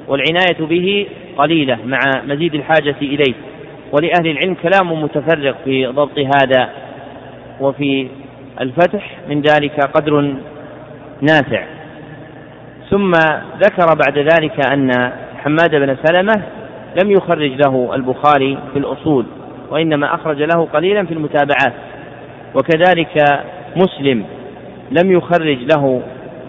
والعناية 0.09 0.67
به 0.67 1.07
قليلة 1.39 1.79
مع 1.85 1.99
مزيد 2.27 2.55
الحاجة 2.55 2.97
إليه. 3.03 3.35
ولأهل 3.93 4.27
العلم 4.27 4.55
كلام 4.55 5.03
متفرق 5.03 5.57
في 5.65 5.87
ضبط 5.87 6.19
هذا 6.19 6.71
وفي 7.61 8.09
الفتح 8.61 9.17
من 9.29 9.43
ذلك 9.43 9.81
قدر 9.81 10.35
نافع. 11.21 11.65
ثم 12.91 13.11
ذكر 13.61 13.87
بعد 14.07 14.19
ذلك 14.19 14.67
أن 14.73 15.13
حماد 15.45 15.71
بن 15.71 15.97
سلمة 16.05 16.43
لم 17.03 17.11
يخرج 17.11 17.53
له 17.67 17.95
البخاري 17.95 18.59
في 18.73 18.79
الأصول 18.79 19.27
وإنما 19.71 20.15
أخرج 20.15 20.43
له 20.43 20.69
قليلا 20.73 21.07
في 21.07 21.15
المتابعات. 21.15 21.90
وكذلك 22.55 23.45
مسلم 23.77 24.25
لم 24.91 25.13
يخرج 25.13 25.59
له 25.77 26.03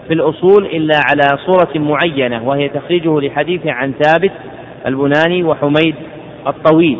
في 0.08 0.14
الأصول 0.14 0.66
إلا 0.66 1.00
على 1.10 1.38
صورة 1.46 1.72
معينة 1.74 2.48
وهي 2.48 2.68
تخريجه 2.68 3.20
لحديث 3.20 3.66
عن 3.66 3.92
ثابت 4.02 4.32
البناني 4.86 5.42
وحميد 5.44 5.94
الطويل. 6.46 6.98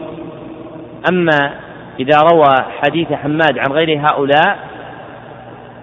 أما 1.12 1.55
إذا 2.00 2.20
روى 2.32 2.55
حديث 2.82 3.12
حماد 3.12 3.59
عن 3.59 3.72
غير 3.72 4.00
هؤلاء 4.00 4.59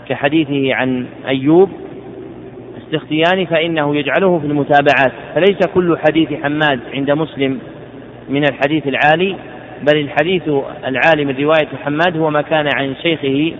كحديثه 0.09 0.76
عن 0.76 1.05
أيوب 1.28 1.70
السختياني 2.78 3.45
فإنه 3.45 3.95
يجعله 3.95 4.39
في 4.39 4.45
المتابعات. 4.45 5.11
فليس 5.36 5.59
كل 5.74 5.97
حديث 5.97 6.34
حماد 6.43 6.80
عند 6.93 7.11
مسلم 7.11 7.59
من 8.30 8.43
الحديث 8.43 8.88
العالي 8.88 9.36
بل 9.82 9.98
الحديث 9.98 10.44
العالي 10.86 11.26
من 11.26 11.36
رواية 11.40 11.68
حماد 11.84 12.18
هو 12.18 12.30
ما 12.30 12.42
كان 12.42 12.70
عن 12.76 12.96
شيخه 13.04 13.56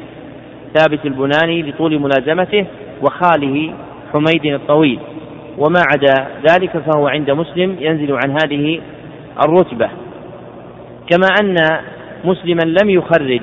ثابت 0.74 1.06
البناني 1.06 1.62
لطول 1.62 2.00
ملازمته 2.00 2.66
وخاله 3.02 3.74
حميد 4.14 4.46
الطويل. 4.46 5.00
وما 5.58 5.84
عدا 5.92 6.28
ذلك 6.52 6.78
فهو 6.78 7.08
عند 7.08 7.32
مسلم 7.32 7.76
ينزل 7.80 8.18
عن 8.24 8.32
هذه 8.44 8.82
الرتبة. 9.46 9.90
كما 11.10 11.28
أن 11.42 11.56
مسلما 12.24 12.62
لم 12.62 12.90
يخرج 12.90 13.42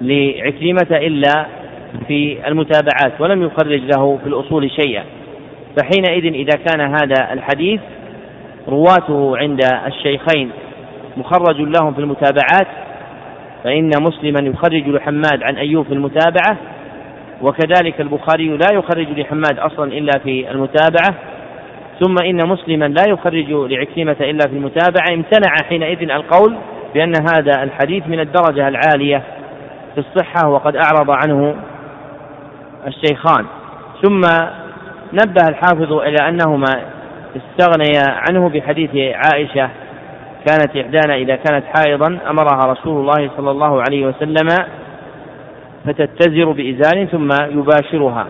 لعكرمة 0.00 1.06
إلا 1.06 1.46
في 2.06 2.48
المتابعات 2.48 3.20
ولم 3.20 3.42
يخرج 3.42 3.80
له 3.96 4.18
في 4.22 4.26
الأصول 4.26 4.70
شيئا. 4.70 5.04
فحينئذ 5.76 6.34
إذا 6.34 6.58
كان 6.66 6.80
هذا 6.80 7.32
الحديث 7.32 7.80
رواته 8.68 9.36
عند 9.36 9.60
الشيخين. 9.86 10.50
مخرج 11.16 11.60
لهم 11.60 11.94
في 11.94 12.00
المتابعات 12.00 12.66
فإن 13.64 13.90
مسلما 14.00 14.40
يخرج 14.42 14.88
لحماد 14.88 15.42
عن 15.42 15.56
أيوب 15.56 15.86
في 15.86 15.94
المتابعة 15.94 16.56
وكذلك 17.42 18.00
البخاري 18.00 18.48
لا 18.48 18.72
يخرج 18.72 19.18
لحماد 19.18 19.58
أصلا 19.58 19.92
إلا 19.92 20.18
في 20.24 20.50
المتابعة 20.50 21.14
ثم 22.00 22.14
إن 22.24 22.48
مسلما 22.48 22.84
لا 22.84 23.02
يخرج 23.08 23.50
لعكرمة 23.50 24.16
إلا 24.20 24.48
في 24.48 24.52
المتابعة 24.56 25.14
امتنع 25.14 25.54
حينئذ 25.68 26.10
القول 26.10 26.56
بأن 26.94 27.12
هذا 27.32 27.62
الحديث 27.62 28.06
من 28.06 28.20
الدرجة 28.20 28.68
العالية 28.68 29.22
في 29.94 30.00
الصحة 30.00 30.48
وقد 30.48 30.76
أعرض 30.76 31.10
عنه 31.10 31.54
الشيخان. 32.86 33.46
ثم 34.02 34.20
نبه 35.12 35.48
الحافظ 35.48 35.92
إلى 35.92 36.28
أنهما 36.28 36.82
استغنيا 37.36 38.20
عنه 38.28 38.48
بحديث 38.48 38.90
عائشة 38.94 39.70
كانت 40.48 40.76
إحدانا 40.76 41.14
إذا 41.14 41.36
كانت 41.36 41.64
حائضا 41.64 42.18
أمرها 42.30 42.72
رسول 42.72 43.00
الله 43.00 43.30
صلى 43.36 43.50
الله 43.50 43.82
عليه 43.82 44.06
وسلم 44.06 44.48
فتتزر 45.84 46.52
بإزار 46.52 47.04
ثم 47.04 47.28
يباشرها. 47.58 48.26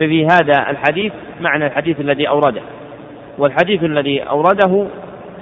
ففي 0.00 0.26
هذا 0.26 0.70
الحديث 0.70 1.12
معنى 1.40 1.66
الحديث 1.66 2.00
الذي 2.00 2.28
أورده. 2.28 2.62
والحديث 3.38 3.84
الذي 3.84 4.22
أورده 4.22 4.86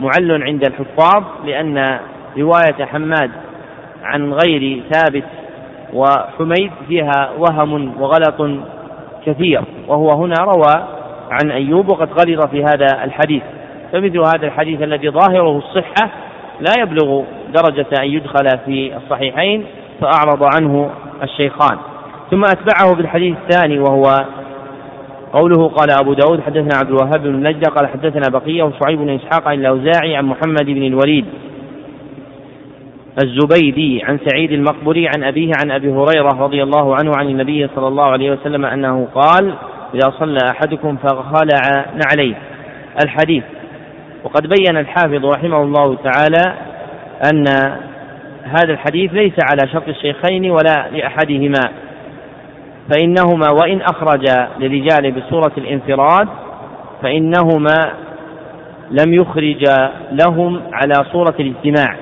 معل 0.00 0.42
عند 0.42 0.62
الحفاظ 0.66 1.24
لأن 1.44 1.98
رواية 2.38 2.84
حماد 2.84 3.30
عن 4.02 4.32
غير 4.32 4.82
ثابت 4.92 5.24
وحميد 5.92 6.70
فيها 6.88 7.30
وهم 7.38 8.02
وغلط 8.02 8.64
كثير. 9.26 9.62
وهو 9.88 10.10
هنا 10.10 10.34
روى 10.40 10.88
عن 11.30 11.50
أيوب 11.50 11.88
وقد 11.88 12.08
غلط 12.12 12.46
في 12.50 12.62
هذا 12.62 13.04
الحديث. 13.04 13.42
فمثل 13.92 14.18
هذا 14.18 14.46
الحديث 14.46 14.82
الذي 14.82 15.10
ظاهره 15.10 15.58
الصحة 15.58 16.10
لا 16.60 16.72
يبلغ 16.82 17.22
درجة 17.54 17.86
أن 18.02 18.08
يدخل 18.08 18.58
في 18.66 18.96
الصحيحين 18.96 19.64
فأعرض 20.00 20.48
عنه 20.54 20.90
الشيخان. 21.22 21.78
ثم 22.30 22.44
أتبعه 22.44 22.94
بالحديث 22.94 23.36
الثاني 23.36 23.78
وهو 23.78 24.02
قوله 25.32 25.68
قال 25.68 25.88
أبو 26.00 26.12
داود 26.12 26.40
حدثنا 26.40 26.76
عبد 26.76 26.90
الوهاب 26.90 27.22
بن 27.22 27.36
نجدة 27.36 27.70
قال 27.70 27.88
حدثنا 27.88 28.22
بقية 28.32 28.62
وشعيب 28.62 28.98
بن 28.98 29.10
إسحاق 29.10 29.48
عن 29.48 29.58
الأوزاعي 29.58 30.16
عن 30.16 30.24
محمد 30.24 30.64
بن 30.66 30.82
الوليد 30.82 31.24
الزبيدي 33.22 34.02
عن 34.04 34.18
سعيد 34.28 34.52
المقبري 34.52 35.08
عن 35.08 35.24
أبيه 35.24 35.52
عن 35.62 35.70
أبي 35.70 35.90
هريرة 35.90 36.42
رضي 36.42 36.62
الله 36.62 36.96
عنه 36.96 37.12
عن 37.16 37.28
النبي 37.28 37.68
صلى 37.76 37.88
الله 37.88 38.04
عليه 38.04 38.30
وسلم 38.30 38.64
أنه 38.64 39.08
قال 39.14 39.54
إذا 39.94 40.12
صلى 40.18 40.38
أحدكم 40.50 40.96
فخلع 40.96 41.86
نعليه. 42.04 42.34
الحديث 43.04 43.44
وقد 44.24 44.46
بين 44.46 44.76
الحافظ 44.76 45.24
رحمه 45.24 45.62
الله 45.62 45.96
تعالى 45.96 46.54
أن 47.32 47.44
هذا 48.42 48.72
الحديث 48.72 49.12
ليس 49.12 49.34
على 49.50 49.72
شرط 49.72 49.88
الشيخين 49.88 50.50
ولا 50.50 50.88
لأحدهما 50.92 51.60
فإنهما 52.90 53.50
وإن 53.50 53.80
أخرج 53.80 54.26
للرجال 54.58 55.12
بصورة 55.12 55.52
الانفراد 55.58 56.28
فإنهما 57.02 57.92
لم 58.90 59.14
يخرج 59.14 59.64
لهم 60.12 60.60
على 60.72 60.94
صورة 61.12 61.34
الاجتماع 61.40 61.96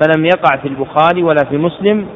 فلم 0.00 0.24
يقع 0.24 0.56
في 0.56 0.68
البخاري 0.68 1.22
ولا 1.22 1.44
في 1.50 1.56
مسلم 1.56 2.06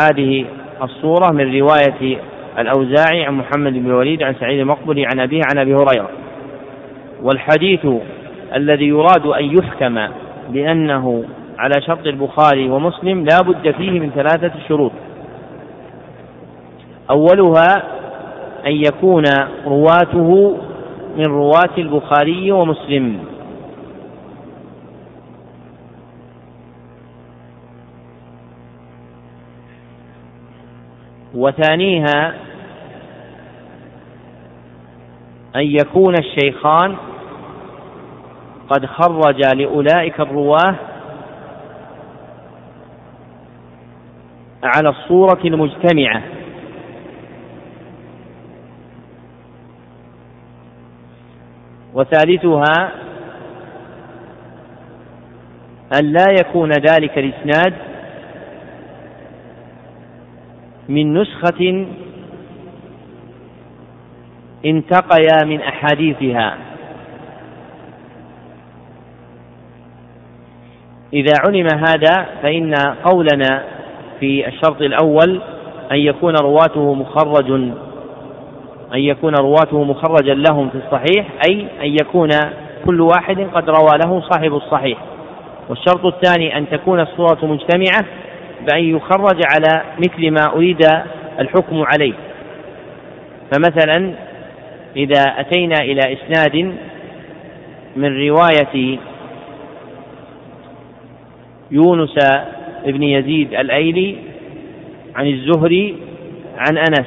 هذه 0.00 0.44
الصورة 0.82 1.32
من 1.32 1.58
رواية 1.58 2.18
الأوزاعي 2.58 3.24
عن 3.24 3.34
محمد 3.34 3.72
بن 3.72 3.86
الوليد 3.86 4.22
عن 4.22 4.34
سعيد 4.34 4.60
المقبري 4.60 5.06
عن 5.06 5.20
أبيه 5.20 5.40
عن 5.52 5.58
أبي 5.58 5.74
هريرة. 5.74 6.08
والحديث 7.22 7.86
الذي 8.54 8.88
يراد 8.88 9.26
أن 9.26 9.44
يحكم 9.58 10.08
بأنه 10.48 11.24
على 11.58 11.82
شرط 11.86 12.06
البخاري 12.06 12.70
ومسلم 12.70 13.24
لا 13.24 13.42
بد 13.42 13.70
فيه 13.70 14.00
من 14.00 14.10
ثلاثة 14.10 14.52
شروط. 14.68 14.92
أولها 17.10 17.82
أن 18.66 18.72
يكون 18.72 19.24
رواته 19.66 20.56
من 21.16 21.24
رواة 21.26 21.76
البخاري 21.78 22.52
ومسلم. 22.52 23.18
وثانيها 31.34 32.34
أن 35.56 35.66
يكون 35.66 36.14
الشيخان 36.18 36.96
قد 38.68 38.86
خرجا 38.86 39.54
لأولئك 39.54 40.20
الرواة 40.20 40.74
على 44.62 44.88
الصورة 44.88 45.40
المجتمعة. 45.44 46.22
وثالثها 51.94 52.92
أن 56.00 56.04
لا 56.04 56.26
يكون 56.40 56.70
ذلك 56.72 57.18
الإسناد 57.18 57.74
من 60.88 61.14
نسخة 61.14 61.86
انتقيا 64.64 65.44
من 65.44 65.60
أحاديثها. 65.60 66.56
إذا 71.12 71.32
علم 71.46 71.66
هذا 71.74 72.26
فإن 72.42 72.74
قولنا 73.04 73.62
في 74.20 74.48
الشرط 74.48 74.82
الأول 74.82 75.40
أن 75.92 75.96
يكون 75.96 76.34
رواته 76.36 76.94
مخرج 76.94 77.50
أن 78.94 79.00
يكون 79.00 79.34
رواته 79.34 79.84
مخرجا 79.84 80.34
لهم 80.34 80.70
في 80.70 80.78
الصحيح 80.78 81.26
أي 81.48 81.66
أن 81.82 81.96
يكون 82.02 82.28
كل 82.86 83.00
واحد 83.00 83.40
قد 83.54 83.70
روى 83.70 83.98
له 84.04 84.20
صاحب 84.20 84.54
الصحيح. 84.54 84.98
والشرط 85.68 86.04
الثاني 86.04 86.58
أن 86.58 86.68
تكون 86.68 87.00
الصورة 87.00 87.38
مجتمعة 87.42 88.04
بأن 88.66 88.84
يخرج 88.84 89.40
على 89.54 89.82
مثل 89.98 90.30
ما 90.30 90.56
أريد 90.56 90.80
الحكم 91.40 91.84
عليه. 91.94 92.14
فمثلا 93.52 94.14
إذا 94.96 95.22
أتينا 95.40 95.76
إلى 95.80 96.00
إسناد 96.12 96.74
من 97.96 98.28
رواية 98.28 98.98
يونس 101.70 102.14
بن 102.86 103.02
يزيد 103.02 103.54
الأيلي 103.54 104.16
عن 105.16 105.26
الزهري 105.26 105.96
عن 106.58 106.78
أنس. 106.78 107.06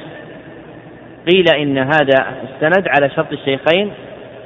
قيل 1.32 1.44
إن 1.56 1.78
هذا 1.78 2.34
السند 2.42 2.88
على 2.88 3.10
شرط 3.16 3.32
الشيخين 3.32 3.90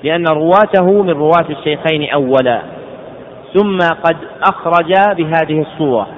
لأن 0.02 0.26
رواته 0.26 1.02
من 1.02 1.10
رواة 1.10 1.46
الشيخين 1.50 2.10
أولا. 2.10 2.62
ثم 3.54 3.78
قد 3.78 4.16
أخرج 4.42 4.92
بهذه 5.16 5.60
الصورة. 5.60 6.08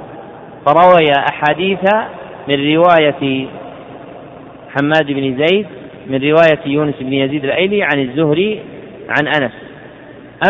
فروي 0.67 1.13
أحاديث 1.31 1.85
من 2.49 2.75
رواية 2.75 3.47
حماد 4.77 5.07
بن 5.07 5.47
زيد 5.47 5.67
من 6.09 6.23
رواية 6.23 6.61
يونس 6.67 6.95
بن 7.01 7.13
يزيد 7.13 7.45
الأيلي 7.45 7.83
عن 7.83 7.99
الزهري 7.99 8.63
عن 9.09 9.27
أنس. 9.27 9.53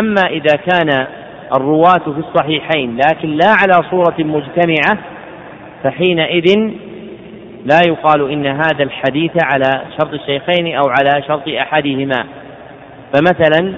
أما 0.01 0.21
إذا 0.29 0.55
كان 0.55 1.07
الرواة 1.55 2.03
في 2.03 2.19
الصحيحين 2.19 2.97
لكن 2.97 3.29
لا 3.29 3.49
على 3.49 3.89
صورة 3.91 4.15
مجتمعة 4.19 4.97
فحينئذ 5.83 6.71
لا 7.65 7.79
يقال 7.87 8.31
إن 8.31 8.45
هذا 8.45 8.83
الحديث 8.83 9.31
على 9.43 9.81
شرط 9.99 10.13
الشيخين 10.13 10.75
أو 10.75 10.83
على 10.89 11.23
شرط 11.27 11.47
أحدهما. 11.47 12.25
فمثلا 13.13 13.73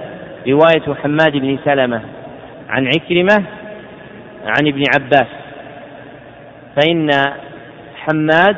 رواية 0.48 0.96
حماد 1.04 1.32
بن 1.32 1.58
سلمة 1.66 2.02
عن 2.70 2.88
عكرمة 2.88 3.44
عن 4.46 4.68
ابن 4.68 4.84
عباس. 4.96 5.28
فإن 6.76 7.10
حماد 7.96 8.56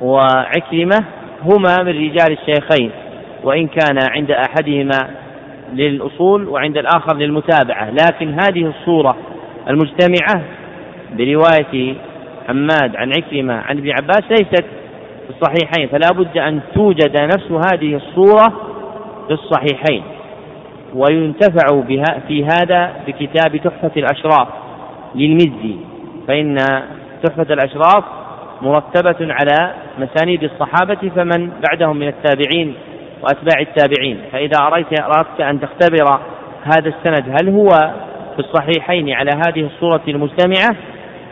وعكرمة 0.00 1.04
هما 1.42 1.82
من 1.82 1.88
رجال 1.88 2.38
الشيخين 2.38 2.90
وإن 3.44 3.66
كان 3.66 3.98
عند 4.10 4.30
أحدهما 4.30 5.10
للأصول 5.72 6.48
وعند 6.48 6.78
الآخر 6.78 7.16
للمتابعة. 7.16 7.90
لكن 7.90 8.40
هذه 8.40 8.66
الصورة 8.66 9.16
المجتمعة 9.68 10.42
برواية 11.12 11.94
حماد 12.48 12.96
عن 12.96 13.12
عكرمة 13.16 13.54
عن 13.54 13.78
ابن 13.78 13.90
عباس 13.90 14.22
ليست 14.30 14.64
في 15.26 15.30
الصحيحين 15.30 15.88
فلا 15.88 16.08
بد 16.12 16.38
أن 16.38 16.60
توجد 16.74 17.22
نفس 17.22 17.72
هذه 17.72 17.96
الصورة 17.96 18.52
في 19.26 19.34
الصحيحين. 19.34 20.02
وينتفع 20.94 21.80
بها 21.80 22.20
في 22.28 22.44
هذا 22.44 22.92
بكتاب 23.06 23.56
تحفة 23.56 23.90
الأشراف 23.96 24.48
للمزي 25.14 25.76
فإن 26.28 26.56
تحفة 27.22 27.54
الأشراف 27.54 28.04
مرتبة 28.62 29.34
على 29.34 29.74
مسانيد 29.98 30.42
الصحابة 30.44 31.10
فمن 31.16 31.50
بعدهم 31.68 31.96
من 31.96 32.08
التابعين 32.08 32.74
وأتباع 33.22 33.60
التابعين. 33.60 34.20
فإذا 34.32 34.58
أردت 34.66 35.00
أردت 35.00 35.40
أن 35.40 35.60
تختبر 35.60 36.20
هذا 36.62 36.88
السند 36.88 37.36
هل 37.40 37.48
هو 37.48 37.68
في 38.36 38.38
الصحيحين 38.38 39.12
على 39.12 39.30
هذه 39.46 39.66
الصورة 39.66 40.02
المجتمعة؟ 40.08 40.76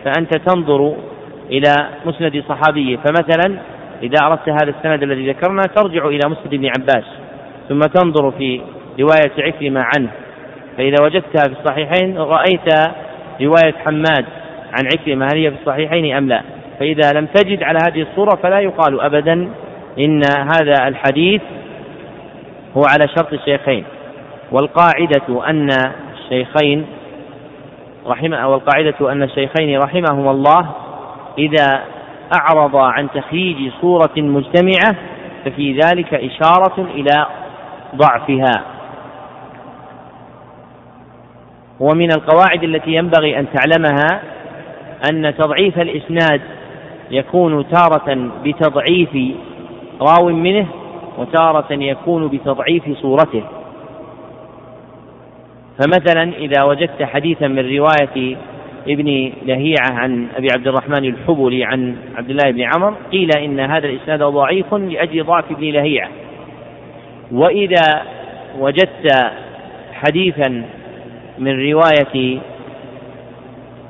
فأنت 0.05 0.37
تنظر 0.37 0.95
إلى 1.51 1.75
مسند 2.07 2.45
صحابي. 2.49 2.97
فمثلا 2.97 3.59
إذا 4.03 4.27
أردت 4.27 4.49
هذا 4.49 4.75
السند 4.79 5.03
الذي 5.03 5.31
ذكرنا 5.31 5.63
ترجع 5.63 6.07
إلى 6.07 6.21
مسند 6.27 6.55
ابن 6.55 6.67
عباس 6.79 7.05
ثم 7.69 7.81
تنظر 7.81 8.31
في 8.31 8.61
رواية 9.01 9.33
عكرمة 9.39 9.81
عنه. 9.97 10.09
فإذا 10.77 10.97
وجدتها 11.03 11.43
في 11.49 11.61
الصحيحين 11.61 12.19
رأيت 12.19 12.69
رواية 13.41 13.75
حماد 13.85 14.25
عن 14.73 14.87
عكرمة 14.93 15.27
هل 15.27 15.39
هي 15.39 15.51
في 15.51 15.57
الصحيحين 15.61 16.17
أم 16.17 16.29
لا؟ 16.29 16.43
فإذا 16.79 17.13
لم 17.13 17.27
تجد 17.27 17.63
على 17.63 17.79
هذه 17.89 18.03
الصورة 18.03 18.37
فلا 18.43 18.61
يقال 18.61 19.01
أبدا 19.01 19.51
إن 19.99 20.21
هذا 20.41 20.89
الحديث 20.89 21.43
هو 22.77 22.83
على 22.93 23.09
شرط 23.09 23.33
الشيخين. 23.33 23.85
والقاعدة 24.53 25.49
أن 25.51 25.69
الشيخين 26.15 26.87
رحمه 28.07 28.49
والقاعدة 28.49 29.13
أن 29.13 29.23
الشيخين 29.23 29.79
رحمهما 29.79 30.31
الله 30.31 30.69
إذا 31.39 31.83
أعرض 32.41 32.77
عن 32.77 33.09
تخريج 33.11 33.73
صورة 33.81 34.13
مجتمعة 34.17 34.97
ففي 35.45 35.73
ذلك 35.73 36.15
إشارة 36.15 36.87
إلى 36.95 37.27
ضعفها. 37.95 38.65
ومن 41.81 42.13
القواعد 42.13 42.63
التي 42.63 42.91
ينبغي 42.91 43.39
أن 43.39 43.47
تعلمها 43.55 44.23
أن 45.11 45.35
تضعيف 45.39 45.79
الإسناد 45.79 46.41
يكون 47.11 47.69
تارة 47.69 48.31
بتضعيف 48.45 49.35
راو 50.01 50.29
منه 50.29 50.67
وتارة 51.19 51.73
يكون 51.73 52.29
بتضعيف 52.29 52.99
صورته. 53.03 53.43
فمثلا 55.79 56.33
إذا 56.39 56.63
وجدت 56.63 57.03
حديثا 57.03 57.49
من 57.49 57.77
رواية 57.77 58.37
ابن 58.89 59.33
لهيعة 59.47 59.93
عن 59.93 60.27
أبي 60.37 60.49
عبد 60.57 60.69
الرحمن 60.69 61.05
الحبلي 61.05 61.65
عن 61.65 61.97
عبد 62.17 62.31
الله 62.31 62.51
بن 62.51 62.63
عمر 62.63 62.95
قيل 63.13 63.31
إن 63.39 63.61
هذا 63.61 63.87
الإسناد 63.87 64.23
ضعيف 64.23 64.75
لأجل 64.75 65.25
ضعف 65.25 65.45
ابن 65.51 65.65
لهيعة. 65.65 66.09
وإذا 67.33 68.03
وجدت 68.59 69.33
حديثا 69.93 70.63
من 71.39 71.71
رواية 71.73 72.39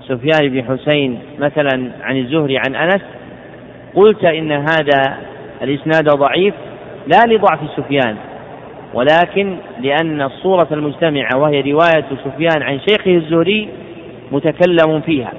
سفيان 0.09 0.49
بن 0.49 0.65
حسين 0.65 1.19
مثلا 1.39 1.91
عن 2.03 2.17
الزهري 2.17 2.59
عن 2.59 2.75
أنس 2.75 3.03
قلت 3.95 4.25
إن 4.25 4.53
هذا 4.53 5.17
الإسناد 5.63 6.05
ضعيف 6.05 6.55
لا 7.07 7.35
لضعف 7.35 7.59
سفيان 7.77 8.17
ولكن 8.95 9.57
لأن 9.81 10.23
الصورة 10.23 10.69
المجتمعة 10.71 11.37
وهي 11.37 11.73
رواية 11.73 12.05
سفيان 12.25 12.63
عن 12.63 12.81
شيخه 12.89 13.11
الزهري 13.11 13.69
متكلم 14.33 15.01
فيها 15.01 15.33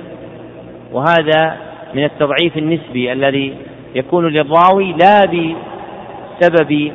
وهذا 0.91 1.57
من 1.93 2.03
التضعيف 2.03 2.57
النسبي 2.57 3.11
الذي 3.11 3.53
يكون 3.95 4.27
للراوي 4.27 4.93
لا 4.93 5.25
بسبب 5.25 6.91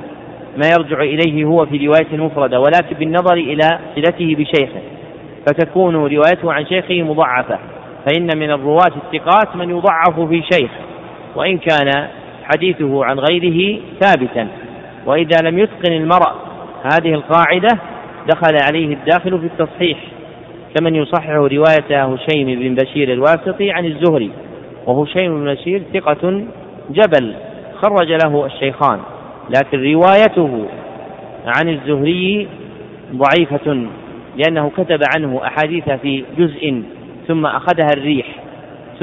ما 0.56 0.66
يرجع 0.78 1.00
إليه 1.00 1.44
هو 1.44 1.66
في 1.66 1.86
رواية 1.86 2.06
المفردة 2.12 2.60
ولكن 2.60 2.96
بالنظر 2.98 3.34
إلى 3.34 3.78
صلته 3.94 4.36
بشيخه. 4.38 4.80
فتكون 5.46 5.94
روايته 5.94 6.52
عن 6.52 6.66
شيخه 6.66 7.02
مضعفة 7.02 7.58
فإن 8.06 8.28
من 8.36 8.50
الرواة 8.50 8.92
الثقات 8.96 9.56
من 9.56 9.70
يضعف 9.70 10.20
في 10.20 10.42
شيخ 10.52 10.70
وإن 11.36 11.58
كان 11.58 12.08
حديثه 12.44 13.04
عن 13.04 13.18
غيره 13.18 13.80
ثابتا. 14.00 14.48
وإذا 15.06 15.36
لم 15.44 15.58
يتقن 15.58 15.92
المرء 15.92 16.32
هذه 16.82 17.14
القاعدة 17.14 17.78
دخل 18.28 18.56
عليه 18.68 18.94
الداخل 18.94 19.38
في 19.38 19.46
التصحيح. 19.46 19.98
كمن 20.74 20.94
يصحح 20.94 21.30
رواية 21.30 22.04
هشيم 22.04 22.46
بن 22.46 22.74
بشير 22.74 23.12
الواسطي 23.12 23.70
عن 23.70 23.84
الزهري. 23.84 24.30
وهشيم 24.86 25.44
بن 25.44 25.54
بشير 25.54 25.82
ثقة 25.94 26.42
جبل 26.90 27.34
خرج 27.82 28.12
له 28.24 28.46
الشيخان. 28.46 29.00
لكن 29.50 29.92
روايته 29.92 30.66
عن 31.46 31.68
الزهري 31.68 32.48
ضعيفة. 33.14 33.86
لأنه 34.36 34.70
كتب 34.76 35.00
عنه 35.16 35.40
أحاديث 35.46 35.90
في 35.90 36.24
جزء 36.38 36.82
ثم 37.28 37.46
أخذها 37.46 37.90
الريح 37.96 38.26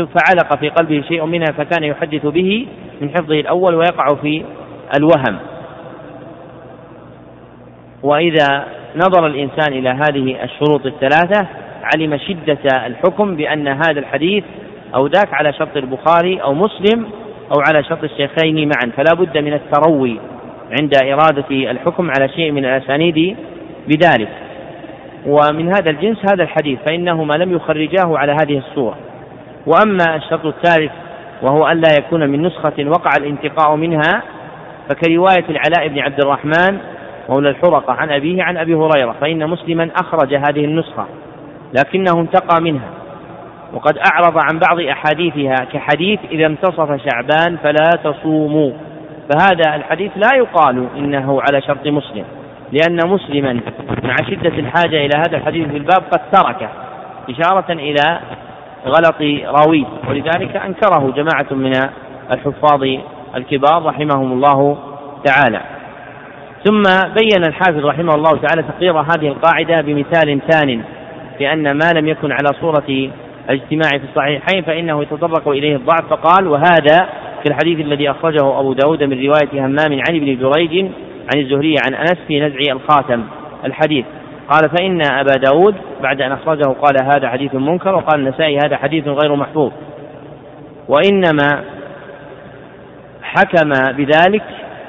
فعلق 0.06 0.56
في 0.60 0.70
قلبه 0.70 1.02
شيء 1.08 1.26
منها 1.26 1.52
فكان 1.58 1.84
يحدث 1.84 2.26
به 2.26 2.68
من 3.02 3.10
حفظه 3.10 3.40
الأول 3.40 3.76
ويقع 3.76 4.16
في 4.22 4.44
الوهم. 4.98 5.40
وإذا 8.04 8.66
نظر 8.96 9.28
الإنسان 9.28 9.74
إلى 9.74 9.90
هذه 9.90 10.44
الشروط 10.44 10.86
الثلاثة 10.86 11.48
علم 11.84 12.18
شدة 12.18 12.88
الحكم 12.88 13.36
بأن 13.36 13.68
هذا 13.68 14.00
الحديث 14.00 14.44
أو 14.96 15.08
ذاك 15.08 15.34
على 15.34 15.54
شرط 15.54 15.78
البخاري 15.78 16.42
أو 16.42 16.54
مسلم 16.54 17.06
أو 17.56 17.62
على 17.68 17.84
شرط 17.84 18.04
الشيخين 18.04 18.56
معا. 18.56 18.92
فلا 18.98 19.14
بد 19.14 19.38
من 19.38 19.54
التروي 19.54 20.20
عند 20.82 20.94
إرادة 21.04 21.72
الحكم 21.72 22.12
على 22.20 22.30
شيء 22.30 22.52
من 22.52 22.66
الأسانيد 22.66 23.38
بذلك. 23.88 24.30
ومن 25.26 25.68
هذا 25.68 25.90
الجنس 25.90 26.18
هذا 26.32 26.44
الحديث 26.44 26.80
فإنهما 26.90 27.34
لم 27.34 27.54
يخرجاه 27.54 28.18
على 28.18 28.32
هذه 28.32 28.58
الصورة. 28.58 28.98
وأما 29.68 30.16
الشرط 30.16 30.46
الثالث 30.46 30.92
وهو 31.42 31.68
ألا 31.68 31.90
يكون 32.00 32.30
من 32.30 32.42
نسخة 32.42 32.86
وقع 32.86 33.12
الانتقاء 33.20 33.76
منها 33.76 34.24
فكرواية 34.90 35.46
العلاء 35.50 35.88
بن 35.88 36.00
عبد 36.00 36.20
الرحمن 36.22 36.78
مولى 37.30 37.50
الحرقة 37.50 37.94
عن 37.94 38.12
أبيه 38.12 38.44
عن 38.44 38.58
أبي 38.58 38.74
هريرة 38.74 39.16
فإن 39.22 39.50
مسلما 39.50 39.90
أخرج 40.02 40.34
هذه 40.34 40.66
النسخة 40.66 41.06
لكنه 41.74 42.22
انتقى 42.22 42.62
منها. 42.62 42.90
وقد 43.74 43.98
أعرض 43.98 44.38
عن 44.38 44.60
بعض 44.60 44.80
أحاديثها 44.80 45.56
كحديث 45.74 46.20
إذا 46.32 46.46
انتصف 46.46 47.02
شعبان 47.06 47.58
فلا 47.64 47.90
تصوموا. 48.04 48.72
فهذا 49.30 49.76
الحديث 49.76 50.12
لا 50.16 50.38
يقال 50.38 50.88
إنه 50.98 51.42
على 51.42 51.62
شرط 51.62 51.88
مسلم. 51.88 52.26
لأن 52.72 53.10
مسلما 53.10 53.60
مع 54.04 54.16
شدة 54.16 54.60
الحاجة 54.60 55.06
إلى 55.06 55.18
هذا 55.18 55.38
الحديث 55.38 55.68
في 55.68 55.78
الباب 55.78 56.04
قد 56.12 56.22
تركه 56.32 56.70
إشارة 57.30 57.74
إلى 57.74 58.20
غلط 58.86 59.22
راويه 59.46 59.86
ولذلك 60.10 60.56
أنكره 60.56 61.14
جماعة 61.16 61.48
من 61.52 61.72
الحفاظ 62.32 62.84
الكبار 63.36 63.86
رحمهم 63.86 64.32
الله 64.32 64.78
تعالى. 65.26 65.62
ثم 66.66 66.84
بين 67.22 67.44
الحافظ 67.48 67.86
رحمه 67.86 68.16
الله 68.16 68.32
تعالى 68.32 68.64
تقرير 68.64 69.00
هذه 69.00 69.28
القاعدة 69.28 69.76
بمثال 69.82 70.40
ثان 70.50 70.82
بأن 71.40 71.64
ما 71.64 72.00
لم 72.00 72.08
يكن 72.08 72.32
على 72.32 72.50
صورة 72.62 73.10
الاجتماع 73.50 73.90
في 74.00 74.04
الصحيحين 74.10 74.64
فإنه 74.64 75.02
يتطرق 75.02 75.48
إليه 75.48 75.76
الضعف 75.76 76.06
فقال 76.10 76.48
وهذا 76.48 77.10
في 77.44 77.50
الحديث 77.50 77.80
الذي 77.80 78.12
أخرجه 78.12 78.60
أبو 78.60 78.74
داود 78.74 79.04
من 79.04 79.26
رواية 79.26 79.66
همام 79.66 80.02
عن 80.10 80.16
ابن 80.16 80.38
جريج 80.40 80.92
عن 81.34 81.42
الزهري 81.42 81.76
عن 81.86 81.94
أنس 81.96 82.18
في 82.28 82.42
نزع 82.42 82.72
الخاتم 82.72 83.24
الحديث. 83.66 84.06
قال 84.50 84.70
فإن 84.70 85.02
أبا 85.02 85.34
داود 85.34 85.76
بعد 86.02 86.22
أن 86.22 86.32
أخرجه 86.32 86.68
قال 86.82 86.96
هذا 87.04 87.30
حديث 87.30 87.56
منكر 87.56 87.96
وقال 87.96 88.20
النسائي 88.20 88.58
هذا 88.58 88.78
حديث 88.78 89.08
غير 89.08 89.36
محفوظ. 89.36 89.72
وإنما 90.88 91.64
حكم 93.22 93.70
بذلك 93.70 94.44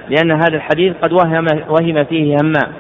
لأن 0.08 0.30
هذا 0.30 0.56
الحديث 0.56 0.92
قد 1.02 1.12
وهم, 1.12 1.46
وهم 1.68 2.04
فيه 2.04 2.36
همام 2.42 2.72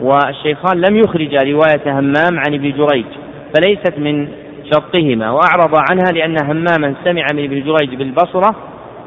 والشيخان 0.00 0.80
لم 0.80 0.96
يخرج 0.96 1.34
رواية 1.34 1.98
همام 1.98 2.38
عن 2.38 2.54
ابن 2.54 2.72
جريج 2.72 3.06
فليست 3.54 3.98
من 3.98 4.28
شرطهما 4.72 5.30
وأعرض 5.30 5.74
عنها 5.90 6.12
لأن 6.12 6.36
هماما 6.44 6.94
سمع 7.04 7.26
من 7.34 7.44
ابن 7.44 7.62
جريج 7.64 7.94
بالبصرة 7.94 8.56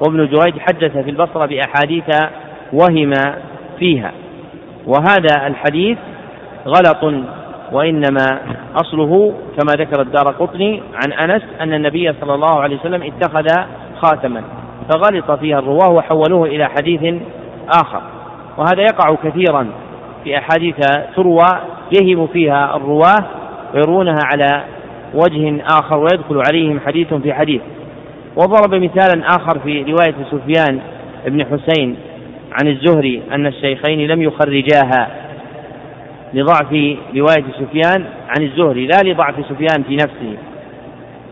وابن 0.02 0.28
جريج 0.28 0.60
حدث 0.60 0.98
في 0.98 1.10
البصرة 1.10 1.46
بأحاديث 1.46 2.04
وهم 2.74 3.14
فيها. 3.80 4.12
وهذا 4.88 5.48
الحديث 5.48 5.98
غلط 6.68 7.14
وإنما 7.72 8.40
أصله 8.76 9.34
كما 9.58 9.74
ذكر 9.84 10.02
الدار 10.02 10.32
قطني 10.32 10.82
عن 10.94 11.30
أنس 11.30 11.42
أن 11.62 11.74
النبي 11.74 12.14
صلى 12.22 12.34
الله 12.34 12.60
عليه 12.60 12.80
وسلم 12.80 13.04
اتخذ 13.04 13.48
خاتما 14.02 14.44
فغلط 14.90 15.32
فيها 15.32 15.60
الرواة 15.60 15.90
وحولوه 15.90 16.48
إلى 16.48 16.66
حديث 16.66 17.22
آخر. 17.82 18.02
وهذا 18.58 18.82
يقع 18.82 19.16
كثيرا 19.24 19.68
في 20.24 20.38
أحاديث 20.38 20.76
تروى 21.16 21.50
يهم 22.02 22.28
فيها 22.28 22.76
الرواة 22.76 23.26
ويروونها 23.74 24.20
على 24.34 24.64
وجه 25.14 25.64
آخر 25.80 25.98
ويدخل 25.98 26.42
عليهم 26.50 26.80
حديث 26.80 27.14
في 27.14 27.34
حديث. 27.34 27.62
وضرب 28.36 28.76
مثالا 28.76 29.28
آخر 29.28 29.60
في 29.60 29.84
رواية 29.84 30.16
سفيان 30.32 30.80
بن 31.26 31.46
حسين 31.46 31.96
عن 32.62 32.68
الزهري 32.68 33.22
أن 33.32 33.48
الشيخين 33.48 34.08
لم 34.08 34.22
يخرجاها 34.22 35.08
لضعف 36.34 36.72
رواية 37.16 37.46
سفيان 37.60 38.06
عن 38.28 38.44
الزهري 38.44 38.88
لا 38.88 38.98
لضعف 39.04 39.36
سفيان 39.50 39.84
في 39.88 39.96
نفسه. 39.96 40.38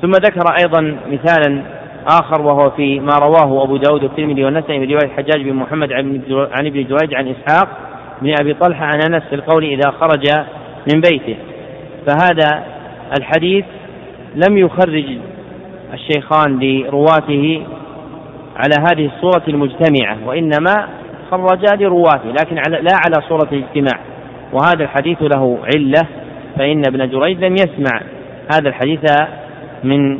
ثم 0.01 0.11
ذكر 0.11 0.55
أيضا 0.59 0.97
مثالا 1.11 1.61
آخر 2.07 2.41
وهو 2.41 2.69
في 2.69 2.99
ما 2.99 3.13
رواه 3.21 3.63
أبو 3.63 3.77
داود 3.77 4.03
والترمذي 4.03 4.45
والنسائي 4.45 4.79
من 4.79 4.85
رواية 4.85 5.05
الحجاج 5.05 5.41
بن 5.41 5.53
محمد 5.53 5.93
عن 5.93 6.65
ابن 6.65 6.83
جريج 6.83 7.15
عن 7.15 7.27
إسحاق 7.27 7.67
بن 8.21 8.35
أبي 8.41 8.53
طلحة 8.53 8.85
عن 8.85 9.01
أنس 9.01 9.23
في 9.23 9.35
القول 9.35 9.63
إذا 9.63 9.91
خرج 9.91 10.23
من 10.93 11.01
بيته. 11.01 11.35
فهذا 12.07 12.63
الحديث 13.17 13.65
لم 14.35 14.57
يخرج 14.57 15.05
الشيخان 15.93 16.59
لرواته 16.59 17.63
على 18.55 18.75
هذه 18.79 19.05
الصورة 19.15 19.43
المجتمعة 19.47 20.17
وإنما 20.25 20.87
خرجا 21.37 21.75
لرواته 21.75 22.31
لكن 22.41 22.57
على 22.57 22.81
لا 22.81 22.95
على 23.05 23.27
صورة 23.29 23.49
الاجتماع. 23.51 23.99
وهذا 24.53 24.83
الحديث 24.83 25.17
له 25.21 25.57
علة 25.75 26.01
فإن 26.57 26.81
ابن 26.87 27.09
جريج 27.09 27.43
لم 27.43 27.53
يسمع 27.55 28.01
هذا 28.53 28.69
الحديث 28.69 29.01
من 29.83 30.19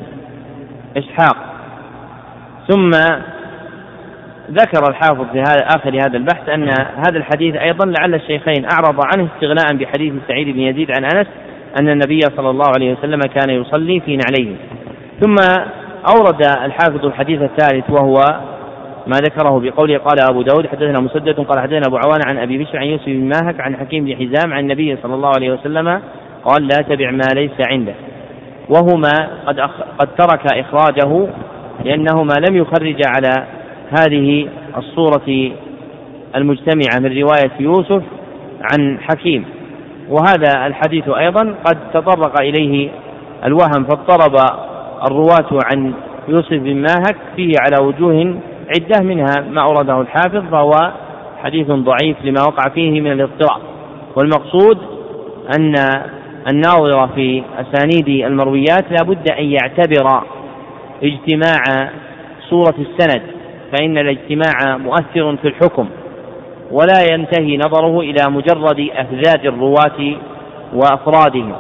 إسحاق. 0.97 1.38
ثم 2.68 2.91
ذكر 4.51 4.89
الحافظ 4.89 5.26
في 5.32 5.39
هذا 5.39 5.68
آخر 5.76 5.95
هذا 5.95 6.18
البحث 6.18 6.49
أن 6.49 6.70
هذا 6.80 7.18
الحديث 7.18 7.55
أيضا 7.55 7.86
لعل 7.86 8.16
الشيخين 8.16 8.66
أعرض 8.72 9.01
عنه 9.16 9.28
استغناء 9.36 9.74
بحديث 9.74 10.14
سعيد 10.28 10.47
بن 10.47 10.59
يزيد 10.59 10.91
عن 10.97 11.03
أنس 11.03 11.28
أن 11.82 11.89
النبي 11.89 12.20
صلى 12.38 12.49
الله 12.49 12.68
عليه 12.76 12.93
وسلم 12.93 13.20
كان 13.20 13.49
يصلي 13.49 13.99
في 13.99 14.18
نعليه. 14.18 14.55
ثم 15.22 15.36
أورد 16.16 16.41
الحافظ 16.66 17.05
الحديث 17.05 17.41
الثالث 17.41 17.89
وهو 17.89 18.16
ما 19.08 19.18
ذكره 19.18 19.60
بقوله 19.60 19.97
قال 19.97 20.20
أبو 20.30 20.41
داود 20.41 20.68
حدثنا 20.68 20.99
مسدد 20.99 21.39
قال 21.39 21.60
حدثنا 21.60 21.82
أبو 21.88 21.97
عوان 21.97 22.20
عن 22.28 22.38
أبي 22.38 22.58
بشر 22.58 22.78
عن 22.78 22.86
يوسف 22.86 23.06
بن 23.06 23.30
ماهك 23.30 23.60
عن 23.60 23.76
حكيم 23.76 24.06
بن 24.06 24.16
حزام 24.16 24.54
عن 24.54 24.60
النبي 24.60 24.97
صلى 25.04 25.16
الله 25.16 25.32
عليه 25.36 25.51
وسلم 25.51 26.01
قال 26.43 26.68
لا 26.68 26.78
تبع 26.89 27.12
ما 27.12 27.28
ليس 27.36 27.51
عنده. 27.70 27.93
وهما 28.70 29.30
قد 29.45 29.60
أخ... 29.60 29.72
قد 29.99 30.08
ترك 30.18 30.54
إخراجه 30.54 31.28
لأنهما 31.86 32.34
لم 32.49 32.58
يخرج 32.58 33.01
على 33.08 33.47
هذه 33.99 34.47
الصورة 34.78 35.51
المجتمعة 36.36 36.99
من 36.99 37.18
رواية 37.22 37.51
يوسف 37.60 38.04
عن 38.72 38.99
حكيم. 38.99 39.45
وهذا 40.10 40.68
الحديث 40.68 41.10
أيضا 41.10 41.56
قد 41.66 41.78
تطرق 41.93 42.41
إليه 42.41 42.89
الوهم 43.45 43.84
فاضطرب 43.84 44.36
الرواة 45.08 45.60
عن 45.72 45.93
يوسف 46.28 46.54
بن 46.54 46.76
ماهك 46.76 47.16
فيه 47.36 47.51
على 47.60 47.88
وجوه 47.88 48.36
عدة 48.68 49.03
منها 49.03 49.34
ما 49.51 49.61
أورده 49.61 50.01
الحافظ 50.01 50.43
فهو 50.51 50.91
حديث 51.43 51.68
ضعيف 51.68 52.18
لما 52.24 52.41
وقع 52.41 52.70
فيه 52.70 53.01
من 53.01 53.11
الاضطراب. 53.11 53.61
والمقصود 54.16 54.78
أن 55.57 55.74
الناظر 56.51 57.07
في 57.07 57.43
أسانيد 57.57 58.26
المرويات 58.26 58.91
لا 58.91 59.03
بد 59.03 59.32
أن 59.32 59.45
يعتبر 59.45 60.24
اجتماع 61.03 61.89
صورة 62.49 62.76
السند 62.80 63.22
فإن 63.72 63.97
الاجتماع 63.97 64.78
مؤثر 64.78 65.38
في 65.38 65.47
الحكم 65.47 65.89
ولا 66.72 67.14
ينتهي 67.14 67.57
نظره 67.57 67.99
إلى 67.99 68.24
مجرد 68.30 68.89
أفذاذ 68.95 69.45
الرواة 69.45 70.16
وأفرادهم 70.74 71.55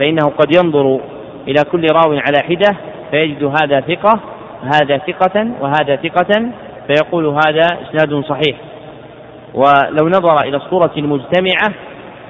فإنه 0.00 0.32
قد 0.38 0.56
ينظر 0.56 1.00
إلى 1.48 1.64
كل 1.72 1.86
راو 1.92 2.12
على 2.12 2.38
حدة 2.38 2.76
فيجد 3.10 3.44
هذا 3.44 3.80
ثقة 3.80 4.20
هذا 4.64 4.98
ثقة 4.98 5.46
وهذا 5.60 5.96
ثقة 5.96 6.50
فيقول 6.86 7.26
هذا 7.26 7.66
إسناد 7.82 8.24
صحيح. 8.24 8.56
ولو 9.54 10.08
نظر 10.08 10.38
إلى 10.44 10.56
الصورة 10.56 10.90
المجتمعة 10.96 11.72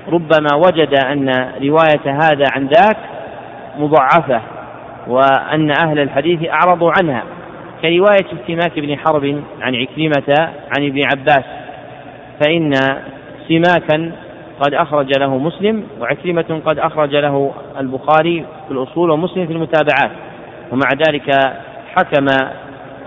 ربما 0.09 0.49
وجد 0.55 0.95
أن 1.07 1.29
رواية 1.63 2.23
هذا 2.23 2.45
عن 2.53 2.67
ذاك 2.67 2.97
مضعفة 3.79 4.41
وأن 5.07 5.71
أهل 5.71 5.99
الحديث 5.99 6.49
أعرضوا 6.49 6.93
عنها 7.01 7.23
كرواية 7.83 8.27
سماك 8.47 8.79
بن 8.79 8.99
حرب 8.99 9.43
عن 9.61 9.75
عكرمة 9.75 10.51
عن 10.77 10.87
ابن 10.87 11.03
عباس. 11.13 11.45
فإن 12.41 12.71
سماكا 13.49 14.13
قد 14.61 14.75
أخرج 14.75 15.19
له 15.19 15.39
مسلم 15.39 15.85
وعكرمة 16.01 16.61
قد 16.67 16.79
أخرج 16.79 17.17
له 17.17 17.53
البخاري 17.81 18.45
في 18.67 18.75
الأصول 18.75 19.11
ومسلم 19.11 19.47
في 19.47 19.53
المتابعات. 19.53 20.11
ومع 20.73 20.89
ذلك 21.09 21.55
حكم 21.97 22.27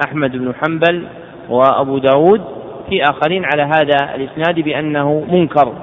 أحمد 0.07 0.31
بن 0.31 0.53
حنبل 0.53 1.07
وأبو 1.49 1.97
داود 1.97 2.41
في 2.89 3.03
آخرين 3.03 3.45
على 3.45 3.63
هذا 3.63 4.15
الإسناد 4.15 4.59
بأنه 4.59 5.25
منكر 5.31 5.73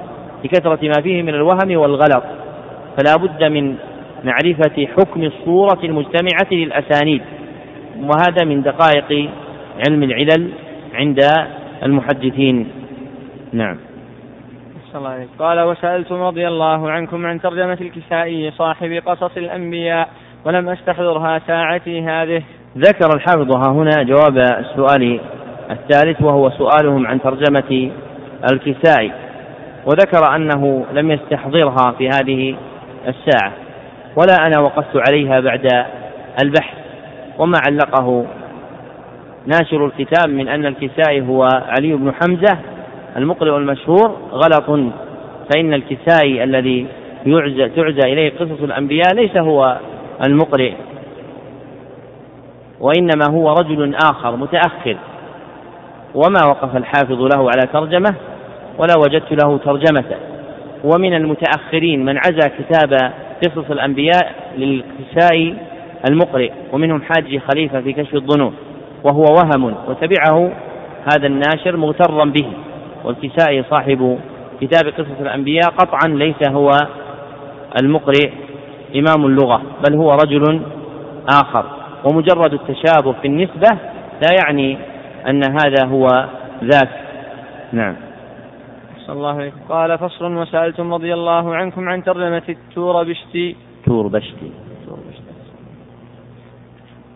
لكثرة 0.43 0.79
ما 0.83 1.01
فيه 1.03 1.21
من 1.21 1.29
الوهم 1.29 1.77
والغلط. 1.77 2.23
فلا 2.97 3.15
بد 3.15 3.43
من 3.43 3.75
معرفة 4.23 4.87
حكم 4.97 5.23
الصورة 5.23 5.79
المجتمعة 5.83 6.47
للأسانيد 6.51 7.21
وهذا 7.99 8.45
من 8.45 8.61
دقائق 8.61 9.29
علم 9.87 10.03
العلل 10.03 10.49
عند 10.93 11.19
المحدثين. 11.83 12.67
نعم. 13.53 13.77
الله. 14.95 15.27
قال 15.39 15.59
وسألتم 15.59 16.15
رضي 16.15 16.47
الله 16.47 16.91
عنكم 16.91 17.25
عن 17.25 17.41
ترجمة 17.41 17.77
الكسائي 17.81 18.51
صاحب 18.51 19.01
قصص 19.05 19.37
الأنبياء 19.37 20.09
ولم 20.45 20.69
أستحضرها 20.69 21.39
ساعتي 21.47 22.01
هذه. 22.01 22.43
ذكر 22.77 23.09
الحافظ 23.15 23.55
ها 23.55 23.71
هنا 23.71 24.03
جواب 24.03 24.37
السؤال 24.37 25.19
الثالث 25.71 26.21
وهو 26.21 26.49
سؤالهم 26.49 27.07
عن 27.07 27.21
ترجمة 27.21 27.91
الكسائي 28.51 29.11
وذكر 29.85 30.35
أنه 30.35 30.85
لم 30.93 31.11
يستحضرها 31.11 31.91
في 31.97 32.09
هذه 32.09 32.55
الساعة 33.07 33.51
ولا 34.15 34.47
أنا 34.47 34.61
وقفت 34.61 35.09
عليها 35.09 35.39
بعد 35.39 35.67
البحث 36.43 36.77
وما 37.39 37.57
علقه 37.67 38.25
ناشر 39.45 39.85
الكتاب 39.85 40.29
من 40.29 40.47
أن 40.47 40.65
الكسائي 40.65 41.21
هو 41.21 41.47
علي 41.67 41.93
بن 41.93 42.13
حمزة 42.13 42.57
المقرئ 43.17 43.57
المشهور 43.57 44.17
غلط 44.31 44.93
فإن 45.53 45.73
الكسائي 45.73 46.43
الذي 46.43 46.87
يعزى 47.25 47.69
تعزى 47.69 48.13
إليه 48.13 48.29
قصص 48.39 48.61
الأنبياء 48.63 49.13
ليس 49.13 49.37
هو 49.37 49.77
المقرئ. 50.27 50.73
وإنما 52.79 53.25
هو 53.29 53.53
رجل 53.53 53.95
آخر 53.95 54.35
متأخر. 54.35 54.97
وما 56.15 56.45
وقف 56.47 56.75
الحافظ 56.77 57.21
له 57.21 57.49
على 57.49 57.67
ترجمة 57.73 58.15
ولا 58.77 58.93
وجدت 58.97 59.43
له 59.43 59.57
ترجمة. 59.57 60.03
ومن 60.83 61.13
المتأخرين 61.13 62.05
من 62.05 62.17
عزى 62.17 62.49
كتاب 62.59 63.13
قصص 63.43 63.71
الأنبياء 63.71 64.33
للكسائي 64.57 65.55
المقرئ 66.09 66.51
ومنهم 66.73 67.01
حاج 67.01 67.39
خليفة 67.51 67.81
في 67.81 67.93
كشف 67.93 68.15
الظنون 68.15 68.53
وهو 69.03 69.23
وهم 69.23 69.75
وتبعه 69.87 70.51
هذا 71.13 71.27
الناشر 71.27 71.77
مغترا 71.77 72.25
به. 72.25 72.45
والكسائي 73.03 73.63
صاحب 73.69 74.19
كتاب 74.61 74.93
قصص 74.93 75.19
الأنبياء 75.21 75.69
قطعا 75.77 76.07
ليس 76.07 76.49
هو 76.49 76.69
المقرئ 77.81 78.29
إمام 78.95 79.25
اللغة 79.25 79.61
بل 79.89 79.95
هو 79.95 80.11
رجل 80.11 80.61
آخر. 81.29 81.65
ومجرد 82.05 82.53
التشابه 82.53 83.11
في 83.11 83.27
النسبة 83.27 83.69
لا 84.21 84.29
يعني 84.45 84.77
أن 85.27 85.41
هذا 85.43 85.85
هو 85.85 86.07
ذاك. 86.63 86.89
نعم. 87.73 87.95
صلى 88.97 89.15
الله 89.15 89.35
عليه 89.35 89.53
قال 89.69 89.97
فصل 89.97 90.37
وسألتم 90.37 90.93
رضي 90.93 91.13
الله 91.13 91.55
عنكم 91.55 91.89
عن 91.89 92.03
ترجمة 92.03 92.43
التور 92.49 93.03
بشتي. 93.03 93.55
تور 93.85 94.07
بشتي. 94.07 94.51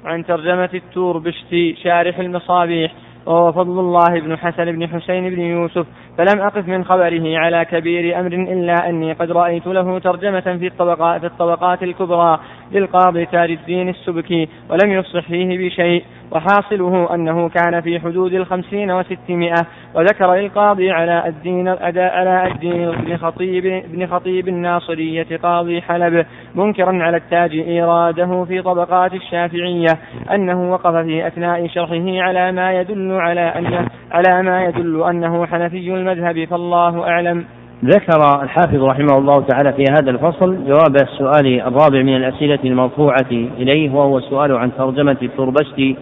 عن 0.06 0.26
ترجمة 0.26 0.70
التور 0.74 1.18
بشتي 1.18 1.76
شارح 1.84 2.20
المصابيح 2.20 2.94
وهو 3.26 3.52
فضل 3.52 3.80
الله 3.80 4.20
بن 4.20 4.38
حسن 4.38 4.66
بن 4.66 4.88
حسين 4.88 5.30
بن 5.30 5.40
يوسف 5.42 5.86
فلم 6.18 6.42
أقف 6.42 6.68
من 6.68 6.86
خبره 6.86 7.38
على 7.38 7.66
كبير 7.66 8.20
أمر 8.20 8.34
إلا 8.34 8.90
أني 8.90 9.14
قد 9.14 9.32
رأيت 9.32 9.68
له 9.68 10.00
ترجمة 10.00 10.40
في 10.40 10.68
الطبقات, 10.68 11.20
في 11.22 11.28
الطبقات 11.28 11.84
الكبرى 11.84 12.40
للقاضي 12.72 13.26
تاج 13.26 13.52
الدين 13.52 13.90
السبكي 13.90 14.50
ولم 14.70 14.92
يفصح 14.92 15.28
فيه 15.28 15.68
بشيء 15.68 16.04
وحاصله 16.32 17.16
أنه 17.16 17.50
كان 17.50 17.82
في 17.82 18.00
حدود 18.00 18.34
الخمسين 18.34 18.92
وستمائة 18.92 19.66
وذكر 19.96 20.40
القاضي 20.40 20.92
على 20.92 21.28
الدين 21.28 21.68
الأداء 21.68 22.16
على 22.16 22.52
الدين 22.52 22.92
بن 22.92 23.18
خطيب 23.18 23.84
بن 23.88 24.08
خطيب 24.08 24.48
الناصرية 24.48 25.38
قاضي 25.44 25.82
حلب 25.82 26.26
منكرا 26.56 27.04
على 27.04 27.18
التاج 27.18 27.52
إيراده 27.52 28.46
في 28.46 28.62
طبقات 28.62 29.14
الشافعية 29.14 29.98
أنه 30.32 30.72
وقف 30.72 30.96
في 30.96 31.28
أثناء 31.28 31.68
شرحه 31.68 32.22
على 32.22 32.52
ما 32.52 32.74
يدل 32.74 33.12
على 33.12 33.42
أنه 33.42 33.88
على 34.12 34.44
ما 34.44 34.66
يدل 34.66 35.04
أنه 35.04 35.46
حنفي 35.46 35.92
المذهب 36.00 36.46
فالله 36.46 37.08
أعلم. 37.08 37.46
ذكر 37.86 38.42
الحافظ 38.44 38.84
رحمه 38.84 39.18
الله 39.18 39.42
تعالى 39.42 39.74
في 39.74 39.84
هذا 39.92 40.12
الفصل 40.12 40.66
جواب 40.68 40.96
السؤال 41.02 41.62
الرابع 41.62 42.02
من 42.02 42.16
الأسئلة 42.16 42.60
المرفوعة 42.64 43.32
إليه 43.32 43.92
وهو 43.92 44.18
السؤال 44.18 44.58
عن 44.58 44.72
ترجمة 44.78 45.18
التربشتي 45.22 45.96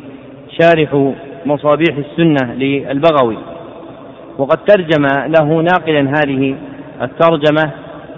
شارح 0.62 1.14
مصابيح 1.46 1.98
السنة 1.98 2.54
للبغوي. 2.54 3.38
وقد 4.38 4.58
ترجم 4.58 5.06
له 5.28 5.62
ناقلا 5.62 6.00
هذه 6.00 6.56
الترجمة 7.02 7.72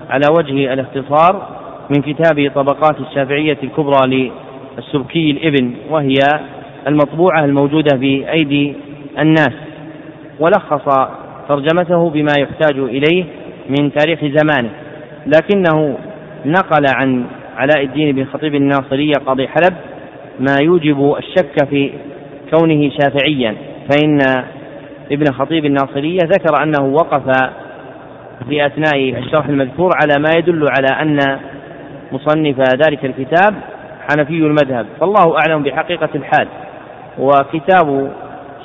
على 0.10 0.26
وجه 0.38 0.74
الاختصار 0.74 1.48
من 1.90 2.02
كتاب 2.02 2.52
طبقات 2.56 3.00
الشافعية 3.00 3.58
الكبرى 3.64 4.32
للسبكي 4.78 5.32
الإبن 5.32 5.74
وهي 5.90 6.20
المطبوعة 6.88 7.46
الموجودة 7.46 7.98
بأيدي 7.98 8.76
الناس. 9.20 9.54
ولخص 10.40 11.10
ترجمته 11.50 12.10
بما 12.10 12.32
يحتاج 12.40 12.80
إليه 12.80 13.26
من 13.70 13.92
تاريخ 13.94 14.20
زمانه. 14.20 14.70
لكنه 15.26 15.98
نقل 16.46 16.86
عن 16.96 17.26
علاء 17.58 17.84
الدين 17.84 18.16
بن 18.16 18.26
خطيب 18.26 18.56
الناصرية 18.56 19.14
قاضي 19.26 19.48
حلب 19.48 19.74
ما 20.40 20.56
يوجب 20.64 21.16
الشك 21.18 21.70
في 21.70 21.92
كونه 22.54 22.90
شافعيا. 22.90 23.56
فإن 23.92 24.20
ابن 25.12 25.26
خطيب 25.32 25.66
الناصرية 25.66 26.20
ذكر 26.24 26.64
أنه 26.64 26.94
وقف 26.94 27.52
في 28.50 28.66
أثناء 28.66 29.20
الشرح 29.20 29.46
المذكور 29.46 29.92
على 30.02 30.24
ما 30.24 30.30
يدل 30.38 30.68
على 30.78 31.02
أن 31.02 31.40
مصنف 32.12 32.60
ذلك 32.60 33.06
الكتاب 33.06 33.56
حنفي 34.10 34.34
المذهب. 34.34 34.86
فالله 35.00 35.38
أعلم 35.38 35.64
بحقيقة 35.64 36.10
الحال. 36.16 36.48
وكتاب 37.20 38.12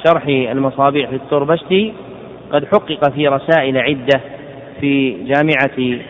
شرح 0.07 0.27
المصابيح 0.27 1.11
في 1.11 1.17
التربشتي 1.17 1.93
قد 2.55 2.65
حقق 2.65 3.11
في 3.11 3.29
رسائل 3.29 3.79
عدة 3.79 4.21
في 4.81 5.11
جامعة 5.25 6.01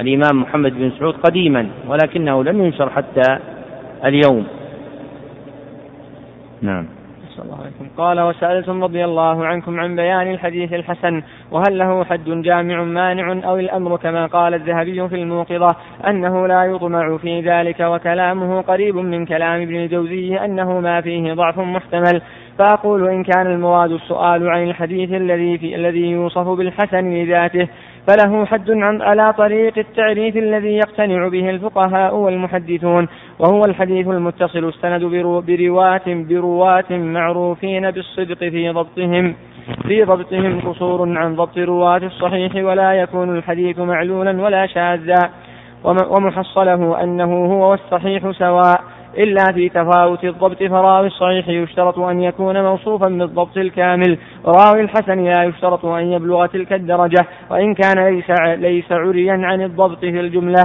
الإمام 0.00 0.42
محمد 0.42 0.74
بن 0.74 0.90
سعود 0.98 1.14
قديما 1.14 1.68
ولكنه 1.88 2.44
لم 2.44 2.64
ينشر 2.64 2.90
حتى 2.90 3.38
اليوم. 4.04 4.46
نعم. 6.62 6.86
الله 7.44 7.58
عليكم 7.60 7.88
قال 7.96 8.20
وسألتم 8.20 8.84
رضي 8.84 9.04
الله 9.04 9.46
عنكم 9.46 9.80
عن 9.80 9.96
بيان 9.96 10.30
الحديث 10.30 10.72
الحسن 10.72 11.22
وهل 11.50 11.78
له 11.78 12.04
حد 12.04 12.24
جامع 12.24 12.82
مانع 12.82 13.48
أو 13.48 13.56
الأمر 13.56 13.96
كما 13.96 14.26
قال 14.26 14.54
الذهبي 14.54 15.08
في 15.08 15.14
الموقظة 15.14 15.76
أنه 16.06 16.46
لا 16.46 16.64
يطمع 16.64 17.16
في 17.16 17.40
ذلك 17.40 17.80
وكلامه 17.80 18.60
قريب 18.60 18.96
من 18.96 19.26
كلام 19.26 19.62
ابن 19.62 19.76
الجوزي 19.76 20.36
أنه 20.36 20.80
ما 20.80 21.00
فيه 21.00 21.32
ضعف 21.32 21.58
محتمل. 21.58 22.22
فأقول 22.58 23.08
إن 23.08 23.22
كان 23.22 23.46
المراد 23.46 23.90
السؤال 23.90 24.48
عن 24.48 24.62
الحديث 24.62 25.12
الذي 25.12 25.58
في 25.58 25.74
الذي 25.74 26.10
يوصف 26.10 26.48
بالحسن 26.48 27.14
لذاته 27.14 27.68
فله 28.08 28.44
حد 28.44 28.70
عن 28.70 29.02
على 29.02 29.32
طريق 29.32 29.78
التعريف 29.78 30.36
الذي 30.36 30.76
يقتنع 30.76 31.28
به 31.28 31.50
الفقهاء 31.50 32.16
والمحدثون 32.16 33.08
وهو 33.38 33.64
الحديث 33.64 34.08
المتصل 34.08 34.68
السند 34.68 35.04
برواة 35.46 36.02
برواة 36.06 36.90
معروفين 36.90 37.90
بالصدق 37.90 38.38
في 38.38 38.70
ضبطهم. 38.70 39.34
في 39.82 40.04
ضبطهم 40.04 40.60
قصور 40.60 41.18
عن 41.18 41.36
ضبط 41.36 41.58
رواة 41.58 41.96
الصحيح 41.96 42.54
ولا 42.54 42.92
يكون 42.92 43.36
الحديث 43.36 43.78
معلولا 43.78 44.42
ولا 44.42 44.66
شاذا. 44.66 45.30
ومحصله 45.84 47.02
أنه 47.02 47.46
هو 47.46 47.70
والصحيح 47.70 48.30
سواء. 48.30 48.93
إلا 49.18 49.44
في 49.54 49.68
تفاوت 49.68 50.24
الضبط 50.24 50.62
فراوي 50.62 51.06
الصحيح 51.06 51.48
يشترط 51.48 51.98
أن 51.98 52.20
يكون 52.20 52.62
موصوفا 52.62 53.08
بالضبط 53.08 53.56
الكامل. 53.56 54.18
وراوي 54.44 54.80
الحسن 54.80 55.24
لا 55.24 55.44
يشترط 55.44 55.84
أن 55.84 56.12
يبلغ 56.12 56.46
تلك 56.46 56.72
الدرجة. 56.72 57.26
وإن 57.50 57.74
كان 57.74 58.14
ليس 58.14 58.30
ليس 58.58 58.92
عريا 58.92 59.32
عن 59.32 59.62
الضبط 59.62 59.98
في 59.98 60.20
الجملة 60.20 60.64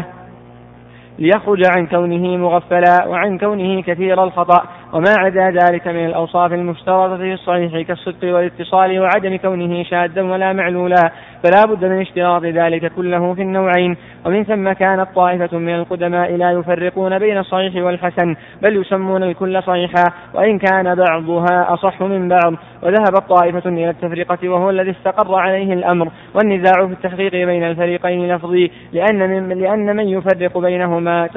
ليخرج 1.19 1.61
عن 1.71 1.87
كونه 1.87 2.37
مغفلا 2.37 3.07
وعن 3.07 3.37
كونه 3.37 3.81
كثير 3.81 4.23
الخطأ. 4.23 4.63
وما 4.93 5.15
عدا 5.17 5.49
ذلك 5.49 5.87
من 5.87 6.05
الأوصاف 6.05 6.53
المشترطة 6.53 7.17
في 7.17 7.33
الصحيح 7.33 7.81
كالصدق 7.87 8.35
والاتصال 8.35 8.99
وعدم 8.99 9.35
كونه 9.37 9.83
شاذا 9.83 10.21
ولا 10.21 10.53
معلولا 10.53 11.11
فلا 11.43 11.65
بد 11.65 11.85
من 11.85 12.01
اشتراط 12.01 12.43
ذلك 12.43 12.91
كله 12.93 13.33
في 13.33 13.41
النوعين. 13.41 13.97
ومن 14.25 14.43
ثم 14.43 14.71
كانت 14.71 15.07
طائفة 15.15 15.57
من 15.57 15.75
القدماء 15.75 16.35
لا 16.35 16.51
يفرقون 16.51 17.19
بين 17.19 17.37
الصحيح 17.37 17.83
والحسن 17.83 18.35
بل 18.61 18.81
يسمون 18.81 19.23
الكل 19.23 19.63
صحيحا 19.63 20.03
وإن 20.33 20.59
كان 20.59 20.95
بعضها 20.95 21.73
أصح 21.73 22.01
من 22.01 22.29
بعض. 22.29 22.53
وذهبت 22.83 23.23
طائفة 23.29 23.69
إلى 23.69 23.89
التفرقة 23.89 24.49
وهو 24.49 24.69
الذي 24.69 24.91
استقر 24.91 25.35
عليه 25.35 25.73
الأمر. 25.73 26.11
والنزاع 26.35 26.87
في 26.87 26.93
التحقيق 26.93 27.31
بين 27.31 27.63
الفريقين 27.63 28.35
لفظي 28.35 28.71
لأن 28.93 29.29
من 29.29 29.49
لأن 29.49 29.95
من 29.95 30.09
يفرق 30.09 30.57
بينهما 30.57 31.29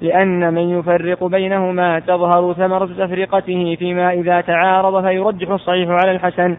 لأن 0.00 0.54
من 0.54 0.78
يفرق 0.78 1.24
بينهما 1.24 2.00
تظهر 2.00 2.52
ثمرة 2.52 2.99
تفرقته 3.00 3.76
فيما 3.78 4.12
إذا 4.12 4.40
تعارض 4.40 5.06
فيرجح 5.06 5.50
الصحيح 5.50 5.88
على 5.90 6.10
الحسن. 6.10 6.56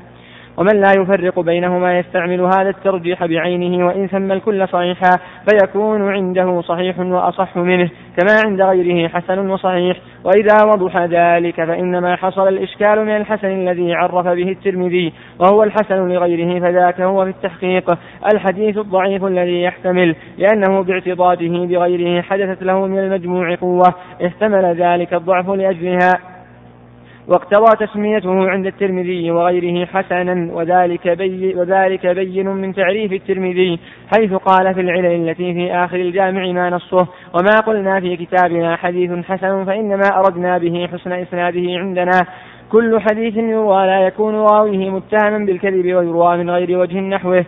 ومن 0.57 0.81
لا 0.81 0.91
يفرق 0.97 1.39
بينهما 1.39 1.99
يستعمل 1.99 2.41
هذا 2.41 2.69
الترجيح 2.69 3.25
بعينه 3.25 3.87
وإن 3.87 4.07
سمى 4.07 4.33
الكل 4.33 4.67
صحيحا 4.67 5.17
فيكون 5.49 6.11
عنده 6.11 6.61
صحيح 6.61 6.99
وأصح 6.99 7.57
منه 7.57 7.89
كما 8.17 8.41
عند 8.45 8.61
غيره 8.61 9.07
حسن 9.07 9.49
وصحيح. 9.49 9.97
وإذا 10.23 10.63
وضح 10.63 10.97
ذلك 10.97 11.55
فإنما 11.55 12.15
حصل 12.15 12.47
الإشكال 12.47 13.05
من 13.05 13.15
الحسن 13.15 13.47
الذي 13.47 13.93
عرف 13.93 14.27
به 14.27 14.49
الترمذي 14.51 15.13
وهو 15.39 15.63
الحسن 15.63 16.07
لغيره 16.07 16.59
فذاك 16.59 17.01
هو 17.01 17.23
في 17.23 17.29
التحقيق. 17.29 17.97
الحديث 18.33 18.77
الضعيف 18.77 19.25
الذي 19.25 19.61
يحتمل 19.61 20.15
لأنه 20.37 20.83
باعتضاده 20.83 21.65
بغيره 21.65 22.21
حدثت 22.21 22.63
له 22.63 22.87
من 22.87 22.99
المجموع 22.99 23.55
قوة 23.55 23.93
احتمل 24.25 24.65
ذلك 24.75 25.13
الضعف 25.13 25.49
لأجلها. 25.49 26.30
واقتضى 27.31 27.85
تسميته 27.85 28.49
عند 28.49 28.65
الترمذي 28.65 29.31
وغيره 29.31 29.85
حسنا 29.85 30.53
وذلك 30.53 31.07
بي 31.07 31.55
وذلك 31.55 32.07
بين 32.07 32.47
من 32.47 32.73
تعريف 32.73 33.13
الترمذي 33.13 33.79
حيث 34.15 34.33
قال 34.33 34.73
في 34.73 34.81
العلل 34.81 35.29
التي 35.29 35.53
في 35.53 35.73
آخر 35.73 35.95
الجامع 35.95 36.51
ما 36.51 36.69
نصه 36.69 37.07
وما 37.33 37.59
قلنا 37.59 37.99
في 37.99 38.17
كتابنا 38.17 38.75
حديث 38.75 39.25
حسن 39.25 39.65
فإنما 39.65 40.19
أردنا 40.19 40.57
به 40.57 40.87
حسن 40.93 41.11
إسناده 41.11 41.79
عندنا. 41.79 42.21
كل 42.71 42.99
حديث 42.99 43.37
يروى 43.37 43.85
لا 43.85 43.99
يكون 44.07 44.35
راويه 44.35 44.89
متهما 44.89 45.45
بالكذب 45.45 45.85
ويروى 45.85 46.37
من 46.37 46.49
غير 46.49 46.79
وجه 46.79 46.99
نحوه. 46.99 47.45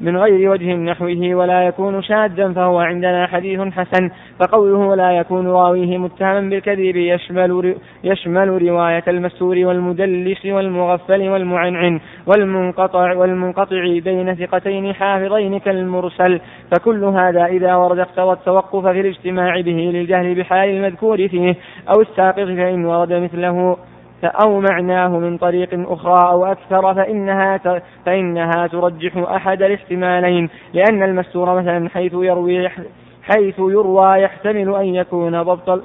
من 0.00 0.16
غير 0.16 0.50
وجه 0.50 0.74
نحوه 0.74 1.34
ولا 1.34 1.62
يكون 1.62 2.02
شاذا 2.02 2.52
فهو 2.52 2.78
عندنا 2.78 3.26
حديث 3.26 3.60
حسن 3.60 4.10
فقوله 4.40 4.94
لا 4.94 5.12
يكون 5.12 5.46
راويه 5.46 5.98
متهما 5.98 6.40
بالكذب 6.40 6.96
يشمل 6.96 7.74
يشمل 8.04 8.62
رواية 8.62 9.04
المستور 9.08 9.56
والمدلس 9.58 10.46
والمغفل 10.46 11.28
والمعنعن 11.28 12.00
والمنقطع 12.26 13.16
والمنقطع 13.16 13.98
بين 14.04 14.34
ثقتين 14.34 14.94
حافظين 14.94 15.58
كالمرسل 15.58 16.40
فكل 16.70 17.04
هذا 17.04 17.46
إذا 17.46 17.74
ورد 17.74 17.98
اقتضى 17.98 18.32
التوقف 18.32 18.86
في 18.86 19.00
الاجتماع 19.00 19.60
به 19.60 19.90
للجهل 19.94 20.34
بحال 20.34 20.68
المذكور 20.68 21.28
فيه 21.28 21.56
أو 21.88 22.00
الساقط 22.00 22.46
فإن 22.46 22.84
ورد 22.84 23.12
مثله. 23.12 23.76
أو 24.24 24.60
معناه 24.60 25.08
من 25.08 25.38
طريق 25.38 25.90
أخرى 25.90 26.30
أو 26.30 26.46
أكثر 26.46 26.94
فإنها 26.94 27.60
فإنها 28.06 28.66
ترجح 28.66 29.16
أحد 29.16 29.62
الاحتمالين 29.62 30.48
لأن 30.72 31.02
المستور 31.02 31.60
مثلا 31.60 31.88
حيث 31.88 32.12
يروي 32.12 32.68
حيث 33.22 33.58
يروى 33.58 34.22
يحتمل 34.22 34.74
أن 34.74 34.86
يكون 34.94 35.42
ضبط 35.42 35.82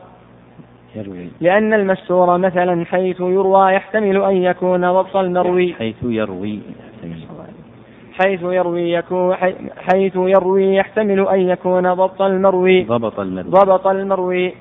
يروي. 0.96 1.30
لأن 1.42 1.74
المستور 1.74 2.38
مثلا 2.38 2.86
حيث 2.86 3.20
يروى 3.20 3.74
يحتمل 3.74 4.24
أن 4.24 4.38
يكون 4.38 4.92
ضبط 4.92 5.18
المروي. 5.18 5.74
حيث 5.74 5.96
يروي 6.04 6.60
حيث 8.14 8.42
يروي 8.42 8.92
يكون 8.92 9.36
حيث 9.78 10.16
يروي 10.16 10.76
يحتمل 10.76 11.28
أن 11.28 11.40
يكون 11.40 11.94
ضبط 11.94 12.22
المروي. 12.22 12.84
ضبط 12.84 13.20
المروي. 13.20 13.52
ضبط 13.52 13.88
المروي. 13.88 14.54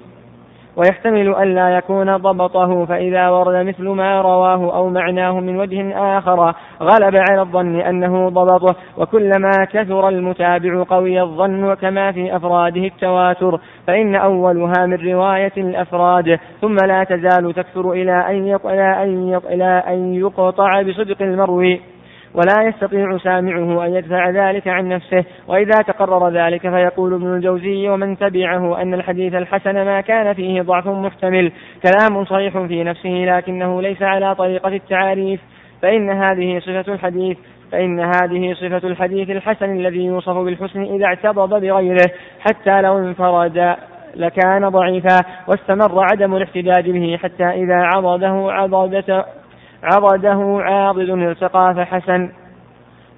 ويحتمل 0.76 1.34
أن 1.34 1.54
لا 1.54 1.76
يكون 1.76 2.16
ضبطه 2.16 2.84
فإذا 2.84 3.28
ورد 3.28 3.66
مثل 3.66 3.88
ما 3.88 4.20
رواه 4.20 4.76
أو 4.76 4.88
معناه 4.88 5.40
من 5.40 5.56
وجه 5.56 5.96
آخر 6.18 6.54
غلب 6.82 7.16
على 7.30 7.40
الظن 7.40 7.80
أنه 7.80 8.28
ضبطه. 8.28 8.76
وكلما 8.98 9.52
كثر 9.72 10.08
المتابع 10.08 10.84
قوي 10.88 11.22
الظن 11.22 11.74
كما 11.74 12.12
في 12.12 12.36
أفراده 12.36 12.84
التواتر 12.84 13.60
فإن 13.86 14.14
أولها 14.14 14.86
من 14.86 15.12
رواية 15.12 15.52
الأفراد. 15.56 16.38
ثم 16.60 16.76
لا 16.76 17.04
تزال 17.04 17.54
تكثر 17.54 17.92
إلى 17.92 18.12
أن 19.88 20.14
يقطع 20.14 20.82
بصدق 20.82 21.22
المروي. 21.22 21.80
ولا 22.34 22.62
يستطيع 22.68 23.18
سامعه 23.18 23.86
أن 23.86 23.94
يدفع 23.94 24.30
ذلك 24.30 24.68
عن 24.68 24.88
نفسه 24.88 25.24
وإذا 25.48 25.82
تقرر 25.82 26.28
ذلك 26.28 26.60
فيقول 26.60 27.14
ابن 27.14 27.34
الجوزي 27.34 27.88
ومن 27.88 28.18
تبعه 28.18 28.82
أن 28.82 28.94
الحديث 28.94 29.34
الحسن 29.34 29.74
ما 29.74 30.00
كان 30.00 30.32
فيه 30.34 30.62
ضعف 30.62 30.86
محتمل 30.86 31.52
كلام 31.82 32.24
صحيح 32.24 32.58
في 32.58 32.84
نفسه 32.84 33.10
لكنه 33.10 33.82
ليس 33.82 34.02
على 34.02 34.34
طريقة 34.34 34.68
التعاريف 34.68 35.40
فإن 35.82 36.10
هذه 36.10 36.58
صفة 36.58 36.94
الحديث 36.94 37.38
فإن 37.72 38.00
هذه 38.00 38.54
صفة 38.54 38.88
الحديث 38.88 39.30
الحسن 39.30 39.76
الذي 39.76 40.04
يوصف 40.04 40.36
بالحسن 40.36 40.82
إذا 40.82 41.06
اعتضد 41.06 41.60
بغيره 41.60 42.10
حتى 42.40 42.80
لو 42.80 42.98
انفرد 42.98 43.76
لكان 44.16 44.68
ضعيفا 44.68 45.20
واستمر 45.48 46.06
عدم 46.12 46.36
الاحتجاج 46.36 46.90
به 46.90 47.18
حتى 47.22 47.44
إذا 47.44 47.88
عضده 47.94 48.52
عضدة 48.52 49.24
عضده 49.82 50.58
عاضد 50.62 51.10
التقى 51.10 51.74
فحسن. 51.76 52.30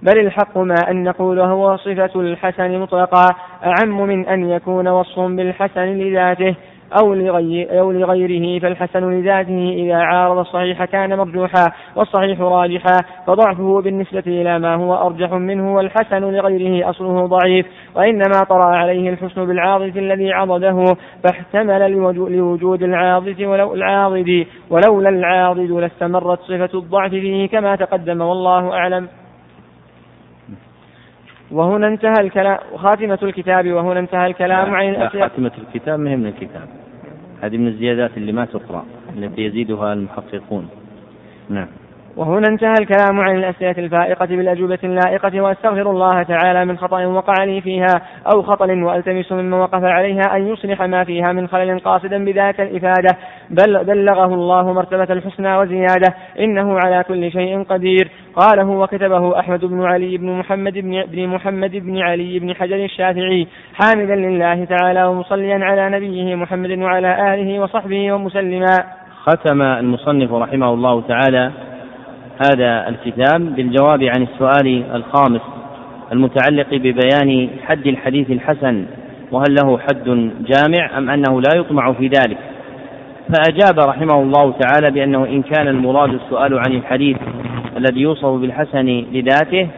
بل 0.02 0.20
الحق 0.20 0.58
ما 0.58 0.74
أن 0.90 1.04
نقول 1.04 1.40
هو 1.40 1.76
صفة 1.76 2.20
الحسن 2.20 2.78
مطلقا 2.78 3.26
أعم 3.64 4.00
من 4.00 4.26
أن 4.26 4.50
يكون 4.50 4.88
وصف 4.88 5.20
بالحسن 5.20 5.84
لذاته. 5.84 6.54
أو, 7.02 7.14
لغير 7.14 7.80
أو 7.80 7.92
لغيره 7.92 8.58
فالحسن 8.58 9.10
لذاته 9.10 9.74
إذا 9.76 9.96
عارض 9.96 10.38
الصحيح 10.38 10.84
كان 10.84 11.16
مرجوحا 11.16 11.72
والصحيح 11.96 12.40
راجحا 12.40 12.98
فضعفه 13.26 13.80
بالنسبة 13.80 14.22
إلى 14.26 14.58
ما 14.58 14.74
هو 14.74 14.94
أرجح 14.94 15.32
منه 15.32 15.74
والحسن 15.74 16.22
لغيره 16.22 16.90
أصله 16.90 17.26
ضعيف 17.26 17.66
وإنما 17.94 18.44
طرأ 18.48 18.76
عليه 18.76 19.10
الحسن 19.10 19.46
بالعاضد 19.46 19.96
الذي 19.96 20.32
عضده 20.32 20.84
فاحتمل 21.24 21.92
لوجود 22.36 22.82
العاضد 22.82 23.42
ولو 23.42 23.74
العاضد 23.74 24.46
ولولا 24.70 25.08
العاضد 25.08 25.70
لاستمرت 25.70 26.40
صفة 26.40 26.78
الضعف 26.78 27.10
فيه 27.10 27.48
كما 27.48 27.76
تقدم 27.76 28.20
والله 28.20 28.72
أعلم. 28.72 29.08
وهنا 31.52 31.86
انتهى 31.86 32.20
الكلام 32.20 32.58
خاتمة 32.76 33.18
الكتاب 33.22 33.72
وهنا 33.72 34.00
انتهى 34.00 34.26
الكلام 34.26 34.74
عن 34.74 34.88
الأسئلة. 34.88 35.28
خاتمة 35.28 35.52
الكتاب 35.58 35.98
من 35.98 36.26
الكتاب. 36.26 36.68
هذه 37.40 37.56
من 37.56 37.68
الزيادات 37.68 38.16
اللي 38.16 38.32
ما 38.32 38.44
تقرأ 38.44 38.84
التي 39.16 39.42
يزيدها 39.42 39.92
المحققون. 39.92 40.68
نعم. 41.48 41.68
وهنا 42.16 42.48
انتهى 42.48 42.74
الكلام 42.80 43.20
عن 43.20 43.36
الأسئلة 43.36 43.74
الفائقة 43.78 44.26
بالأجوبة 44.26 44.78
اللائقة 44.84 45.40
وأستغفر 45.40 45.90
الله 45.90 46.22
تعالى 46.22 46.64
من 46.64 46.78
خطأ 46.78 47.06
وقع 47.06 47.44
لي 47.44 47.60
فيها 47.60 48.02
أو 48.34 48.42
خطل 48.42 48.82
وألتمس 48.82 49.32
ممن 49.32 49.52
وقف 49.52 49.84
عليها 49.84 50.36
أن 50.36 50.46
يصلح 50.46 50.82
ما 50.82 51.04
فيها 51.04 51.32
من 51.32 51.48
خلل 51.48 51.78
قاصدا 51.78 52.24
بذاك 52.24 52.60
الإفادة. 52.60 53.18
بل 53.50 53.84
بلغه 53.84 54.34
الله 54.34 54.72
مرتبة 54.72 55.02
الحسنى 55.10 55.56
وزيادة 55.56 56.14
إنه 56.38 56.78
على 56.84 57.04
كل 57.08 57.32
شيء 57.32 57.62
قدير. 57.62 58.10
قاله 58.36 58.68
وكتبه 58.68 59.38
أحمد 59.38 59.64
بن 59.64 59.82
علي 59.82 60.18
بن 60.18 60.38
محمد 60.38 60.72
بن, 60.72 61.04
بن 61.06 61.26
محمد 61.26 61.70
بن 61.70 61.98
علي 61.98 62.38
بن 62.38 62.54
حجر 62.54 62.84
الشافعي 62.84 63.46
حامدا 63.74 64.16
لله 64.16 64.64
تعالى 64.64 65.04
ومصليا 65.04 65.64
على 65.64 65.90
نبيه 65.90 66.34
محمد 66.34 66.78
وعلى 66.78 67.34
آله 67.34 67.60
وصحبه 67.60 68.12
ومسلما. 68.12 68.76
ختم 69.24 69.62
المصنف 69.62 70.32
رحمه 70.32 70.74
الله 70.74 71.00
تعالى 71.00 71.73
هذا 72.38 72.88
الكتاب 72.88 73.54
بالجواب 73.56 74.02
عن 74.02 74.22
السؤال 74.22 74.84
الخامس 74.94 75.40
المتعلق 76.12 76.66
ببيان 76.70 77.48
حد 77.66 77.86
الحديث 77.86 78.30
الحسن 78.30 78.84
وهل 79.32 79.54
له 79.54 79.78
حد 79.78 80.30
جامع 80.46 80.98
أم 80.98 81.10
أنه 81.10 81.40
لا 81.40 81.60
يطمع 81.60 81.92
في 81.92 82.06
ذلك. 82.08 82.38
فأجاب 83.28 83.88
رحمه 83.88 84.22
الله 84.22 84.54
تعالى 84.60 84.90
بأنه 84.90 85.24
إن 85.24 85.42
كان 85.42 85.68
المراد 85.68 86.14
السؤال 86.14 86.58
عن 86.58 86.72
الحديث 86.72 87.16
الذي 87.76 88.00
يوصف 88.00 88.28
بالحسن 88.28 89.04
لذاته 89.12 89.68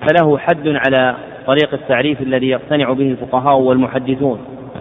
فله 0.00 0.38
حد 0.38 0.68
على 0.68 1.14
طريق 1.46 1.74
التعريف 1.74 2.22
الذي 2.22 2.48
يقتنع 2.48 2.92
به 2.92 3.10
الفقهاء 3.10 3.58
والمحدثون. 3.58 4.38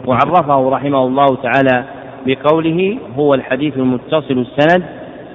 وعرفه 0.07 0.69
رحمه 0.69 1.03
الله 1.05 1.35
تعالى 1.35 1.83
بقوله 2.25 2.97
هو 3.17 3.33
الحديث 3.33 3.77
المتصل 3.77 4.45
السند 4.47 4.83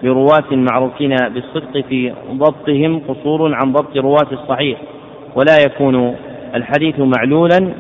برواة 0.02 0.50
معروفين 0.52 1.16
بالصدق 1.34 1.80
في 1.88 2.12
ضبطهم 2.32 3.00
قصور 3.08 3.54
عن 3.54 3.72
ضبط 3.72 3.96
رواة 3.96 4.32
الصحيح 4.32 4.78
ولا 5.36 5.56
يكون 5.66 6.16
الحديث 6.54 6.94
معلولا 6.98 7.72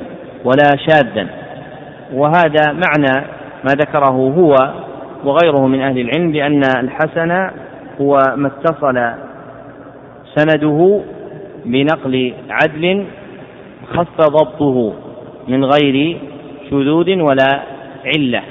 ولا 0.44 0.76
شاذا. 0.88 1.28
وهذا 2.12 2.72
معنى 2.72 3.26
ما 3.64 3.72
ذكره 3.74 4.10
هو 4.10 4.56
وغيره 5.24 5.66
من 5.66 5.80
أهل 5.80 5.98
العلم 5.98 6.32
بأن 6.32 6.62
الحسن 6.78 7.50
هو 8.00 8.18
ما 8.36 8.48
اتصل 8.48 9.12
سنده 10.34 11.00
بنقل 11.64 12.32
عدل 12.50 13.04
خف 13.94 14.20
ضبطه 14.20 14.92
من 15.48 15.64
غير 15.64 16.18
شذوذ 16.70 17.20
ولا 17.20 17.62
علة. 18.04 18.42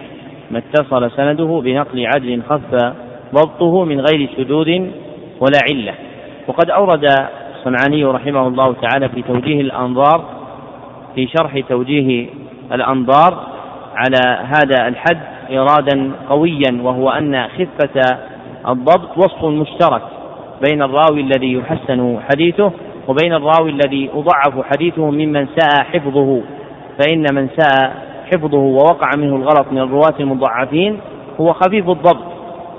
ما 0.51 0.57
اتصل 0.57 1.11
سنده 1.11 1.61
بنقل 1.65 2.05
عدل 2.05 2.41
خف 2.49 2.93
ضبطه 3.35 3.85
من 3.85 3.99
غير 3.99 4.29
شذوذ 4.37 4.69
ولا 5.39 5.59
علة. 5.71 5.93
وقد 6.47 6.69
أورد 6.69 7.05
الصنعاني 7.55 8.03
رحمه 8.03 8.47
الله 8.47 8.75
تعالى 8.81 9.09
في 9.09 9.21
توجيه 9.21 9.61
الأنظار 9.61 10.25
في 11.15 11.27
شرح 11.27 11.59
توجيه 11.69 12.27
الأنظار 12.73 13.47
على 13.95 14.37
هذا 14.43 14.87
الحد 14.87 15.19
إرادا 15.51 16.11
قويا 16.29 16.81
وهو 16.83 17.09
أن 17.09 17.47
خفة 17.47 18.17
الضبط 18.67 19.17
وصف 19.17 19.45
مشترك 19.45 20.01
بين 20.69 20.81
الراوي 20.81 21.21
الذي 21.21 21.53
يحسن 21.53 22.19
حديثه 22.31 22.71
وبين 23.07 23.33
الراوي 23.33 23.69
الذي 23.69 24.09
يضعف 24.15 24.65
حديثه 24.65 25.09
ممن 25.09 25.47
ساء 25.59 25.83
حفظه. 25.83 26.41
فإن 26.99 27.25
من 27.33 27.47
ساء 27.57 27.95
حفظه 28.33 28.57
ووقع 28.57 29.09
منه 29.17 29.35
الغلط 29.35 29.65
من 29.71 29.77
الرواة 29.77 30.15
المضعفين 30.19 30.99
هو 31.41 31.53
خفيف 31.53 31.89
الضبط. 31.89 32.30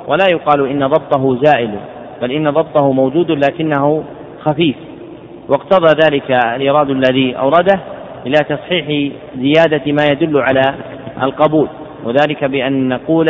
ولا 0.09 0.25
يقال 0.31 0.69
إن 0.71 0.87
ضبطه 0.87 1.39
زائل 1.43 1.71
بل 2.23 2.33
إن 2.33 2.51
ضبطه 2.51 2.93
موجود 2.93 3.31
لكنه 3.31 4.05
خفيف. 4.41 4.77
واقتضى 5.49 5.95
ذلك 6.05 6.31
الإيراد 6.31 6.91
الذي 6.91 7.37
أورده 7.37 7.81
إلى 8.27 8.39
تصحيح 8.49 9.13
زيادة 9.39 9.93
ما 9.93 10.05
يدل 10.13 10.39
على 10.39 10.75
القبول. 11.23 11.69
وذلك 12.05 12.45
بأن 12.45 12.89
نقول 12.89 13.27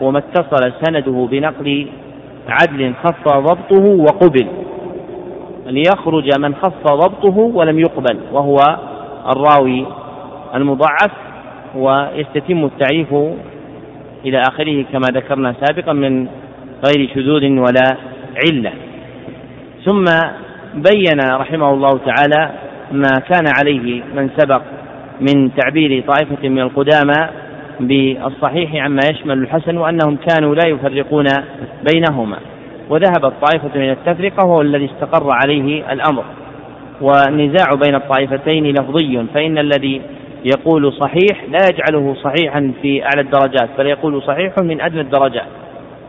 وما 0.00 0.18
اتصل 0.18 0.72
سنده 0.84 1.28
بنقل 1.30 1.86
عدل 2.48 2.94
خف 3.04 3.28
ضبطه 3.28 3.84
وقبل 3.84 4.46
ليخرج 5.66 6.38
من 6.38 6.54
خف 6.54 6.84
ضبطه 6.92 7.38
ولم 7.38 7.78
يقبل 7.78 8.18
وهو 8.32 8.56
الراوي 9.26 9.86
المضعف 10.54 11.10
ويستتم 11.76 12.64
التعريف 12.64 13.14
إلى 14.24 14.38
آخره 14.38 14.84
كما 14.92 15.06
ذكرنا 15.14 15.54
سابقا 15.60 15.92
من 15.92 16.26
غير 16.86 17.10
شذوذ 17.14 17.58
ولا 17.58 17.96
علة. 18.46 18.72
ثم 19.84 20.04
بين 20.74 21.20
رحمه 21.32 21.70
الله 21.70 22.00
تعالى 22.06 22.50
ما 22.92 23.12
كان 23.28 23.44
عليه 23.58 24.02
من 24.14 24.30
سبق 24.36 24.62
من 25.20 25.50
تعبير 25.56 26.04
طائفة 26.08 26.48
من 26.48 26.58
القدامى 26.58 27.28
بالصحيح 27.80 28.84
عما 28.84 29.00
يشمل 29.10 29.38
الحسن 29.38 29.76
وأنهم 29.76 30.16
كانوا 30.28 30.54
لا 30.54 30.68
يفرقون 30.68 31.26
بينهما. 31.92 32.36
وذهبت 32.88 33.32
طائفة 33.42 33.78
من 33.78 33.90
التفرقة 33.90 34.46
وهو 34.46 34.60
الذي 34.60 34.84
استقر 34.84 35.28
عليه 35.32 35.92
الأمر. 35.92 36.24
والنزاع 37.00 37.74
بين 37.86 37.94
الطائفتين 37.94 38.66
لفظي 38.66 39.26
فإن 39.34 39.58
الذي 39.58 40.02
يقول 40.44 40.92
صحيح 40.92 41.44
لا 41.48 41.58
يجعله 41.70 42.14
صحيحا 42.14 42.72
في 42.82 43.04
أعلى 43.04 43.20
الدرجات 43.20 43.68
بل 43.78 43.86
يقول 43.86 44.22
صحيح 44.22 44.52
من 44.58 44.80
أدنى 44.80 45.00
الدرجات. 45.00 45.46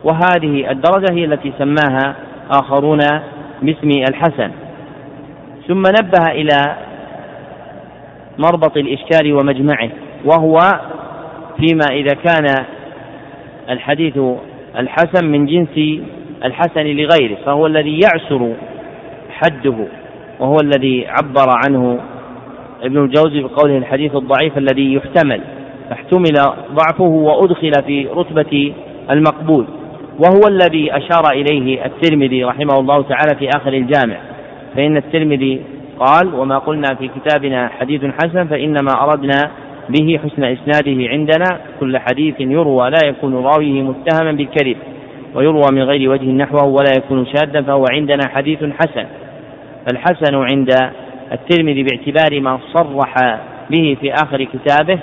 وهذه 0.03 0.71
الدرجة 0.71 1.13
هي 1.13 1.25
التي 1.25 1.53
سماها 1.57 2.15
آخرون 2.51 2.99
باسم 3.61 3.89
الحسن. 4.09 4.51
ثم 5.67 5.81
نبه 6.01 6.31
إلى 6.31 6.75
مربط 8.37 8.77
الإشكال 8.77 9.33
ومجمعه 9.33 9.89
وهو 10.25 10.59
فيما 11.57 11.85
إذا 11.91 12.13
كان 12.13 12.65
الحديث 13.69 14.17
الحسن 14.77 15.25
من 15.25 15.45
جنس 15.45 16.01
الحسن 16.45 16.83
لغيره 16.83 17.37
فهو 17.45 17.67
الذي 17.67 17.99
يعسر 17.99 18.53
حده 19.29 19.87
وهو 20.39 20.55
الذي 20.63 21.07
عبر 21.07 21.53
عنه 21.65 21.99
ابن 22.83 23.03
الجوزي 23.03 23.41
بقوله 23.41 23.77
الحديث 23.77 24.15
الضعيف 24.15 24.57
الذي 24.57 24.93
يحتمل 24.93 25.41
فاحتمل 25.89 26.33
ضعفه 26.73 27.03
وأدخل 27.03 27.71
في 27.85 28.07
رتبة 28.15 28.73
المقبول. 29.11 29.65
وهو 30.19 30.41
الذي 30.47 30.97
أشار 30.97 31.31
إليه 31.33 31.85
الترمذي 31.85 32.43
رحمه 32.43 32.79
الله 32.79 33.01
تعالى 33.01 33.35
في 33.39 33.49
آخر 33.57 33.73
الجامع. 33.73 34.17
فإن 34.75 34.97
الترمذي 34.97 35.61
قال 35.99 36.35
وما 36.35 36.57
قلنا 36.57 36.95
في 36.95 37.09
كتابنا 37.15 37.67
حديث 37.67 38.05
حسن 38.05 38.47
فإنما 38.47 39.03
أردنا 39.03 39.51
به 39.89 40.19
حسن 40.23 40.43
إسناده 40.43 41.09
عندنا. 41.09 41.59
كل 41.79 41.97
حديث 41.97 42.35
يروى 42.39 42.89
لا 42.89 43.07
يكون 43.07 43.35
راويه 43.35 43.81
متهما 43.81 44.31
بالكذب 44.31 44.77
ويروى 45.35 45.67
من 45.71 45.83
غير 45.83 46.09
وجه 46.09 46.25
نحوه 46.25 46.65
ولا 46.65 46.91
يكون 46.97 47.25
شاذا 47.25 47.61
فهو 47.61 47.85
عندنا 47.91 48.27
حديث 48.29 48.59
حسن. 48.63 49.05
فالحسن 49.85 50.35
عند 50.35 50.69
الترمذي 51.31 51.83
باعتبار 51.83 52.41
ما 52.41 52.59
صرح 52.73 53.39
به 53.69 53.97
في 54.01 54.13
آخر 54.13 54.43
كتابه 54.43 54.99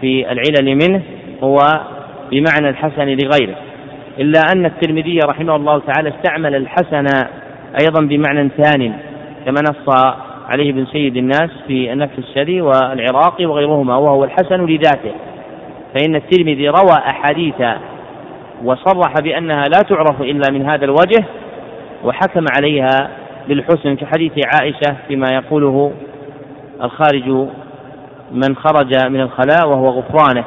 في 0.00 0.32
العلل 0.32 0.74
منه 0.74 1.02
هو 1.42 1.58
بمعنى 2.30 2.68
الحسن 2.68 3.06
لغيره. 3.06 3.56
إلا 4.18 4.40
أن 4.52 4.66
الترمذي 4.66 5.18
رحمه 5.18 5.56
الله 5.56 5.78
تعالى 5.78 6.08
استعمل 6.08 6.54
الحسن 6.54 7.06
أيضا 7.80 8.06
بمعنى 8.06 8.48
ثان 8.48 8.92
كما 9.44 9.60
نص 9.60 9.96
عليه 10.48 10.70
ابن 10.70 10.86
سيد 10.86 11.16
الناس 11.16 11.50
في 11.66 11.92
النفس 11.92 12.18
الشري 12.18 12.60
والعراقي 12.60 13.46
وغيرهما 13.46 13.96
وهو 13.96 14.24
الحسن 14.24 14.66
لذاته. 14.66 15.12
فإن 15.94 16.14
الترمذي 16.16 16.68
روى 16.68 16.98
أحاديث 17.10 17.62
وصرح 18.64 19.12
بأنها 19.22 19.62
لا 19.62 19.82
تعرف 19.88 20.20
إلا 20.20 20.52
من 20.52 20.70
هذا 20.70 20.84
الوجه 20.84 21.24
وحكم 22.04 22.44
عليها 22.58 23.10
بالحسن 23.48 23.96
كحديث 23.96 24.32
عائشة 24.46 24.96
فيما 25.08 25.28
يقوله 25.34 25.92
الخارج 26.82 27.28
من 28.32 28.56
خرج 28.56 29.10
من 29.10 29.20
الخلاء 29.20 29.68
وهو 29.68 29.88
غفرانك 29.88 30.44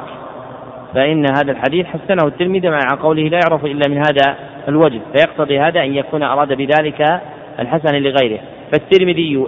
فإن 0.94 1.26
هذا 1.36 1.52
الحديث 1.52 1.86
حسنه 1.86 2.26
الترمذي 2.26 2.70
مع 2.70 2.88
قوله 3.02 3.22
لا 3.22 3.40
يعرف 3.44 3.64
إلا 3.64 3.88
من 3.88 3.96
هذا 3.96 4.36
الوجه 4.68 5.00
فيقتضي 5.12 5.60
هذا 5.60 5.80
أن 5.80 5.94
يكون 5.94 6.22
أراد 6.22 6.48
بذلك 6.48 7.20
الحسن 7.58 7.94
لغيره. 7.94 8.38
فالترمذي 8.72 9.46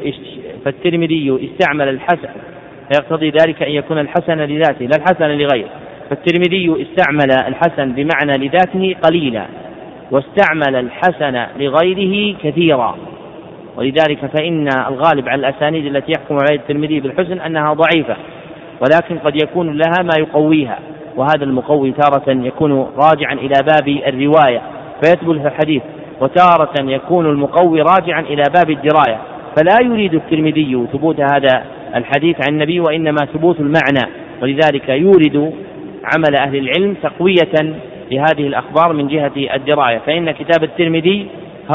فالترمذي 0.64 1.50
استعمل 1.50 1.88
الحسن 1.88 2.28
فيقتضي 2.92 3.30
ذلك 3.30 3.62
أن 3.62 3.70
يكون 3.70 3.98
الحسن 3.98 4.38
لذاته 4.38 4.86
لا 4.86 4.96
الحسن 4.96 5.28
لغيره. 5.28 5.68
فالترمذي 6.10 6.82
استعمل 6.82 7.32
الحسن 7.48 7.92
بمعنى 7.92 8.46
لذاته 8.46 8.96
قليلا 9.02 9.46
واستعمل 10.10 10.76
الحسن 10.76 11.46
لغيره 11.58 12.36
كثيرا. 12.42 12.96
ولذلك 13.78 14.26
فإن 14.26 14.68
الغالب 14.68 15.28
على 15.28 15.48
الأسانيد 15.48 15.86
التي 15.86 16.12
يحكم 16.12 16.34
عليها 16.34 16.62
الترمذي 16.62 17.00
بالحسن 17.00 17.40
أنها 17.40 17.72
ضعيفة 17.72 18.16
ولكن 18.80 19.18
قد 19.18 19.42
يكون 19.42 19.76
لها 19.76 20.02
ما 20.02 20.14
يقويها 20.18 20.78
وهذا 21.16 21.44
المقوي 21.44 21.92
تارة 21.92 22.30
يكون 22.46 22.72
راجعا 22.96 23.34
إلى 23.34 23.54
باب 23.62 23.88
الرواية 23.88 24.62
فيثبت 25.02 25.40
في 25.40 25.48
الحديث 25.48 25.82
وتارة 26.20 26.90
يكون 26.90 27.26
المقوي 27.26 27.82
راجعا 27.82 28.20
إلى 28.20 28.42
باب 28.54 28.70
الدراية 28.70 29.18
فلا 29.56 29.78
يريد 29.82 30.14
الترمذي 30.14 30.86
ثبوت 30.92 31.20
هذا 31.20 31.64
الحديث 31.94 32.36
عن 32.48 32.54
النبي 32.54 32.80
وإنما 32.80 33.26
ثبوت 33.34 33.60
المعنى 33.60 34.12
ولذلك 34.42 34.88
يورد 34.88 35.52
عمل 36.04 36.36
أهل 36.36 36.56
العلم 36.56 36.94
تقوية 37.02 37.74
لهذه 38.10 38.46
الأخبار 38.46 38.92
من 38.92 39.08
جهة 39.08 39.32
الدراية 39.54 39.98
فإن 39.98 40.30
كتاب 40.30 40.64
الترمذي 40.64 41.26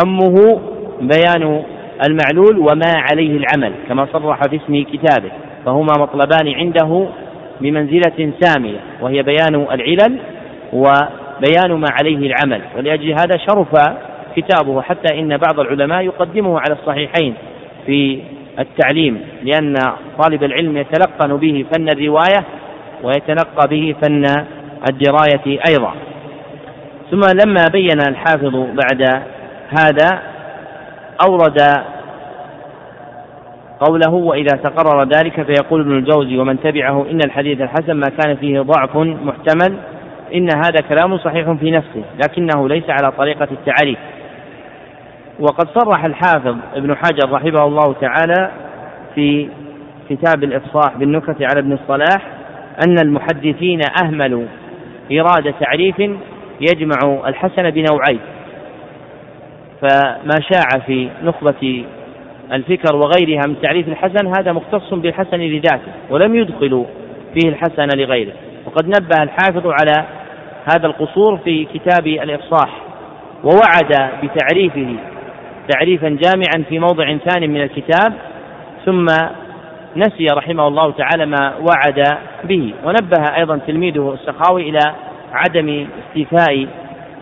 همه 0.03 0.61
بيان 1.01 1.63
المعلول 2.07 2.57
وما 2.57 2.93
عليه 3.11 3.37
العمل 3.37 3.73
كما 3.87 4.07
صرح 4.13 4.41
في 4.49 4.55
اسم 4.55 4.83
كتابه 4.83 5.31
فهما 5.65 5.93
مطلبان 5.99 6.53
عنده 6.53 7.07
بمنزلة 7.61 8.31
سامية 8.41 8.79
وهي 9.01 9.23
بيان 9.23 9.55
العلل 9.55 10.19
وبيان 10.73 11.71
ما 11.71 11.87
عليه 11.91 12.33
العمل 12.33 12.61
ولأجل 12.77 13.11
هذا 13.11 13.37
شرف 13.47 13.67
كتابه 14.35 14.81
حتى 14.81 15.19
إن 15.19 15.37
بعض 15.37 15.59
العلماء 15.59 16.01
يقدمه 16.01 16.59
على 16.59 16.73
الصحيحين 16.73 17.35
في 17.85 18.19
التعليم 18.59 19.21
لأن 19.43 19.73
طالب 20.23 20.43
العلم 20.43 20.77
يتلقن 20.77 21.37
به 21.37 21.65
فن 21.73 21.89
الرواية 21.89 22.43
ويتلقى 23.03 23.67
به 23.69 23.95
فن 24.01 24.23
الدراية 24.89 25.59
أيضا. 25.69 25.93
ثم 27.11 27.21
لما 27.45 27.67
بين 27.71 27.99
الحافظ 28.07 28.55
بعد 28.55 29.23
هذا 29.79 30.21
أورد 31.27 31.57
قوله 33.87 34.13
وإذا 34.13 34.57
تقرر 34.63 35.03
ذلك 35.03 35.41
فيقول 35.41 35.81
ابن 35.81 35.97
الجوزي 35.97 36.37
ومن 36.37 36.59
تبعه 36.59 37.05
إن 37.11 37.19
الحديث 37.25 37.61
الحسن 37.61 37.93
ما 37.93 38.07
كان 38.21 38.35
فيه 38.35 38.61
ضعف 38.61 38.97
محتمل 38.97 39.77
إن 40.35 40.49
هذا 40.55 40.87
كلام 40.89 41.17
صحيح 41.17 41.51
في 41.51 41.71
نفسه 41.71 42.03
لكنه 42.23 42.69
ليس 42.69 42.89
على 42.89 43.11
طريقة 43.11 43.47
التعريف. 43.51 43.99
وقد 45.39 45.67
صرح 45.79 46.05
الحافظ 46.05 46.55
ابن 46.75 46.95
حجر 46.95 47.31
رحمه 47.31 47.65
الله 47.65 47.95
تعالى 48.01 48.51
في 49.15 49.49
كتاب 50.09 50.43
الإفصاح 50.43 50.97
بالنكت 50.97 51.41
على 51.41 51.59
ابن 51.59 51.73
الصلاح 51.73 52.27
أن 52.87 52.95
المحدثين 53.03 53.81
أهملوا 54.03 54.45
إرادة 55.11 55.53
تعريف 55.59 55.99
يجمع 56.61 57.27
الحسن 57.27 57.69
بنوعين. 57.69 58.19
فما 59.81 60.39
شاع 60.51 60.79
في 60.85 61.09
نخبة 61.23 61.83
الفكر 62.53 62.95
وغيرها 62.95 63.41
من 63.47 63.55
تعريف 63.61 63.87
الحسن 63.87 64.27
هذا 64.27 64.51
مختص 64.51 64.93
بالحسن 64.93 65.37
لذاته 65.39 65.91
ولم 66.09 66.35
يدخلوا 66.35 66.85
فيه 67.33 67.49
الحسن 67.49 67.87
لغيره. 67.97 68.33
وقد 68.65 68.85
نبه 68.85 69.23
الحافظ 69.23 69.67
على 69.67 70.05
هذا 70.73 70.87
القصور 70.87 71.37
في 71.37 71.65
كتاب 71.73 72.07
الإفصاح 72.07 72.69
ووعد 73.43 74.11
بتعريفه 74.23 74.95
تعريفا 75.71 76.09
جامعا 76.09 76.63
في 76.69 76.79
موضع 76.79 77.17
ثاني 77.17 77.47
من 77.47 77.61
الكتاب 77.61 78.13
ثم 78.85 79.05
نسي 79.95 80.25
رحمه 80.33 80.67
الله 80.67 80.91
تعالى 80.91 81.25
ما 81.25 81.53
وعد 81.55 82.17
به. 82.43 82.73
ونبه 82.85 83.35
أيضا 83.37 83.57
تلميذه 83.67 84.13
السخاوي 84.13 84.69
إلى 84.69 84.79
عدم 85.33 85.87
استيفاء 86.09 86.67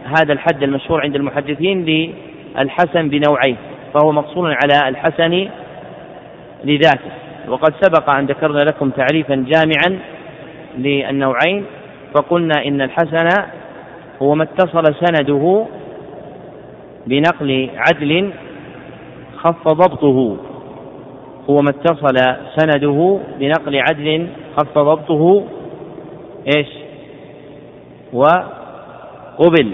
هذا 0.05 0.33
الحد 0.33 0.63
المشهور 0.63 1.01
عند 1.01 1.15
المحدثين 1.15 1.85
للحسن 2.55 3.09
بنوعين. 3.09 3.57
فهو 3.93 4.11
مقصور 4.11 4.57
على 4.63 4.89
الحسن 4.89 5.49
لذاته. 6.63 7.11
وقد 7.47 7.73
سبق 7.81 8.09
أن 8.09 8.25
ذكرنا 8.25 8.59
لكم 8.59 8.89
تعريفا 8.89 9.35
جامعا 9.35 9.99
للنوعين 10.77 11.65
فقلنا 12.13 12.65
إن 12.65 12.81
الحسن 12.81 13.27
هو 14.21 14.35
ما 14.35 14.43
اتصل 14.43 14.95
سنده 14.95 15.65
بنقل 17.07 17.69
عدل 17.75 18.31
خف 19.37 19.67
ضبطه. 19.67 20.37
هو 21.49 21.61
ما 21.61 21.69
اتصل 21.69 22.17
سنده 22.55 23.19
بنقل 23.39 23.75
عدل 23.89 24.27
خف 24.57 24.77
ضبطه 24.77 25.43
إيش؟ 26.55 26.67
وقبل. 28.13 29.71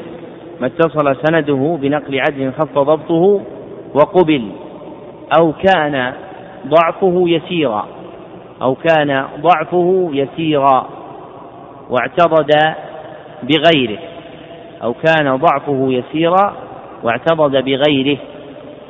ما 0.61 0.67
اتصل 0.67 1.15
سنده 1.25 1.77
بنقل 1.81 2.19
عدل 2.19 2.53
خف 2.59 2.77
ضبطه. 2.77 3.41
وقبل 3.93 4.51
أو 5.39 5.53
كان 5.53 6.13
ضعفه 6.67 7.23
يسيرا 7.27 7.87
أو 8.61 8.75
كان 8.75 9.25
ضعفه 9.41 10.09
يسيرا 10.13 10.89
واعتضد 11.89 12.51
بغيره 13.43 13.99
أو 14.83 14.93
كان 14.93 15.35
ضعفه 15.35 15.87
يسيرا 15.89 16.55
واعتضد 17.03 17.63
بغيره 17.65 18.17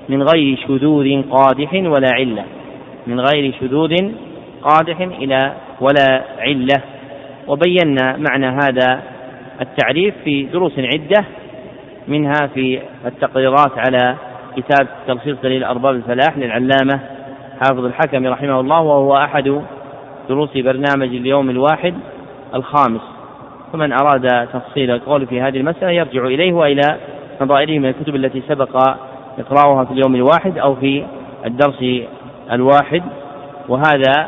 من 0.09 0.23
غير 0.23 0.57
شذوذ 0.67 1.21
قادح 1.31 1.73
ولا 1.73 2.09
علة 2.13 2.43
من 3.07 3.19
غير 3.19 3.53
شذوذ 3.61 4.11
قادح 4.61 4.99
إلى 4.99 5.53
ولا 5.81 6.23
علة 6.39 6.81
وبينا 7.47 8.17
معنى 8.17 8.47
هذا 8.47 9.01
التعريف 9.61 10.13
في 10.23 10.43
دروس 10.43 10.73
عدة 10.79 11.25
منها 12.07 12.47
في 12.53 12.79
التقريرات 13.05 13.71
على 13.77 14.15
كتاب 14.57 14.87
تلخيص 15.07 15.37
دليل 15.43 15.63
أرباب 15.63 15.95
الفلاح 15.95 16.37
للعلامة 16.37 16.99
حافظ 17.61 17.85
الحكم 17.85 18.27
رحمه 18.27 18.59
الله 18.59 18.81
وهو 18.81 19.17
أحد 19.17 19.61
دروس 20.29 20.57
برنامج 20.57 21.07
اليوم 21.07 21.49
الواحد 21.49 21.93
الخامس. 22.55 23.01
فمن 23.73 23.93
أراد 23.93 24.47
تفصيل 24.53 24.91
القول 24.91 25.27
في 25.27 25.41
هذه 25.41 25.57
المسألة 25.57 25.91
يرجع 25.91 26.25
إليه 26.25 26.53
وإلى 26.53 26.97
نظائره 27.41 27.79
من 27.79 27.85
الكتب 27.85 28.15
التي 28.15 28.43
سبق 28.47 28.77
إقراؤها 29.39 29.85
في 29.85 29.91
اليوم 29.91 30.15
الواحد 30.15 30.57
أو 30.57 30.75
في 30.75 31.03
الدرس 31.45 32.07
الواحد. 32.51 33.03
وهذا 33.69 34.27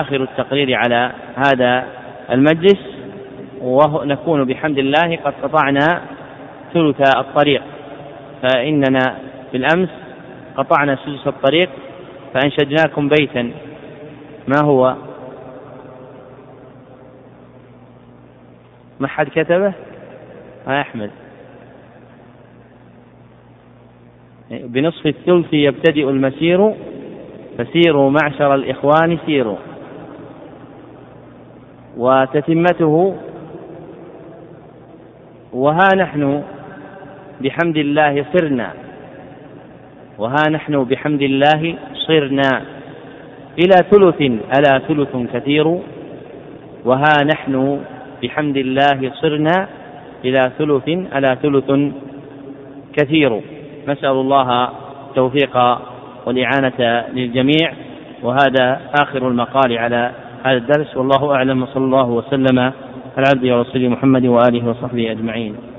آخر 0.00 0.22
التقرير 0.22 0.76
على 0.76 1.10
هذا 1.36 1.84
المجلس 2.30 2.78
ونكون 3.62 4.44
بحمد 4.44 4.78
الله 4.78 5.18
قد 5.24 5.34
قطعنا 5.42 6.00
ثلث 6.74 7.16
الطريق. 7.18 7.62
فإننا 8.42 9.14
بالأمس 9.52 9.88
قطعنا 10.56 10.96
سدس 10.96 11.26
الطريق 11.26 11.70
فأنشدناكم 12.34 13.08
بيتا. 13.08 13.50
ما 14.48 14.64
هو؟ 14.64 14.96
ما 19.00 19.08
حد 19.08 19.28
كتبه؟ 19.28 19.72
ما 20.66 20.80
أحمد. 20.80 21.10
بنصف 24.50 25.06
الثلث 25.06 25.54
يبتدئ 25.54 26.10
المسير 26.10 26.74
فسيروا 27.58 28.10
معشر 28.10 28.54
الإخوان 28.54 29.18
سيروا 29.26 29.56
وتتمته 31.96 33.16
وها 35.52 35.88
نحن 35.96 36.42
بحمد 37.40 37.76
الله 37.76 38.26
صرنا. 38.32 38.72
وها 40.18 40.50
نحن 40.50 40.84
بحمد 40.84 41.22
الله 41.22 41.74
صرنا 41.94 42.62
إلى 43.58 43.76
ثلث 43.90 44.20
ألا 44.58 44.78
ثلث 44.88 45.16
كثير. 45.34 45.78
وها 46.84 47.14
نحن 47.34 47.80
بحمد 48.22 48.56
الله 48.56 49.12
صرنا 49.20 49.68
إلى 50.24 50.50
ثلث 50.58 50.88
ألا 50.88 51.34
ثلث 51.34 51.70
كثير. 52.92 53.40
نسأل 53.88 54.10
الله 54.10 54.68
التوفيق 55.08 55.56
والإعانة 56.26 57.04
للجميع. 57.14 57.72
وهذا 58.22 58.80
آخر 59.02 59.28
المقال 59.28 59.78
على 59.78 60.10
هذا 60.44 60.56
الدرس. 60.56 60.96
والله 60.96 61.34
أعلم 61.34 61.62
وصلى 61.62 61.84
الله 61.84 62.08
وسلم 62.08 62.58
على 63.16 63.26
عبده 63.34 63.56
ورسوله 63.56 63.88
محمد 63.88 64.26
وآله 64.26 64.68
وصحبه 64.68 65.10
أجمعين. 65.10 65.71